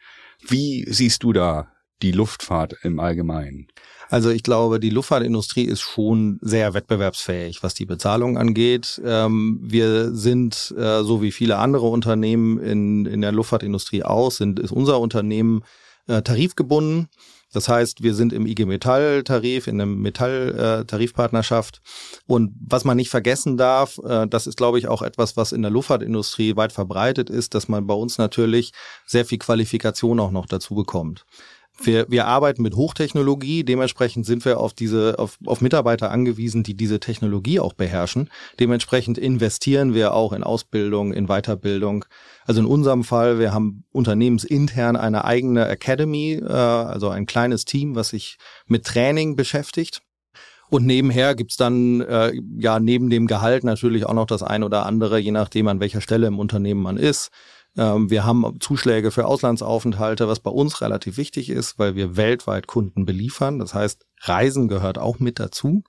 Wie 0.47 0.85
siehst 0.87 1.23
du 1.23 1.33
da 1.33 1.71
die 2.01 2.11
Luftfahrt 2.11 2.77
im 2.83 2.99
Allgemeinen? 2.99 3.67
Also 4.09 4.29
ich 4.29 4.43
glaube, 4.43 4.79
die 4.79 4.89
Luftfahrtindustrie 4.89 5.63
ist 5.63 5.81
schon 5.81 6.39
sehr 6.41 6.73
wettbewerbsfähig, 6.73 7.63
was 7.63 7.73
die 7.73 7.85
Bezahlung 7.85 8.37
angeht. 8.37 9.01
Ähm, 9.05 9.59
wir 9.61 10.13
sind, 10.13 10.73
äh, 10.77 11.03
so 11.03 11.21
wie 11.21 11.31
viele 11.31 11.57
andere 11.57 11.87
Unternehmen 11.87 12.59
in, 12.59 13.05
in 13.05 13.21
der 13.21 13.31
Luftfahrtindustrie 13.31 14.03
auch, 14.03 14.31
sind, 14.31 14.59
ist 14.59 14.71
unser 14.71 14.99
Unternehmen 14.99 15.63
äh, 16.07 16.21
tarifgebunden. 16.21 17.09
Das 17.53 17.69
heißt, 17.69 18.01
wir 18.01 18.15
sind 18.15 18.33
im 18.33 18.47
IG 18.47 18.65
Metall 18.65 19.23
Tarif, 19.23 19.67
in 19.67 19.79
einem 19.79 20.01
Metall 20.01 20.85
Tarifpartnerschaft. 20.87 21.81
Und 22.25 22.51
was 22.59 22.83
man 22.83 22.97
nicht 22.97 23.11
vergessen 23.11 23.57
darf, 23.57 23.99
äh, 23.99 24.27
das 24.27 24.47
ist, 24.47 24.57
glaube 24.57 24.79
ich, 24.79 24.87
auch 24.87 25.03
etwas, 25.03 25.37
was 25.37 25.51
in 25.51 25.61
der 25.61 25.71
Luftfahrtindustrie 25.71 26.55
weit 26.55 26.73
verbreitet 26.73 27.29
ist, 27.29 27.53
dass 27.53 27.67
man 27.67 27.85
bei 27.85 27.93
uns 27.93 28.17
natürlich 28.17 28.73
sehr 29.05 29.23
viel 29.23 29.37
Qualifikation 29.37 30.19
auch 30.19 30.31
noch 30.31 30.47
dazu 30.47 30.73
bekommt. 30.73 31.25
Wir, 31.81 32.05
wir 32.07 32.27
arbeiten 32.27 32.61
mit 32.61 32.75
Hochtechnologie, 32.75 33.63
dementsprechend 33.63 34.27
sind 34.27 34.45
wir 34.45 34.59
auf 34.59 34.73
diese, 34.73 35.17
auf, 35.17 35.39
auf 35.45 35.59
Mitarbeiter 35.59 36.11
angewiesen, 36.11 36.61
die 36.63 36.75
diese 36.75 36.99
Technologie 36.99 37.59
auch 37.59 37.73
beherrschen. 37.73 38.29
Dementsprechend 38.59 39.17
investieren 39.17 39.93
wir 39.95 40.13
auch 40.13 40.33
in 40.33 40.43
Ausbildung, 40.43 41.13
in 41.13 41.27
Weiterbildung. 41.27 42.05
Also 42.45 42.61
in 42.61 42.67
unserem 42.67 43.03
Fall, 43.03 43.39
wir 43.39 43.53
haben 43.53 43.85
unternehmensintern 43.91 44.95
eine 44.95 45.25
eigene 45.25 45.67
Academy, 45.67 46.33
äh, 46.33 46.51
also 46.51 47.09
ein 47.09 47.25
kleines 47.25 47.65
Team, 47.65 47.95
was 47.95 48.09
sich 48.09 48.37
mit 48.67 48.85
Training 48.85 49.35
beschäftigt. 49.35 50.03
Und 50.69 50.85
nebenher 50.85 51.35
gibt's 51.35 51.57
dann 51.57 52.01
äh, 52.01 52.33
ja 52.57 52.79
neben 52.79 53.09
dem 53.09 53.27
Gehalt 53.27 53.63
natürlich 53.63 54.05
auch 54.05 54.13
noch 54.13 54.25
das 54.25 54.43
ein 54.43 54.63
oder 54.63 54.85
andere, 54.85 55.19
je 55.19 55.31
nachdem 55.31 55.67
an 55.67 55.79
welcher 55.79 56.01
Stelle 56.01 56.27
im 56.27 56.39
Unternehmen 56.39 56.81
man 56.81 56.97
ist. 56.97 57.29
Ähm, 57.77 58.09
wir 58.09 58.23
haben 58.23 58.59
Zuschläge 58.59 59.11
für 59.11 59.25
Auslandsaufenthalte, 59.25 60.27
was 60.27 60.39
bei 60.39 60.51
uns 60.51 60.81
relativ 60.81 61.17
wichtig 61.17 61.49
ist, 61.49 61.79
weil 61.79 61.95
wir 61.95 62.15
weltweit 62.15 62.67
Kunden 62.67 63.05
beliefern. 63.05 63.59
Das 63.59 63.73
heißt, 63.73 64.05
Reisen 64.21 64.67
gehört 64.67 64.97
auch 64.97 65.19
mit 65.19 65.39
dazu. 65.39 65.83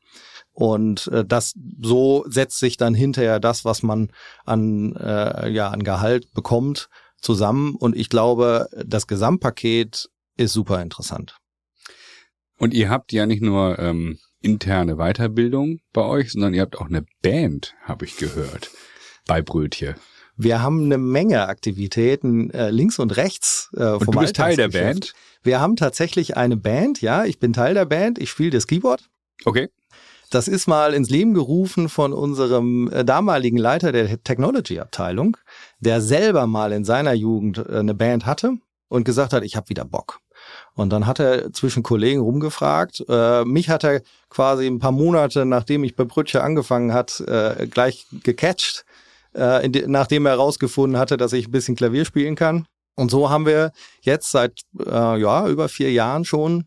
Und 0.53 1.09
äh, 1.09 1.25
das 1.25 1.55
so 1.81 2.25
setzt 2.29 2.59
sich 2.59 2.77
dann 2.77 2.95
hinterher 2.95 3.41
das, 3.41 3.65
was 3.65 3.83
man 3.83 4.13
an, 4.45 4.95
äh, 4.97 5.51
ja, 5.51 5.69
an 5.69 5.83
Gehalt 5.83 6.33
bekommt, 6.33 6.89
zusammen. 7.21 7.75
Und 7.75 7.97
ich 7.97 8.09
glaube, 8.09 8.69
das 8.85 9.07
Gesamtpaket 9.07 10.09
ist 10.37 10.53
super 10.53 10.81
interessant. 10.81 11.37
Und 12.57 12.73
ihr 12.73 12.89
habt 12.89 13.13
ja 13.13 13.27
nicht 13.27 13.43
nur 13.43 13.79
ähm, 13.79 14.19
interne 14.41 14.97
Weiterbildung 14.97 15.81
bei 15.93 16.03
euch, 16.03 16.33
sondern 16.33 16.55
ihr 16.55 16.63
habt 16.63 16.79
auch 16.79 16.87
eine 16.87 17.05
Band, 17.21 17.75
habe 17.83 18.05
ich 18.05 18.17
gehört, 18.17 18.71
bei 19.27 19.43
Brötchen. 19.43 19.97
Wir 20.37 20.63
haben 20.63 20.85
eine 20.85 20.99
Menge 20.99 21.47
Aktivitäten 21.49 22.51
äh, 22.51 22.71
links 22.71 22.99
und 22.99 23.17
rechts 23.17 23.71
äh, 23.77 23.85
und 23.85 24.05
vom 24.05 24.15
du 24.15 24.21
bist 24.21 24.37
Teil 24.37 24.57
der. 24.57 24.69
Band? 24.69 25.15
Wir 25.43 25.61
haben 25.61 25.77
tatsächlich 25.77 26.37
eine 26.37 26.57
Band, 26.57 27.01
ja, 27.03 27.25
ich 27.25 27.39
bin 27.39 27.53
Teil 27.53 27.75
der 27.75 27.85
Band, 27.85 28.19
ich 28.19 28.31
spiele 28.31 28.51
das 28.51 28.67
Keyboard. 28.67 29.09
Okay. 29.45 29.69
Das 30.31 30.49
ist 30.49 30.67
mal 30.67 30.95
ins 30.95 31.11
Leben 31.11 31.35
gerufen 31.35 31.89
von 31.89 32.13
unserem 32.13 32.91
äh, 32.91 33.05
damaligen 33.05 33.59
Leiter 33.59 33.93
der 33.93 34.23
Technology-Abteilung, 34.23 35.37
der 35.81 36.01
selber 36.01 36.47
mal 36.47 36.73
in 36.73 36.85
seiner 36.85 37.13
Jugend 37.13 37.59
äh, 37.59 37.79
eine 37.79 37.95
Band 37.95 38.27
hatte 38.27 38.55
und 38.89 39.05
gesagt 39.05 39.33
hat, 39.33 39.45
ich 39.45 39.55
habe 39.55 39.69
wieder 39.69 39.85
Bock. 39.85 40.21
Und 40.75 40.91
dann 40.91 41.07
hat 41.07 41.21
er 41.21 41.53
zwischen 41.53 41.83
Kollegen 41.83 42.21
rumgefragt. 42.21 43.05
Äh, 43.09 43.45
mich 43.45 43.69
hat 43.69 43.85
er 43.85 44.03
quasi 44.29 44.67
ein 44.67 44.79
paar 44.79 44.93
Monate, 44.93 45.45
nachdem 45.45 45.85
ich 45.85 45.95
bei 45.95 46.05
Brütche 46.05 46.43
angefangen 46.43 46.93
hat, 46.93 47.21
äh, 47.21 47.67
gleich 47.69 48.07
gecatcht, 48.25 48.85
äh, 49.35 49.69
die, 49.69 49.85
nachdem 49.87 50.27
er 50.27 50.33
herausgefunden 50.33 50.99
hatte, 50.99 51.17
dass 51.17 51.33
ich 51.33 51.49
ein 51.49 51.53
bisschen 51.53 51.77
Klavier 51.77 52.05
spielen 52.05 52.35
kann. 52.35 52.67
Und 52.97 53.11
so 53.11 53.29
haben 53.29 53.47
wir 53.47 53.73
jetzt 54.03 54.31
seit 54.31 54.61
äh, 54.79 55.21
ja 55.21 55.49
über 55.49 55.69
vier 55.69 55.93
Jahren 55.93 56.25
schon 56.25 56.65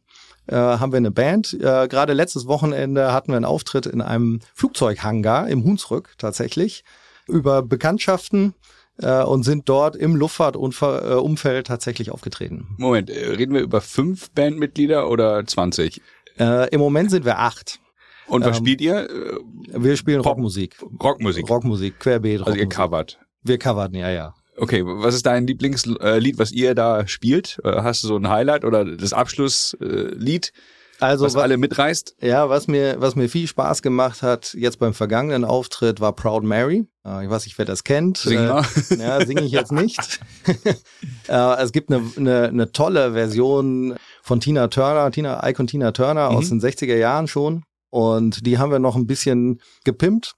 äh, 0.48 0.56
haben 0.56 0.92
wir 0.92 0.98
eine 0.98 1.12
Band. 1.12 1.54
Äh, 1.54 1.88
Gerade 1.88 2.14
letztes 2.14 2.48
Wochenende 2.48 3.14
hatten 3.14 3.32
wir 3.32 3.36
einen 3.36 3.46
Auftritt 3.46 3.86
in 3.86 4.02
einem 4.02 4.40
Flugzeughangar 4.54 5.50
im 5.50 5.64
Hunsrück 5.64 6.14
tatsächlich 6.18 6.84
über 7.28 7.62
Bekanntschaften 7.62 8.54
äh, 9.00 9.24
und 9.24 9.44
sind 9.44 9.68
dort 9.70 9.96
im 9.96 10.16
Luftfahrtumfeld 10.16 11.68
tatsächlich 11.68 12.12
aufgetreten. 12.12 12.68
Moment, 12.78 13.10
reden 13.10 13.54
wir 13.54 13.62
über 13.62 13.82
fünf 13.82 14.32
Bandmitglieder 14.32 15.10
oder 15.10 15.46
20? 15.46 16.02
Äh, 16.40 16.70
Im 16.70 16.80
Moment 16.80 17.12
sind 17.12 17.26
wir 17.26 17.40
acht. 17.40 17.80
Und 18.28 18.42
was 18.46 18.58
Ähm, 18.58 18.64
spielt 18.66 18.82
ihr? 18.82 19.10
Äh, 19.10 19.38
Wir 19.74 19.96
spielen 19.98 20.22
Pop- 20.22 20.34
Rockmusik. 20.34 20.78
Rockmusik. 21.02 21.50
Rockmusik, 21.50 22.00
querbeet. 22.00 22.42
also 22.46 22.58
ihr 22.58 22.68
covert. 22.70 23.20
Wir 23.44 23.58
covern, 23.58 23.94
ja, 23.94 24.10
ja. 24.10 24.34
Okay, 24.60 24.84
was 24.86 25.14
ist 25.16 25.26
dein 25.26 25.46
Lieblingslied, 25.48 26.40
was 26.40 26.52
ihr 26.52 26.74
da 26.76 27.08
spielt? 27.08 27.60
Äh, 27.64 27.82
Hast 27.84 28.04
du 28.04 28.08
so 28.08 28.18
ein 28.18 28.28
Highlight 28.28 28.66
oder 28.66 28.84
das 28.86 29.14
Abschlusslied, 29.14 30.52
Also 31.00 31.26
was 31.26 31.36
wa- 31.36 31.42
alle 31.42 31.58
mitreißt? 31.58 32.16
Ja, 32.22 32.50
was 32.50 32.68
mir, 32.68 32.96
was 33.00 33.16
mir 33.16 33.30
viel 33.30 33.46
Spaß 33.48 33.82
gemacht 33.84 34.24
hat, 34.24 34.56
jetzt 34.56 34.80
beim 34.80 34.94
vergangenen 34.96 35.46
Auftritt, 35.46 36.02
war 36.02 36.14
Proud 36.14 36.44
Mary. 36.44 36.88
Äh, 37.06 37.26
Ich 37.26 37.30
weiß 37.30 37.46
nicht, 37.46 37.58
wer 37.60 37.66
das 37.66 37.84
kennt. 37.84 38.18
Sing 38.18 38.40
Äh, 38.40 38.48
mal. 38.48 38.66
Ja, 38.98 39.24
singe 39.26 39.44
ich 39.44 39.52
jetzt 39.52 39.72
nicht. 39.72 40.20
äh, 41.28 41.62
es 41.62 41.72
gibt 41.72 41.92
eine, 41.92 42.04
eine, 42.18 42.48
eine 42.48 42.72
tolle 42.72 43.14
Version 43.14 43.96
von 44.24 44.40
Tina 44.40 44.68
Turner, 44.70 45.12
Tina 45.12 45.48
Icon 45.48 45.68
Tina 45.68 45.92
Turner 45.92 46.30
aus 46.30 46.46
Mhm. 46.50 46.60
den 46.60 46.62
60er 46.72 46.96
Jahren 46.98 47.28
schon. 47.28 47.64
Und 47.90 48.46
die 48.46 48.58
haben 48.58 48.72
wir 48.72 48.80
noch 48.80 48.96
ein 48.96 49.08
bisschen 49.08 49.62
gepimpt. 49.84 50.36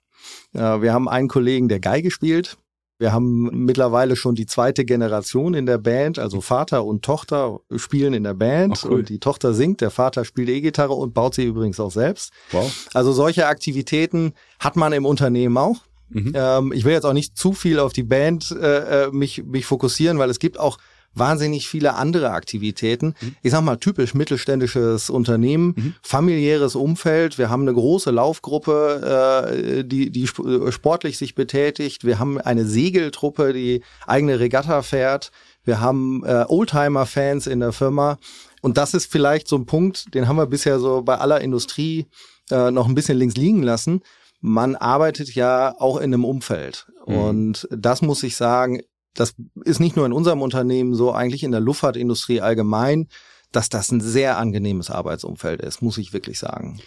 Äh, 0.54 0.82
wir 0.82 0.93
haben 0.93 1.08
einen 1.08 1.28
Kollegen, 1.28 1.70
der 1.70 1.80
Geige 1.80 2.12
spielt. 2.12 2.58
Wir 3.00 3.14
haben 3.14 3.66
mittlerweile 3.66 4.18
schon 4.18 4.36
die 4.36 4.45
zweite 4.45 4.84
Generation 4.84 5.54
in 5.54 5.66
der 5.66 5.78
Band, 5.78 6.20
also 6.20 6.41
Vater 6.41 6.84
und 6.84 7.04
Tochter 7.04 7.60
spielen 7.78 8.14
in 8.14 8.26
der 8.26 8.34
Band 8.34 8.84
cool. 8.84 8.91
und 8.91 9.10
die 9.10 9.20
Tochter 9.20 9.54
singt, 9.54 9.80
der 9.80 9.89
Vater 9.89 10.26
spielt 10.26 10.50
E-Gitarre 10.50 10.93
und 10.93 11.14
baut 11.14 11.34
sie 11.34 11.45
übrigens 11.45 11.80
auch 11.80 11.91
selbst. 11.91 12.34
Wow. 12.52 12.89
Also 12.93 13.14
solche 13.14 13.47
Aktivitäten 13.47 14.34
hat 14.60 14.76
man 14.76 14.91
im 14.91 15.06
Unternehmen 15.06 15.58
auch. 15.58 15.78
Mhm. 16.10 16.34
Ähm, 16.36 16.74
ich 16.74 16.84
will 16.84 16.91
jetzt 16.91 17.06
auch 17.06 17.14
nicht 17.14 17.38
zu 17.38 17.54
viel 17.54 17.80
auf 17.80 17.93
die 17.93 18.04
Band 18.04 18.52
äh, 18.52 19.06
äh, 19.06 19.12
mich, 19.12 19.45
mich 19.45 19.66
fokussieren, 19.66 20.20
weil 20.20 20.30
es 20.30 20.39
gibt 20.39 20.60
auch 20.60 20.78
wahnsinnig 21.14 21.68
viele 21.68 21.95
andere 21.95 22.32
Aktivitäten. 22.32 23.16
Mhm. 23.20 23.36
Ich 23.41 23.51
sag 23.51 23.62
mal 23.62 23.78
typisch 23.78 24.14
mittelständisches 24.14 25.10
Unternehmen, 25.10 25.74
Mhm. 25.76 25.93
familiäres 26.01 26.76
Umfeld. 26.76 27.38
Wir 27.38 27.49
haben 27.49 27.64
eine 27.64 27.74
große 27.74 28.12
Laufgruppe, 28.12 29.80
äh, 29.80 29.84
die, 29.84 30.12
die 30.12 30.24
äh, 30.24 30.72
sportlich 30.72 31.18
sich 31.18 31.36
betätigt. 31.36 32.05
Wir 32.05 32.20
haben 32.20 32.39
eine 32.39 32.66
Segeltruppe, 32.66 33.53
die 33.53 33.82
eigene 34.07 34.39
Regatta 34.39 34.82
fährt. 34.82 35.32
Wir 35.64 35.82
haben 35.82 36.24
äh, 36.26 36.45
Oldtimer-Fans 36.47 37.47
in 37.47 37.60
der 37.60 37.72
Firma. 37.74 38.18
Und 38.62 38.78
das 38.78 38.93
ist 38.93 39.12
vielleicht 39.12 39.47
so 39.47 39.55
ein 39.57 39.66
Punkt, 39.66 40.14
den 40.14 40.28
haben 40.28 40.38
wir 40.38 40.45
bisher 40.47 40.80
so 40.80 41.01
bei 41.01 41.18
aller 41.18 41.41
Industrie 41.41 42.07
äh, 42.51 42.72
noch 42.72 42.88
ein 42.88 42.95
bisschen 42.95 43.18
links 43.18 43.36
liegen 43.36 43.64
lassen. 43.64 44.01
Man 44.41 44.76
arbeitet 44.76 45.36
ja 45.36 45.76
auch 45.80 45.97
in 45.97 46.14
einem 46.14 46.26
Umfeld. 46.26 46.88
Mhm. 47.05 47.16
Und 47.18 47.68
das 47.72 48.01
muss 48.01 48.24
ich 48.24 48.36
sagen, 48.36 48.82
das 49.14 49.36
ist 49.66 49.80
nicht 49.80 49.95
nur 49.95 50.05
in 50.05 50.14
unserem 50.14 50.41
Unternehmen 50.41 50.93
so, 50.93 51.12
eigentlich 51.12 51.43
in 51.43 51.51
der 51.51 51.62
Luftfahrtindustrie 51.62 52.41
allgemein, 52.41 53.07
dass 53.51 53.70
das 53.70 53.91
ein 53.91 54.01
sehr 54.01 54.38
angenehmes 54.38 54.89
Arbeitsumfeld 54.89 55.62
ist, 55.62 55.82
muss 55.82 55.97
ich 55.97 56.14
wirklich 56.14 56.39
sagen. 56.39 56.80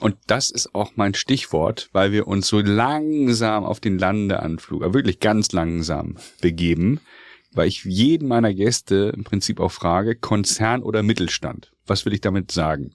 Und 0.00 0.16
das 0.26 0.50
ist 0.50 0.74
auch 0.74 0.92
mein 0.94 1.14
Stichwort, 1.14 1.88
weil 1.92 2.12
wir 2.12 2.26
uns 2.26 2.48
so 2.48 2.60
langsam 2.60 3.64
auf 3.64 3.80
den 3.80 3.98
Landeanflug, 3.98 4.82
aber 4.82 4.94
wirklich 4.94 5.20
ganz 5.20 5.52
langsam 5.52 6.16
begeben, 6.40 7.00
weil 7.52 7.68
ich 7.68 7.84
jeden 7.84 8.28
meiner 8.28 8.54
Gäste 8.54 9.12
im 9.14 9.24
Prinzip 9.24 9.60
auch 9.60 9.72
frage, 9.72 10.14
Konzern 10.16 10.82
oder 10.82 11.02
Mittelstand? 11.02 11.72
Was 11.86 12.04
will 12.04 12.14
ich 12.14 12.20
damit 12.20 12.52
sagen? 12.52 12.94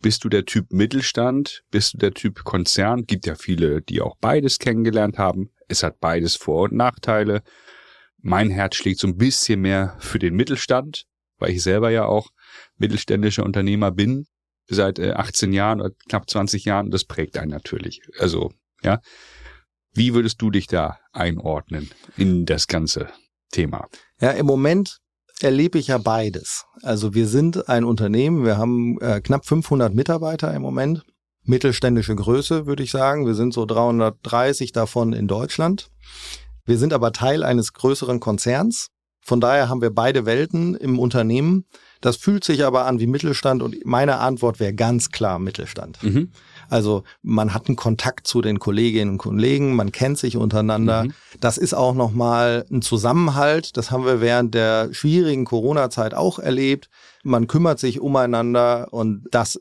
Bist 0.00 0.24
du 0.24 0.28
der 0.28 0.44
Typ 0.44 0.72
Mittelstand? 0.72 1.62
Bist 1.70 1.94
du 1.94 1.98
der 1.98 2.12
Typ 2.12 2.44
Konzern? 2.44 3.06
Gibt 3.06 3.26
ja 3.26 3.36
viele, 3.36 3.82
die 3.82 4.00
auch 4.00 4.16
beides 4.20 4.58
kennengelernt 4.58 5.16
haben. 5.16 5.50
Es 5.68 5.82
hat 5.84 6.00
beides 6.00 6.34
Vor- 6.34 6.64
und 6.64 6.72
Nachteile. 6.72 7.42
Mein 8.22 8.50
Herz 8.50 8.76
schlägt 8.76 9.00
so 9.00 9.08
ein 9.08 9.16
bisschen 9.16 9.60
mehr 9.60 9.96
für 9.98 10.18
den 10.18 10.34
Mittelstand, 10.34 11.04
weil 11.38 11.50
ich 11.50 11.62
selber 11.62 11.90
ja 11.90 12.06
auch 12.06 12.30
mittelständischer 12.78 13.44
Unternehmer 13.44 13.90
bin 13.90 14.26
seit 14.68 14.98
äh, 15.00 15.12
18 15.12 15.52
Jahren 15.52 15.80
oder 15.80 15.90
knapp 16.08 16.30
20 16.30 16.64
Jahren. 16.64 16.90
Das 16.90 17.04
prägt 17.04 17.36
einen 17.36 17.50
natürlich. 17.50 18.00
Also, 18.18 18.52
ja. 18.82 19.00
Wie 19.94 20.14
würdest 20.14 20.40
du 20.40 20.50
dich 20.50 20.68
da 20.68 20.98
einordnen 21.12 21.90
in 22.16 22.46
das 22.46 22.66
ganze 22.66 23.08
Thema? 23.50 23.88
Ja, 24.20 24.30
im 24.30 24.46
Moment 24.46 25.00
erlebe 25.40 25.78
ich 25.78 25.88
ja 25.88 25.98
beides. 25.98 26.64
Also 26.82 27.14
wir 27.14 27.26
sind 27.26 27.68
ein 27.68 27.84
Unternehmen, 27.84 28.44
wir 28.44 28.56
haben 28.56 28.98
äh, 29.00 29.20
knapp 29.20 29.44
500 29.44 29.94
Mitarbeiter 29.94 30.54
im 30.54 30.62
Moment. 30.62 31.02
Mittelständische 31.44 32.14
Größe, 32.14 32.66
würde 32.66 32.84
ich 32.84 32.92
sagen. 32.92 33.26
Wir 33.26 33.34
sind 33.34 33.52
so 33.52 33.66
330 33.66 34.70
davon 34.72 35.12
in 35.12 35.26
Deutschland. 35.26 35.90
Wir 36.64 36.78
sind 36.78 36.92
aber 36.92 37.12
Teil 37.12 37.42
eines 37.42 37.72
größeren 37.72 38.20
Konzerns. 38.20 38.88
Von 39.24 39.40
daher 39.40 39.68
haben 39.68 39.80
wir 39.80 39.90
beide 39.90 40.26
Welten 40.26 40.74
im 40.74 40.98
Unternehmen. 40.98 41.64
Das 42.00 42.16
fühlt 42.16 42.42
sich 42.42 42.64
aber 42.64 42.86
an 42.86 42.98
wie 42.98 43.06
Mittelstand 43.06 43.62
und 43.62 43.86
meine 43.86 44.18
Antwort 44.18 44.58
wäre 44.58 44.74
ganz 44.74 45.10
klar 45.10 45.38
Mittelstand. 45.38 46.02
Mhm. 46.02 46.32
Also 46.68 47.04
man 47.22 47.54
hat 47.54 47.68
einen 47.68 47.76
Kontakt 47.76 48.26
zu 48.26 48.42
den 48.42 48.58
Kolleginnen 48.58 49.12
und 49.12 49.18
Kollegen, 49.18 49.76
man 49.76 49.92
kennt 49.92 50.18
sich 50.18 50.36
untereinander. 50.36 51.04
Mhm. 51.04 51.12
Das 51.38 51.56
ist 51.56 51.74
auch 51.74 51.94
nochmal 51.94 52.66
ein 52.72 52.82
Zusammenhalt. 52.82 53.76
Das 53.76 53.92
haben 53.92 54.04
wir 54.04 54.20
während 54.20 54.54
der 54.54 54.92
schwierigen 54.92 55.44
Corona-Zeit 55.44 56.14
auch 56.14 56.40
erlebt. 56.40 56.88
Man 57.22 57.46
kümmert 57.46 57.78
sich 57.78 58.00
umeinander 58.00 58.88
und 58.90 59.28
das, 59.30 59.60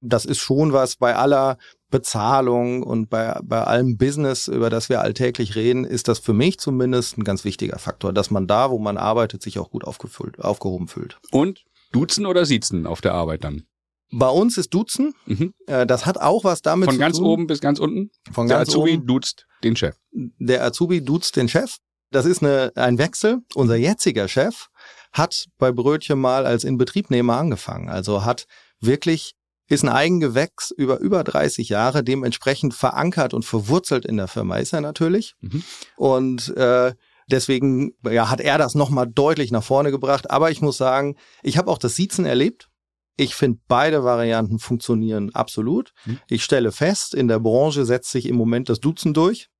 das 0.00 0.24
ist 0.24 0.38
schon 0.38 0.72
was 0.72 0.94
bei 0.94 1.16
aller 1.16 1.58
Bezahlung 1.90 2.82
und 2.82 3.10
bei, 3.10 3.38
bei 3.42 3.62
allem 3.64 3.96
Business, 3.96 4.48
über 4.48 4.70
das 4.70 4.88
wir 4.88 5.00
alltäglich 5.00 5.54
reden, 5.56 5.84
ist 5.84 6.08
das 6.08 6.18
für 6.18 6.32
mich 6.32 6.58
zumindest 6.58 7.18
ein 7.18 7.24
ganz 7.24 7.44
wichtiger 7.44 7.78
Faktor, 7.78 8.12
dass 8.12 8.30
man 8.30 8.46
da, 8.46 8.70
wo 8.70 8.78
man 8.78 8.96
arbeitet, 8.96 9.42
sich 9.42 9.58
auch 9.58 9.70
gut 9.70 9.84
aufgefüllt, 9.84 10.38
aufgehoben 10.40 10.88
fühlt. 10.88 11.18
Und 11.30 11.64
duzen 11.92 12.26
oder 12.26 12.44
siezen 12.46 12.86
auf 12.86 13.00
der 13.00 13.14
Arbeit 13.14 13.44
dann? 13.44 13.64
Bei 14.12 14.28
uns 14.28 14.56
ist 14.58 14.74
Duzen. 14.74 15.14
Mhm. 15.26 15.54
Äh, 15.66 15.86
das 15.86 16.04
hat 16.04 16.18
auch 16.18 16.42
was 16.42 16.62
damit 16.62 16.86
Von 16.86 16.94
zu 16.94 17.00
ganz 17.00 17.16
tun. 17.18 17.26
oben 17.26 17.46
bis 17.46 17.60
ganz 17.60 17.78
unten? 17.78 18.10
Von 18.32 18.48
Der 18.48 18.58
ganz 18.58 18.70
Azubi 18.70 18.94
oben. 18.96 19.06
duzt 19.06 19.46
den 19.62 19.76
Chef. 19.76 19.96
der 20.12 20.64
Azubi 20.64 21.00
duzt 21.04 21.36
den 21.36 21.48
Chef. 21.48 21.76
Das 22.10 22.26
ist 22.26 22.42
eine, 22.42 22.72
ein 22.74 22.98
Wechsel. 22.98 23.38
Unser 23.54 23.76
jetziger 23.76 24.26
Chef 24.26 24.66
hat 25.12 25.46
bei 25.58 25.70
Brötchen 25.70 26.18
mal 26.20 26.44
als 26.44 26.64
Inbetriebnehmer 26.64 27.36
angefangen. 27.36 27.88
Also 27.88 28.24
hat 28.24 28.46
wirklich, 28.80 29.34
ist 29.70 29.84
ein 29.84 29.88
Eigengewächs 29.88 30.72
über 30.72 30.98
über 30.98 31.22
30 31.22 31.68
Jahre, 31.68 32.02
dementsprechend 32.02 32.74
verankert 32.74 33.32
und 33.32 33.44
verwurzelt 33.44 34.04
in 34.04 34.16
der 34.16 34.26
Firma 34.26 34.56
ist 34.56 34.72
er 34.72 34.80
natürlich. 34.80 35.36
Mhm. 35.40 35.62
Und 35.96 36.56
äh, 36.56 36.92
deswegen 37.30 37.92
ja, 38.04 38.28
hat 38.28 38.40
er 38.40 38.58
das 38.58 38.74
nochmal 38.74 39.06
deutlich 39.06 39.52
nach 39.52 39.62
vorne 39.62 39.92
gebracht. 39.92 40.28
Aber 40.28 40.50
ich 40.50 40.60
muss 40.60 40.76
sagen, 40.76 41.16
ich 41.44 41.56
habe 41.56 41.70
auch 41.70 41.78
das 41.78 41.94
Siezen 41.94 42.26
erlebt. 42.26 42.68
Ich 43.16 43.36
finde, 43.36 43.60
beide 43.68 44.02
Varianten 44.02 44.58
funktionieren 44.58 45.32
absolut. 45.34 45.92
Mhm. 46.04 46.18
Ich 46.28 46.42
stelle 46.42 46.72
fest, 46.72 47.14
in 47.14 47.28
der 47.28 47.38
Branche 47.38 47.84
setzt 47.84 48.10
sich 48.10 48.26
im 48.26 48.34
Moment 48.34 48.68
das 48.68 48.80
Duzen 48.80 49.14
durch. 49.14 49.50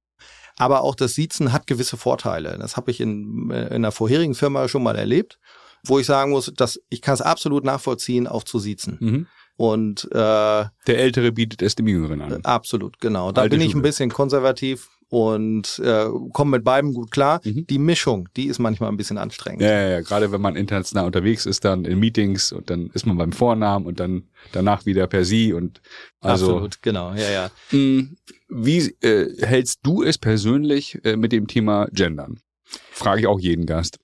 Aber 0.57 0.83
auch 0.83 0.97
das 0.97 1.15
Siezen 1.15 1.53
hat 1.53 1.69
gewisse 1.69 1.97
Vorteile. 1.97 2.59
Das 2.59 2.77
habe 2.77 2.91
ich 2.91 3.01
in, 3.01 3.51
äh, 3.53 3.69
in 3.69 3.77
einer 3.77 3.93
vorherigen 3.93 4.35
Firma 4.35 4.67
schon 4.67 4.83
mal 4.83 4.97
erlebt, 4.97 5.39
wo 5.85 6.01
ich 6.01 6.07
sagen 6.07 6.33
muss, 6.33 6.53
dass 6.57 6.81
ich 6.89 7.01
kann 7.01 7.15
es 7.15 7.23
absolut 7.23 7.63
nachvollziehen, 7.65 8.27
auch 8.27 8.43
zu 8.43 8.59
siezen. 8.59 8.99
Mhm. 9.01 9.27
Und 9.57 10.05
äh, 10.13 10.15
Der 10.15 10.71
Ältere 10.87 11.33
bietet 11.33 11.61
es 11.63 11.75
dem 11.75 11.87
Jüngeren 11.87 12.23
an. 12.23 12.45
absolut, 12.45 12.99
genau. 13.01 13.31
Da 13.33 13.43
Alte 13.43 13.51
bin 13.57 13.61
ich 13.61 13.69
ein 13.69 13.73
Schule. 13.73 13.83
bisschen 13.83 14.11
konservativ 14.11 14.89
und 15.11 15.81
äh, 15.85 16.07
komme 16.33 16.53
mit 16.53 16.65
beiden 16.65 16.95
gut 16.95 17.11
klar. 17.11 17.41
Mhm. 17.45 17.67
Die 17.67 17.79
Mischung, 17.79 18.29
die 18.37 18.47
ist 18.47 18.59
manchmal 18.61 18.91
ein 18.91 18.97
bisschen 18.97 19.19
anstrengend. 19.19 19.61
Ja, 19.61 19.69
ja, 19.73 19.89
ja, 19.89 20.01
gerade 20.03 20.31
wenn 20.33 20.41
man 20.41 20.55
international 20.57 21.05
unterwegs 21.05 21.47
ist, 21.47 21.65
dann 21.65 21.85
in 21.85 21.99
Meetings 21.99 22.53
und 22.53 22.71
dann 22.71 22.91
ist 22.95 23.07
man 23.07 23.19
beim 23.19 23.33
Vornamen 23.33 23.87
und 23.87 23.99
dann 24.01 24.29
danach 24.53 24.87
wieder 24.87 25.07
per 25.09 25.25
Sie 25.25 25.53
und 25.53 25.83
also. 26.21 26.53
Absolut, 26.53 26.81
genau, 26.83 27.13
ja, 27.15 27.29
ja. 27.29 27.51
Hm, 27.71 28.17
wie 28.49 28.79
äh, 29.03 29.45
hältst 29.45 29.81
du 29.83 30.03
es 30.05 30.17
persönlich 30.17 30.99
äh, 31.05 31.17
mit 31.17 31.33
dem 31.33 31.49
Thema 31.49 31.87
Gendern? 31.93 32.39
Frage 32.93 33.23
ich 33.23 33.27
auch 33.27 33.41
jeden 33.41 33.67
Gast. 33.67 33.99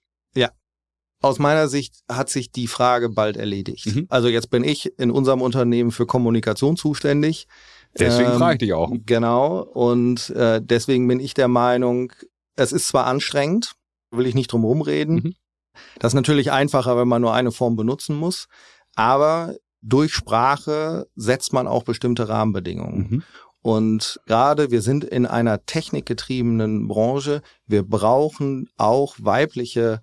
Aus 1.23 1.39
meiner 1.39 1.69
Sicht 1.69 1.95
hat 2.11 2.29
sich 2.29 2.53
die 2.53 2.67
Frage 2.67 3.09
bald 3.09 3.37
erledigt. 3.37 3.87
Mhm. 3.87 4.07
Also 4.09 4.29
jetzt 4.29 4.51
bin 4.51 4.65
ich 4.65 4.99
in 4.99 5.11
unserem 5.11 5.41
Unternehmen 5.41 5.91
für 5.91 6.07
Kommunikation 6.07 6.77
zuständig. 6.77 7.49
Deswegen 7.99 8.33
ähm, 8.33 8.39
frage 8.39 8.55
ich 8.55 8.59
dich 8.59 8.73
auch. 8.75 8.93
Genau. 9.07 9.63
Und 9.63 10.31
äh, 10.31 10.61
deswegen 10.63 11.09
bin 11.09 11.21
ich 11.21 11.35
der 11.35 11.49
Meinung, 11.49 12.13
es 12.55 12.73
ist 12.73 12.89
zwar 12.89 13.07
anstrengend, 13.07 13.73
will 14.11 14.27
ich 14.27 14.35
nicht 14.35 14.53
drum 14.53 14.65
rumreden. 14.65 15.15
Mhm. 15.17 15.35
Das 15.99 16.11
ist 16.11 16.17
natürlich 16.17 16.53
einfacher, 16.53 16.97
wenn 16.97 17.09
man 17.09 17.23
nur 17.23 17.35
eine 17.35 17.53
Form 17.53 17.77
benutzen 17.77 18.17
muss. 18.17 18.47
Aber 18.95 19.55
durch 19.83 20.15
Sprache 20.15 21.07
setzt 21.17 21.53
man 21.53 21.67
auch 21.67 21.85
bestimmte 21.85 22.29
Rahmenbedingungen. 22.29 23.09
Mhm. 23.11 23.23
Und 23.63 24.21
gerade 24.27 24.71
wir 24.71 24.81
sind 24.81 25.05
in 25.05 25.27
einer 25.27 25.67
technikgetriebenen 25.67 26.87
Branche. 26.89 27.43
Wir 27.67 27.83
brauchen 27.83 28.69
auch 28.77 29.17
weibliche 29.19 30.01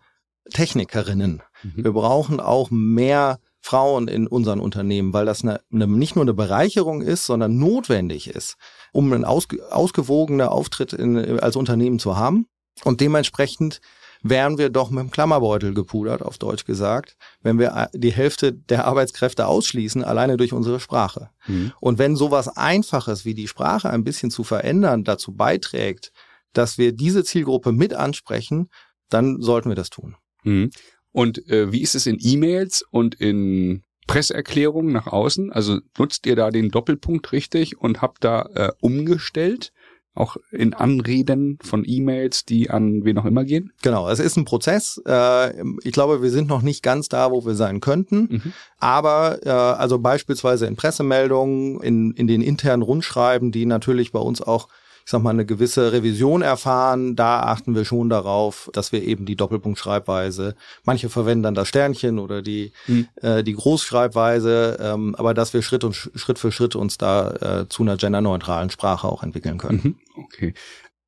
Technikerinnen. 0.51 1.41
Mhm. 1.63 1.83
Wir 1.83 1.91
brauchen 1.91 2.39
auch 2.39 2.69
mehr 2.71 3.39
Frauen 3.59 4.09
in 4.09 4.27
unseren 4.27 4.59
Unternehmen, 4.59 5.13
weil 5.13 5.25
das 5.25 5.41
eine, 5.43 5.61
eine, 5.71 5.87
nicht 5.87 6.15
nur 6.15 6.25
eine 6.25 6.33
Bereicherung 6.33 7.01
ist, 7.01 7.25
sondern 7.25 7.57
notwendig 7.57 8.27
ist, 8.27 8.57
um 8.91 9.11
einen 9.11 9.23
ausge, 9.23 9.59
ausgewogenen 9.71 10.47
Auftritt 10.47 10.91
in, 10.91 11.39
als 11.39 11.55
Unternehmen 11.55 11.97
zu 11.97 12.17
haben. 12.17 12.47
Und 12.83 12.99
dementsprechend 12.99 13.79
wären 14.21 14.57
wir 14.57 14.69
doch 14.69 14.89
mit 14.89 15.01
dem 15.01 15.11
Klammerbeutel 15.11 15.73
gepudert, 15.73 16.21
auf 16.21 16.37
Deutsch 16.37 16.65
gesagt, 16.65 17.15
wenn 17.41 17.59
wir 17.59 17.89
die 17.93 18.11
Hälfte 18.11 18.53
der 18.53 18.85
Arbeitskräfte 18.85 19.47
ausschließen, 19.47 20.03
alleine 20.03 20.37
durch 20.37 20.53
unsere 20.53 20.79
Sprache. 20.79 21.29
Mhm. 21.45 21.73
Und 21.79 21.99
wenn 21.99 22.15
sowas 22.15 22.49
Einfaches 22.49 23.25
wie 23.25 23.33
die 23.33 23.47
Sprache 23.47 23.89
ein 23.89 24.03
bisschen 24.03 24.31
zu 24.31 24.43
verändern 24.43 25.03
dazu 25.03 25.33
beiträgt, 25.33 26.11
dass 26.53 26.77
wir 26.77 26.93
diese 26.93 27.23
Zielgruppe 27.23 27.71
mit 27.71 27.93
ansprechen, 27.93 28.69
dann 29.09 29.41
sollten 29.41 29.69
wir 29.69 29.75
das 29.75 29.89
tun. 29.89 30.15
Mhm. 30.43 30.71
Und 31.11 31.47
äh, 31.49 31.71
wie 31.71 31.81
ist 31.81 31.95
es 31.95 32.07
in 32.07 32.17
E-Mails 32.19 32.83
und 32.89 33.15
in 33.15 33.83
Presseerklärungen 34.07 34.91
nach 34.91 35.07
außen? 35.07 35.51
Also 35.51 35.79
nutzt 35.97 36.25
ihr 36.25 36.35
da 36.35 36.49
den 36.49 36.69
Doppelpunkt 36.69 37.31
richtig 37.31 37.79
und 37.79 38.01
habt 38.01 38.23
da 38.23 38.49
äh, 38.55 38.71
umgestellt? 38.81 39.71
Auch 40.15 40.37
in 40.51 40.75
Anreden 40.75 41.57
von 41.63 41.83
E-Mails, 41.85 42.45
die 42.45 42.69
an 42.69 43.03
wen 43.03 43.17
auch 43.17 43.25
immer 43.25 43.45
gehen? 43.45 43.71
Genau, 43.81 44.07
es 44.07 44.19
ist 44.19 44.37
ein 44.37 44.45
Prozess. 44.45 45.01
Äh, 45.07 45.63
ich 45.83 45.91
glaube, 45.91 46.21
wir 46.21 46.29
sind 46.29 46.47
noch 46.47 46.61
nicht 46.61 46.83
ganz 46.83 47.09
da, 47.09 47.31
wo 47.31 47.45
wir 47.45 47.55
sein 47.55 47.79
könnten. 47.79 48.27
Mhm. 48.29 48.53
Aber 48.77 49.39
äh, 49.43 49.49
also 49.49 49.97
beispielsweise 49.97 50.67
in 50.67 50.75
Pressemeldungen, 50.75 51.81
in, 51.81 52.11
in 52.11 52.27
den 52.27 52.41
internen 52.41 52.83
Rundschreiben, 52.83 53.51
die 53.51 53.65
natürlich 53.65 54.11
bei 54.11 54.19
uns 54.19 54.41
auch 54.41 54.67
ich 55.06 55.12
sag 55.12 55.22
mal, 55.22 55.32
eine 55.32 55.45
gewisse 55.45 55.91
Revision 55.91 56.41
erfahren. 56.41 57.16
Da 57.16 57.41
achten 57.41 57.76
wir 57.76 57.86
schon 57.86 58.10
darauf, 58.10 58.70
dass 58.74 58.91
wir 58.91 59.04
eben 59.04 59.26
die 59.26 59.36
Doppelpunktschreibweise, 59.36 60.56
manche 60.84 61.10
verwenden 61.10 61.43
dann 61.43 61.56
das 61.56 61.68
Sternchen 61.68 62.20
oder 62.20 62.41
die, 62.41 62.72
mhm. 62.88 63.08
äh, 63.22 63.43
die 63.43 63.54
Großschreibweise, 63.54 64.78
ähm, 64.82 65.16
aber 65.16 65.34
dass 65.34 65.54
wir 65.54 65.62
Schritt 65.62 65.84
und 65.84 65.93
Schritt 65.95 66.39
für 66.39 66.51
Schritt 66.51 66.76
uns 66.76 66.97
da 66.97 67.62
äh, 67.62 67.70
zu 67.70 67.84
einer 67.84 67.97
genderneutralen 67.97 68.70
Sprache 68.70 69.08
auch 69.08 69.24
entwickeln 69.24 69.58
können. 69.58 69.82
Mhm. 69.84 70.24
Okay. 70.24 70.54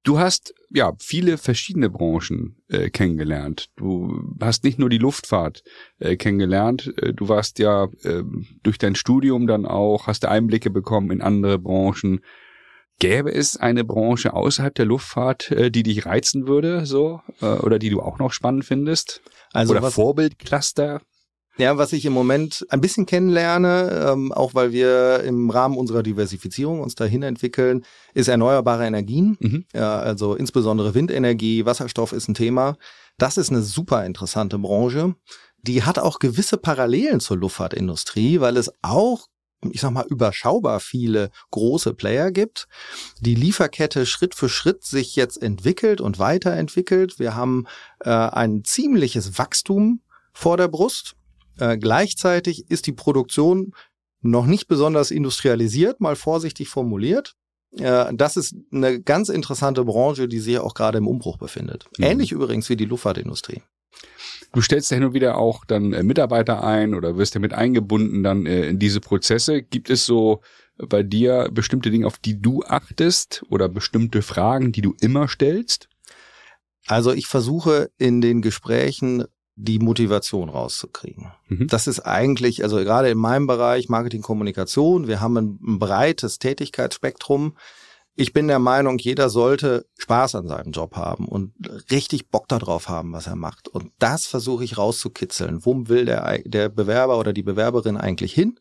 Du 0.05 0.19
hast 0.19 0.53
ja 0.69 0.93
viele 0.99 1.39
verschiedene 1.39 1.89
Branchen 1.89 2.57
äh, 2.67 2.91
kennengelernt. 2.91 3.71
Du 3.75 4.35
hast 4.39 4.63
nicht 4.63 4.77
nur 4.77 4.89
die 4.89 4.99
Luftfahrt 4.99 5.63
äh, 5.97 6.15
kennengelernt, 6.15 6.93
äh, 6.97 7.11
du 7.11 7.27
warst 7.27 7.57
ja 7.57 7.85
äh, 8.03 8.21
durch 8.61 8.77
dein 8.77 8.93
Studium 8.93 9.47
dann 9.47 9.65
auch, 9.65 10.05
hast 10.05 10.25
Einblicke 10.25 10.69
bekommen 10.69 11.09
in 11.09 11.21
andere 11.21 11.57
Branchen. 11.57 12.19
Gäbe 12.99 13.33
es 13.33 13.57
eine 13.57 13.83
Branche 13.83 14.33
außerhalb 14.33 14.73
der 14.73 14.85
Luftfahrt, 14.85 15.51
äh, 15.51 15.69
die 15.69 15.83
dich 15.83 16.05
reizen 16.05 16.47
würde, 16.47 16.85
so 16.85 17.21
äh, 17.41 17.45
oder 17.45 17.79
die 17.79 17.89
du 17.89 18.01
auch 18.01 18.19
noch 18.19 18.31
spannend 18.31 18.65
findest? 18.65 19.21
Also 19.51 19.75
oder 19.75 19.91
Vorbildcluster? 19.91 21.01
Ja, 21.57 21.77
was 21.77 21.93
ich 21.93 22.05
im 22.05 22.13
Moment 22.13 22.65
ein 22.69 22.81
bisschen 22.81 23.05
kennenlerne, 23.05 24.11
ähm, 24.11 24.33
auch 24.33 24.53
weil 24.55 24.73
wir 24.73 25.23
im 25.23 25.49
Rahmen 25.49 25.77
unserer 25.77 26.03
Diversifizierung 26.03 26.81
uns 26.81 26.95
dahin 26.95 27.23
entwickeln, 27.23 27.85
ist 28.13 28.27
erneuerbare 28.27 28.85
Energien. 28.85 29.37
Mhm. 29.39 29.65
Ja, 29.73 29.99
also 29.99 30.35
insbesondere 30.35 30.93
Windenergie, 30.93 31.65
Wasserstoff 31.65 32.11
ist 32.11 32.27
ein 32.27 32.33
Thema. 32.33 32.77
Das 33.17 33.37
ist 33.37 33.51
eine 33.51 33.61
super 33.61 34.05
interessante 34.05 34.59
Branche. 34.59 35.15
Die 35.61 35.83
hat 35.83 35.97
auch 35.97 36.19
gewisse 36.19 36.57
Parallelen 36.57 37.21
zur 37.21 37.37
Luftfahrtindustrie, 37.37 38.41
weil 38.41 38.57
es 38.57 38.71
auch 38.81 39.27
ich 39.71 39.81
sag 39.81 39.91
mal, 39.91 40.05
überschaubar 40.07 40.79
viele 40.79 41.31
große 41.51 41.93
Player 41.93 42.31
gibt. 42.31 42.67
Die 43.19 43.35
Lieferkette 43.35 44.05
Schritt 44.05 44.35
für 44.35 44.49
Schritt 44.49 44.83
sich 44.83 45.15
jetzt 45.15 45.41
entwickelt 45.41 46.01
und 46.01 46.19
weiterentwickelt. 46.19 47.19
Wir 47.19 47.35
haben 47.35 47.65
äh, 47.99 48.09
ein 48.09 48.63
ziemliches 48.63 49.37
Wachstum 49.37 50.01
vor 50.33 50.57
der 50.57 50.67
Brust. 50.67 51.15
Äh, 51.59 51.77
gleichzeitig 51.77 52.69
ist 52.69 52.87
die 52.87 52.93
Produktion 52.93 53.73
noch 54.21 54.45
nicht 54.45 54.67
besonders 54.67 55.11
industrialisiert, 55.11 56.01
mal 56.01 56.15
vorsichtig 56.15 56.69
formuliert. 56.69 57.35
Äh, 57.77 58.13
das 58.13 58.37
ist 58.37 58.55
eine 58.71 59.01
ganz 59.01 59.29
interessante 59.29 59.85
Branche, 59.85 60.27
die 60.27 60.39
sich 60.39 60.59
auch 60.59 60.73
gerade 60.73 60.97
im 60.97 61.07
Umbruch 61.07 61.37
befindet. 61.37 61.85
Mhm. 61.97 62.05
Ähnlich 62.05 62.31
übrigens 62.31 62.69
wie 62.69 62.75
die 62.75 62.85
Luftfahrtindustrie. 62.85 63.61
Du 64.53 64.61
stellst 64.61 64.89
ja 64.91 64.95
hin 64.95 65.05
und 65.05 65.13
wieder 65.13 65.37
auch 65.37 65.65
dann 65.65 65.93
äh, 65.93 66.03
Mitarbeiter 66.03 66.63
ein 66.63 66.95
oder 66.95 67.17
wirst 67.17 67.35
ja 67.35 67.41
mit 67.41 67.53
eingebunden 67.53 68.23
dann 68.23 68.45
äh, 68.45 68.67
in 68.67 68.79
diese 68.79 69.01
Prozesse. 69.01 69.61
Gibt 69.61 69.89
es 69.89 70.05
so 70.05 70.41
bei 70.77 71.03
dir 71.03 71.49
bestimmte 71.51 71.91
Dinge, 71.91 72.07
auf 72.07 72.17
die 72.17 72.41
du 72.41 72.63
achtest 72.63 73.43
oder 73.49 73.69
bestimmte 73.69 74.21
Fragen, 74.21 74.71
die 74.71 74.81
du 74.81 74.95
immer 75.01 75.27
stellst? 75.27 75.89
Also 76.87 77.11
ich 77.11 77.27
versuche 77.27 77.89
in 77.97 78.21
den 78.21 78.41
Gesprächen 78.41 79.25
die 79.55 79.79
Motivation 79.79 80.49
rauszukriegen. 80.49 81.31
Mhm. 81.47 81.67
Das 81.67 81.87
ist 81.87 82.01
eigentlich, 82.01 82.63
also 82.63 82.77
gerade 82.77 83.09
in 83.09 83.17
meinem 83.17 83.47
Bereich 83.47 83.87
Marketing, 83.87 84.21
Kommunikation, 84.21 85.07
wir 85.07 85.21
haben 85.21 85.37
ein, 85.37 85.59
ein 85.65 85.79
breites 85.79 86.39
Tätigkeitsspektrum. 86.39 87.55
Ich 88.17 88.31
bin 88.31 88.47
der 88.47 88.59
Meinung, 88.59 88.97
jeder 88.97 89.29
sollte 89.29 89.87
Spaß 89.97 90.35
an 90.35 90.47
seinem 90.47 90.71
Job 90.71 90.95
haben 90.95 91.27
und 91.27 91.53
richtig 91.91 92.29
Bock 92.29 92.47
darauf 92.47 92.87
haben, 92.87 93.11
was 93.11 93.27
er 93.27 93.35
macht. 93.35 93.67
Und 93.67 93.91
das 93.99 94.25
versuche 94.25 94.63
ich 94.63 94.77
rauszukitzeln. 94.77 95.65
Wo 95.65 95.87
will 95.89 96.05
der, 96.05 96.39
der 96.45 96.69
Bewerber 96.69 97.19
oder 97.19 97.33
die 97.33 97.43
Bewerberin 97.43 97.97
eigentlich 97.97 98.33
hin? 98.33 98.57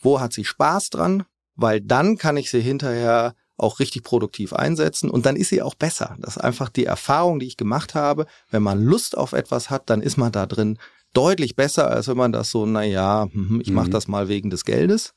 Wo 0.00 0.20
hat 0.20 0.32
sie 0.32 0.44
Spaß 0.44 0.90
dran? 0.90 1.24
Weil 1.56 1.80
dann 1.80 2.16
kann 2.16 2.36
ich 2.36 2.50
sie 2.50 2.60
hinterher 2.60 3.34
auch 3.56 3.80
richtig 3.80 4.04
produktiv 4.04 4.52
einsetzen 4.52 5.10
und 5.10 5.26
dann 5.26 5.36
ist 5.36 5.50
sie 5.50 5.62
auch 5.62 5.74
besser. 5.74 6.16
Das 6.20 6.36
ist 6.36 6.42
einfach 6.42 6.68
die 6.68 6.84
Erfahrung, 6.84 7.38
die 7.38 7.46
ich 7.46 7.56
gemacht 7.56 7.94
habe. 7.94 8.26
Wenn 8.50 8.62
man 8.62 8.82
Lust 8.82 9.16
auf 9.16 9.32
etwas 9.32 9.68
hat, 9.68 9.90
dann 9.90 10.00
ist 10.00 10.16
man 10.16 10.32
da 10.32 10.46
drin 10.46 10.78
deutlich 11.12 11.56
besser, 11.56 11.90
als 11.90 12.08
wenn 12.08 12.16
man 12.16 12.32
das 12.32 12.50
so, 12.50 12.66
na 12.66 12.82
ja, 12.82 13.28
hm, 13.30 13.60
ich 13.60 13.70
mache 13.70 13.88
mhm. 13.88 13.92
das 13.92 14.08
mal 14.08 14.28
wegen 14.28 14.50
des 14.50 14.64
Geldes. 14.64 15.12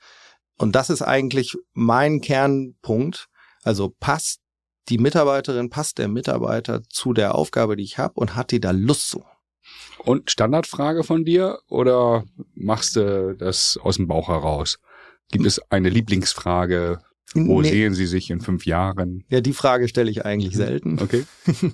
Und 0.57 0.75
das 0.75 0.89
ist 0.89 1.01
eigentlich 1.01 1.55
mein 1.73 2.21
Kernpunkt 2.21 3.29
also 3.66 3.93
passt 3.99 4.39
die 4.89 4.99
Mitarbeiterin, 4.99 5.70
passt 5.70 5.97
der 5.97 6.07
Mitarbeiter 6.07 6.84
zu 6.89 7.13
der 7.13 7.36
Aufgabe, 7.36 7.76
die 7.76 7.84
ich 7.84 7.97
habe 7.97 8.13
und 8.16 8.36
hat 8.36 8.51
die 8.51 8.59
da 8.59 8.72
Lust 8.72 9.09
zu? 9.09 9.26
Und 9.97 10.30
Standardfrage 10.30 11.03
von 11.03 11.26
dir 11.26 11.59
oder 11.68 12.26
machst 12.53 12.95
du 12.95 13.36
das 13.36 13.80
aus 13.82 13.95
dem 13.95 14.07
Bauch 14.07 14.28
heraus? 14.28 14.80
Gibt 15.32 15.47
es 15.47 15.59
eine 15.72 15.89
Lieblingsfrage? 15.89 16.99
Wo 17.34 17.61
nee. 17.61 17.70
sehen 17.70 17.95
Sie 17.95 18.05
sich 18.05 18.30
in 18.30 18.39
fünf 18.39 18.66
Jahren? 18.66 19.26
Ja, 19.30 19.41
die 19.41 19.53
Frage 19.53 19.88
stelle 19.88 20.11
ich 20.11 20.24
eigentlich 20.24 20.53
mhm. 20.53 20.57
selten. 20.57 20.99
Okay. 21.01 21.26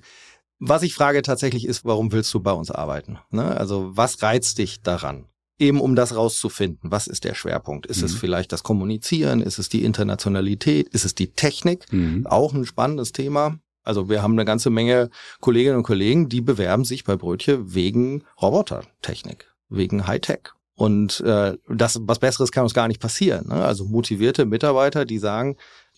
Was 0.59 0.83
ich 0.83 0.93
frage 0.93 1.23
tatsächlich 1.23 1.65
ist, 1.65 1.85
warum 1.85 2.11
willst 2.11 2.33
du 2.33 2.39
bei 2.39 2.51
uns 2.51 2.69
arbeiten? 2.69 3.17
Ne? 3.31 3.43
Also 3.43 3.97
was 3.97 4.21
reizt 4.21 4.59
dich 4.59 4.81
daran? 4.81 5.25
Eben 5.59 5.79
um 5.79 5.95
das 5.95 6.15
rauszufinden. 6.15 6.91
Was 6.91 7.07
ist 7.07 7.23
der 7.23 7.35
Schwerpunkt? 7.35 7.85
Ist 7.85 7.99
mhm. 7.99 8.05
es 8.05 8.15
vielleicht 8.15 8.51
das 8.51 8.63
Kommunizieren? 8.63 9.41
Ist 9.41 9.59
es 9.59 9.69
die 9.69 9.83
Internationalität? 9.83 10.89
Ist 10.89 11.05
es 11.05 11.15
die 11.15 11.31
Technik? 11.33 11.91
Mhm. 11.91 12.25
Auch 12.25 12.53
ein 12.53 12.65
spannendes 12.65 13.11
Thema. 13.11 13.59
Also 13.83 14.09
wir 14.09 14.21
haben 14.21 14.33
eine 14.33 14.45
ganze 14.45 14.69
Menge 14.69 15.09
Kolleginnen 15.39 15.77
und 15.77 15.83
Kollegen, 15.83 16.29
die 16.29 16.41
bewerben 16.41 16.85
sich 16.85 17.03
bei 17.03 17.15
Brötchen 17.15 17.73
wegen 17.73 18.23
Robotertechnik, 18.41 19.47
wegen 19.69 20.07
Hightech. 20.07 20.49
Und 20.75 21.19
äh, 21.21 21.57
das, 21.67 21.99
was 22.01 22.19
Besseres 22.19 22.51
kann 22.51 22.63
uns 22.63 22.73
gar 22.73 22.87
nicht 22.87 23.01
passieren. 23.01 23.47
Ne? 23.47 23.63
Also 23.63 23.85
motivierte 23.85 24.45
Mitarbeiter, 24.45 25.05
die 25.05 25.19
sagen, 25.19 25.57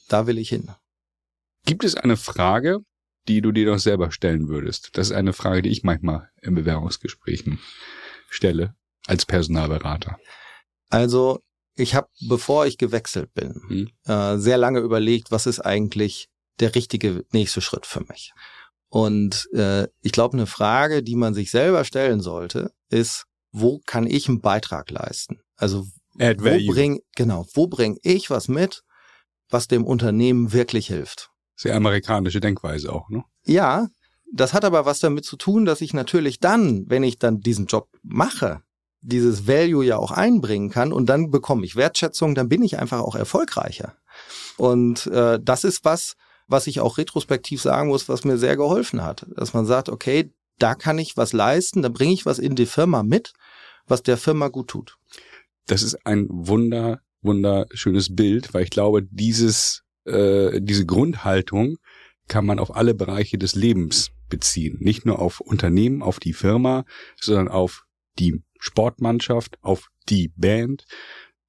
da 0.10 0.28
will 0.28 0.38
ich 0.38 0.50
hin. 0.50 0.72
Gibt 1.66 1.84
es 1.86 1.96
eine 1.96 2.18
Frage, 2.18 2.80
die 3.28 3.42
du 3.42 3.52
dir 3.54 3.66
doch 3.66 3.80
selber 3.80 4.12
stellen 4.12 4.50
würdest? 4.50 4.90
Das 4.94 5.08
ist 5.08 5.14
eine 5.14 5.32
Frage, 5.32 5.62
die 5.62 5.70
ich 5.70 5.84
manchmal 5.84 6.30
in 6.42 6.56
Bewerbungsgesprächen 6.56 7.60
stelle 8.30 8.76
als 9.08 9.26
Personalberater? 9.26 10.18
Also 10.90 11.40
ich 11.76 11.96
habe, 11.96 12.08
bevor 12.28 12.66
ich 12.66 12.78
gewechselt 12.78 13.34
bin, 13.34 13.62
hm. 13.68 13.90
äh, 14.06 14.38
sehr 14.38 14.58
lange 14.58 14.80
überlegt, 14.80 15.32
was 15.32 15.46
ist 15.48 15.60
eigentlich 15.60 16.28
der 16.60 16.76
richtige 16.76 17.26
nächste 17.32 17.62
Schritt 17.62 17.86
für 17.86 18.02
mich? 18.02 18.32
Und 18.90 19.50
äh, 19.54 19.88
ich 20.02 20.12
glaube, 20.12 20.38
eine 20.38 20.46
Frage, 20.46 21.02
die 21.02 21.16
man 21.16 21.34
sich 21.34 21.50
selber 21.50 21.84
stellen 21.84 22.22
sollte, 22.22 22.72
ist, 22.90 23.26
wo 23.52 23.80
kann 23.86 24.06
ich 24.06 24.30
einen 24.30 24.42
Beitrag 24.42 24.92
leisten? 24.92 25.40
Also 25.56 25.88
Add 26.20 26.42
wo 26.42 26.46
value. 26.46 26.72
bring, 26.72 27.00
genau, 27.16 27.48
wo 27.56 27.66
bringe 27.68 27.98
ich 28.04 28.30
was 28.30 28.48
mit, 28.48 28.84
was 29.50 29.68
dem 29.68 29.84
Unternehmen 29.86 30.54
wirklich 30.54 30.88
hilft? 30.88 31.32
Sehr 31.56 31.76
amerikanische 31.76 32.40
Denkweise 32.40 32.94
auch, 32.94 33.10
ne? 33.10 33.24
Ja, 33.46 33.88
das 34.32 34.54
hat 34.54 34.66
aber 34.66 34.86
was 34.86 35.00
damit 35.00 35.26
zu 35.26 35.38
tun, 35.38 35.66
dass 35.66 35.82
ich 35.82 35.94
natürlich 35.94 36.40
dann, 36.40 36.86
wenn 36.88 37.04
ich 37.04 37.20
dann 37.20 37.40
diesen 37.40 37.66
Job 37.68 37.90
mache, 38.04 38.62
dieses 39.04 39.48
Value 39.48 39.86
ja 39.86 39.98
auch 39.98 40.12
einbringen 40.12 40.70
kann 40.70 40.94
und 40.94 41.08
dann 41.08 41.30
bekomme 41.30 41.66
ich 41.66 41.76
Wertschätzung, 41.76 42.36
dann 42.36 42.50
bin 42.50 42.64
ich 42.64 42.80
einfach 42.80 43.02
auch 43.02 43.16
erfolgreicher. 43.16 43.96
Und 44.58 45.08
äh, 45.08 45.40
das 45.42 45.64
ist 45.64 45.84
was, 45.84 46.16
was 46.48 46.68
ich 46.68 46.80
auch 46.80 46.98
retrospektiv 46.98 47.62
sagen 47.62 47.90
muss, 47.90 48.08
was 48.10 48.24
mir 48.24 48.38
sehr 48.38 48.56
geholfen 48.56 49.04
hat. 49.04 49.26
Dass 49.36 49.54
man 49.54 49.66
sagt, 49.66 49.90
okay, 49.90 50.32
da 50.58 50.76
kann 50.76 50.98
ich 51.00 51.18
was 51.18 51.34
leisten, 51.34 51.82
da 51.82 51.90
bringe 51.90 52.14
ich 52.14 52.26
was 52.26 52.40
in 52.40 52.56
die 52.56 52.66
Firma 52.66 53.04
mit, 53.04 53.34
was 53.88 54.04
der 54.04 54.18
Firma 54.18 54.48
gut 54.48 54.70
tut. 54.70 54.98
Das 55.68 55.84
ist 55.84 56.06
ein 56.06 56.28
wunder, 56.30 57.02
wunderschönes 57.22 58.16
Bild, 58.16 58.54
weil 58.54 58.64
ich 58.64 58.70
glaube, 58.70 59.04
dieses, 59.04 59.84
äh, 60.06 60.62
diese 60.62 60.86
Grundhaltung 60.86 61.78
kann 62.28 62.46
man 62.46 62.60
auf 62.60 62.76
alle 62.76 62.94
Bereiche 62.94 63.38
des 63.38 63.56
Lebens 63.56 64.12
beziehen. 64.30 64.78
Nicht 64.80 65.06
nur 65.06 65.20
auf 65.20 65.42
Unternehmen, 65.42 66.02
auf 66.02 66.20
die 66.20 66.34
Firma, 66.34 66.86
sondern 67.20 67.50
auf 67.50 67.84
die 68.20 68.42
Sportmannschaft, 68.64 69.58
auf 69.62 69.90
die 70.08 70.30
Band, 70.38 70.86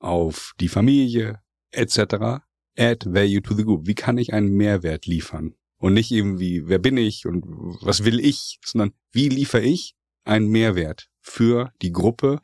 auf 0.01 0.53
die 0.59 0.67
Familie 0.69 1.41
etc. 1.71 2.43
Add 2.77 3.07
value 3.07 3.41
to 3.41 3.55
the 3.55 3.62
group. 3.62 3.87
Wie 3.87 3.95
kann 3.95 4.19
ich 4.19 4.33
einen 4.33 4.51
Mehrwert 4.51 5.07
liefern? 5.07 5.55
Und 5.79 5.95
nicht 5.95 6.11
irgendwie, 6.11 6.67
wer 6.67 6.81
bin 6.81 6.97
ich 6.97 7.25
und 7.27 7.45
was 7.83 8.05
will 8.05 8.19
ich, 8.19 8.59
sondern 8.65 8.93
wie 9.12 9.29
liefere 9.29 9.62
ich 9.62 9.95
einen 10.25 10.49
Mehrwert 10.49 11.09
für 11.21 11.73
die 11.83 11.93
Gruppe, 11.93 12.41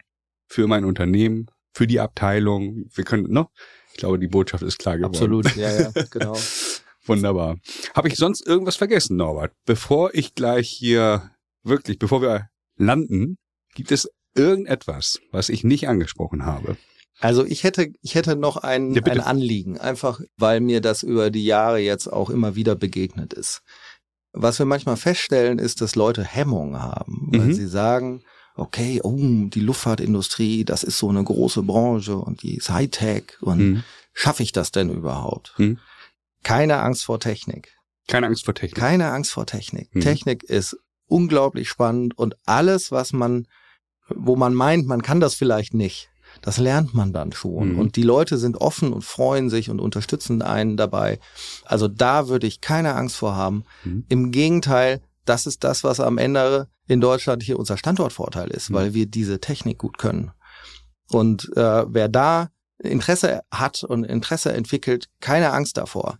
für 0.46 0.68
mein 0.68 0.84
Unternehmen, 0.84 1.50
für 1.72 1.88
die 1.88 1.98
Abteilung. 1.98 2.88
Wir 2.94 3.04
können, 3.04 3.28
ne? 3.28 3.48
Ich 3.90 3.96
glaube, 3.96 4.20
die 4.20 4.28
Botschaft 4.28 4.62
ist 4.62 4.78
klar 4.78 4.98
geworden. 4.98 5.14
Absolut, 5.14 5.56
ja, 5.56 5.80
ja, 5.80 5.90
genau. 6.10 6.38
Wunderbar. 7.06 7.56
Habe 7.94 8.06
ich 8.06 8.14
sonst 8.14 8.46
irgendwas 8.46 8.76
vergessen, 8.76 9.16
Norbert? 9.16 9.52
Bevor 9.64 10.14
ich 10.14 10.36
gleich 10.36 10.68
hier 10.68 11.32
wirklich, 11.64 11.98
bevor 11.98 12.22
wir 12.22 12.50
landen, 12.76 13.36
gibt 13.74 13.90
es 13.90 14.08
irgendetwas, 14.34 15.20
was 15.32 15.48
ich 15.48 15.64
nicht 15.64 15.88
angesprochen 15.88 16.44
habe? 16.44 16.76
Also 17.20 17.44
ich 17.44 17.64
hätte, 17.64 17.92
ich 18.00 18.14
hätte 18.14 18.34
noch 18.36 18.56
ein, 18.56 18.94
Ja, 18.94 19.02
ein 19.04 19.20
Anliegen, 19.20 19.78
einfach 19.78 20.20
weil 20.36 20.60
mir 20.60 20.80
das 20.80 21.02
über 21.02 21.30
die 21.30 21.44
Jahre 21.44 21.78
jetzt 21.78 22.06
auch 22.10 22.30
immer 22.30 22.54
wieder 22.54 22.74
begegnet 22.76 23.34
ist. 23.34 23.62
Was 24.32 24.58
wir 24.58 24.66
manchmal 24.66 24.96
feststellen, 24.96 25.58
ist, 25.58 25.80
dass 25.80 25.96
Leute 25.96 26.24
Hemmungen 26.24 26.80
haben, 26.80 27.28
weil 27.32 27.48
Mhm. 27.48 27.52
sie 27.52 27.66
sagen, 27.66 28.22
okay, 28.54 29.00
oh, 29.02 29.16
die 29.18 29.60
Luftfahrtindustrie, 29.60 30.64
das 30.64 30.82
ist 30.82 30.98
so 30.98 31.08
eine 31.10 31.22
große 31.22 31.62
Branche 31.62 32.16
und 32.16 32.42
die 32.42 32.56
ist 32.56 32.70
Hightech 32.70 33.24
und 33.42 33.58
Hm. 33.58 33.82
schaffe 34.12 34.42
ich 34.42 34.52
das 34.52 34.70
denn 34.70 34.88
überhaupt? 34.90 35.52
Hm. 35.56 35.78
Keine 36.42 36.78
Angst 36.80 37.04
vor 37.04 37.20
Technik. 37.20 37.76
Keine 38.08 38.26
Angst 38.28 38.44
vor 38.46 38.54
Technik. 38.54 38.78
Keine 38.78 39.10
Angst 39.12 39.30
vor 39.32 39.46
Technik. 39.46 39.94
Mhm. 39.94 40.00
Technik 40.00 40.42
ist 40.44 40.76
unglaublich 41.06 41.68
spannend 41.68 42.16
und 42.16 42.34
alles, 42.46 42.90
was 42.90 43.12
man, 43.12 43.46
wo 44.14 44.36
man 44.36 44.54
meint, 44.54 44.86
man 44.86 45.02
kann 45.02 45.20
das 45.20 45.34
vielleicht 45.34 45.74
nicht, 45.74 46.10
das 46.42 46.58
lernt 46.58 46.94
man 46.94 47.12
dann 47.12 47.32
schon. 47.32 47.72
Mhm. 47.72 47.78
Und 47.78 47.96
die 47.96 48.02
Leute 48.02 48.38
sind 48.38 48.56
offen 48.60 48.92
und 48.92 49.02
freuen 49.04 49.50
sich 49.50 49.70
und 49.70 49.80
unterstützen 49.80 50.42
einen 50.42 50.76
dabei. 50.76 51.18
Also 51.64 51.88
da 51.88 52.28
würde 52.28 52.46
ich 52.46 52.60
keine 52.60 52.94
Angst 52.94 53.16
vor 53.16 53.34
haben. 53.36 53.64
Mhm. 53.84 54.04
Im 54.08 54.30
Gegenteil, 54.30 55.00
das 55.24 55.46
ist 55.46 55.64
das, 55.64 55.84
was 55.84 56.00
am 56.00 56.18
Ende 56.18 56.68
in 56.86 57.00
Deutschland 57.00 57.42
hier 57.42 57.58
unser 57.58 57.76
Standortvorteil 57.76 58.48
ist, 58.50 58.70
Mhm. 58.70 58.74
weil 58.74 58.94
wir 58.94 59.06
diese 59.06 59.40
Technik 59.40 59.78
gut 59.78 59.98
können. 59.98 60.32
Und 61.10 61.50
äh, 61.56 61.84
wer 61.88 62.08
da 62.08 62.50
Interesse 62.78 63.42
hat 63.50 63.84
und 63.84 64.04
Interesse 64.04 64.52
entwickelt, 64.52 65.08
keine 65.20 65.52
Angst 65.52 65.76
davor. 65.76 66.18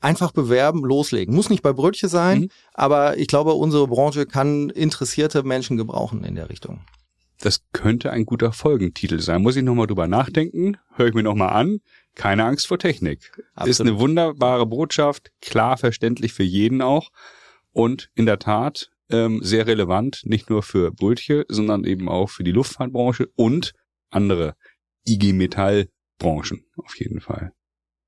Einfach 0.00 0.32
bewerben, 0.32 0.80
loslegen. 0.84 1.34
Muss 1.34 1.48
nicht 1.48 1.62
bei 1.62 1.72
Brötchen 1.72 2.08
sein, 2.08 2.40
Mhm. 2.40 2.48
aber 2.74 3.16
ich 3.16 3.28
glaube, 3.28 3.54
unsere 3.54 3.86
Branche 3.86 4.26
kann 4.26 4.68
interessierte 4.70 5.44
Menschen 5.44 5.76
gebrauchen 5.76 6.24
in 6.24 6.34
der 6.34 6.50
Richtung. 6.50 6.80
Das 7.42 7.64
könnte 7.72 8.12
ein 8.12 8.24
guter 8.24 8.52
Folgentitel 8.52 9.18
sein. 9.18 9.42
Muss 9.42 9.56
ich 9.56 9.64
nochmal 9.64 9.88
drüber 9.88 10.06
nachdenken? 10.06 10.76
Höre 10.94 11.08
ich 11.08 11.14
mir 11.14 11.24
nochmal 11.24 11.50
an. 11.50 11.80
Keine 12.14 12.44
Angst 12.44 12.68
vor 12.68 12.78
Technik. 12.78 13.32
Ist 13.36 13.44
Absolut. 13.56 13.90
eine 13.90 14.00
wunderbare 14.00 14.64
Botschaft, 14.64 15.32
klar 15.40 15.76
verständlich 15.76 16.32
für 16.32 16.44
jeden 16.44 16.80
auch 16.82 17.10
und 17.72 18.10
in 18.14 18.26
der 18.26 18.38
Tat 18.38 18.90
ähm, 19.10 19.42
sehr 19.42 19.66
relevant, 19.66 20.22
nicht 20.24 20.50
nur 20.50 20.62
für 20.62 20.92
Brötchen, 20.92 21.42
sondern 21.48 21.82
eben 21.82 22.08
auch 22.08 22.30
für 22.30 22.44
die 22.44 22.52
Luftfahrtbranche 22.52 23.28
und 23.34 23.72
andere 24.10 24.54
IG 25.04 25.32
Metall 25.32 25.88
Branchen 26.18 26.64
auf 26.76 26.94
jeden 27.00 27.20
Fall. 27.20 27.52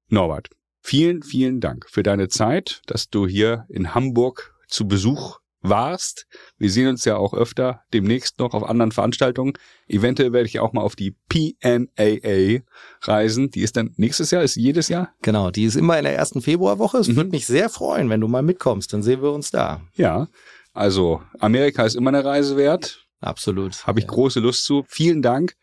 Norbert, 0.09 0.49
vielen, 0.80 1.24
vielen 1.24 1.61
Dank 1.61 1.91
für 1.91 2.05
deine 2.05 2.28
Zeit, 2.28 2.82
dass 2.87 3.11
du 3.11 3.26
hier 3.26 3.66
in 3.68 3.97
Hamburg 3.97 4.55
zu 4.68 4.87
Besuch 4.87 5.41
warst. 5.64 6.26
Wir 6.58 6.70
sehen 6.70 6.88
uns 6.88 7.04
ja 7.04 7.16
auch 7.16 7.34
öfter 7.34 7.82
demnächst 7.92 8.38
noch 8.38 8.52
auf 8.54 8.62
anderen 8.62 8.92
Veranstaltungen. 8.92 9.54
Eventuell 9.88 10.32
werde 10.32 10.46
ich 10.46 10.60
auch 10.60 10.72
mal 10.72 10.82
auf 10.82 10.94
die 10.94 11.16
PNAA 11.28 12.60
reisen. 13.02 13.50
Die 13.50 13.62
ist 13.62 13.76
dann 13.76 13.92
nächstes 13.96 14.30
Jahr, 14.30 14.42
ist 14.42 14.56
jedes 14.56 14.88
Jahr? 14.88 15.12
Genau, 15.22 15.50
die 15.50 15.64
ist 15.64 15.74
immer 15.74 15.98
in 15.98 16.04
der 16.04 16.14
ersten 16.14 16.42
Februarwoche. 16.42 16.98
Es 16.98 17.08
Mhm. 17.08 17.16
würde 17.16 17.30
mich 17.30 17.46
sehr 17.46 17.68
freuen, 17.70 18.10
wenn 18.10 18.20
du 18.20 18.28
mal 18.28 18.42
mitkommst. 18.42 18.92
Dann 18.92 19.02
sehen 19.02 19.22
wir 19.22 19.32
uns 19.32 19.50
da. 19.50 19.80
Ja. 19.94 20.28
Also 20.72 21.22
Amerika 21.40 21.84
ist 21.84 21.94
immer 21.96 22.10
eine 22.10 22.24
Reise 22.24 22.56
wert. 22.56 23.06
Absolut. 23.20 23.86
Habe 23.86 24.00
ich 24.00 24.04
Ja. 24.06 24.10
große 24.12 24.40
Lust 24.40 24.64
zu. 24.64 24.84
Vielen 24.86 25.22
Dank 25.22 25.54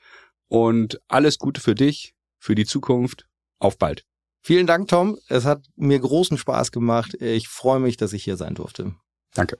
und 0.48 1.00
alles 1.08 1.38
Gute 1.38 1.62
für 1.62 1.76
dich, 1.76 2.16
für 2.40 2.56
die 2.56 2.66
Zukunft. 2.66 3.28
Auf 3.60 3.78
bald. 3.78 4.04
Vielen 4.44 4.66
Dank, 4.66 4.88
Tom. 4.88 5.20
Es 5.28 5.46
hat 5.46 5.62
mir 5.76 6.00
großen 6.00 6.40
Spaß 6.40 6.72
gemacht. 6.72 7.14
Ich 7.22 7.48
freue 7.48 7.80
mich, 7.80 7.98
dass 7.98 8.14
ich 8.14 8.24
hier 8.24 8.38
sein 8.38 8.56
durfte. 8.56 8.96
Danke. 9.36 9.60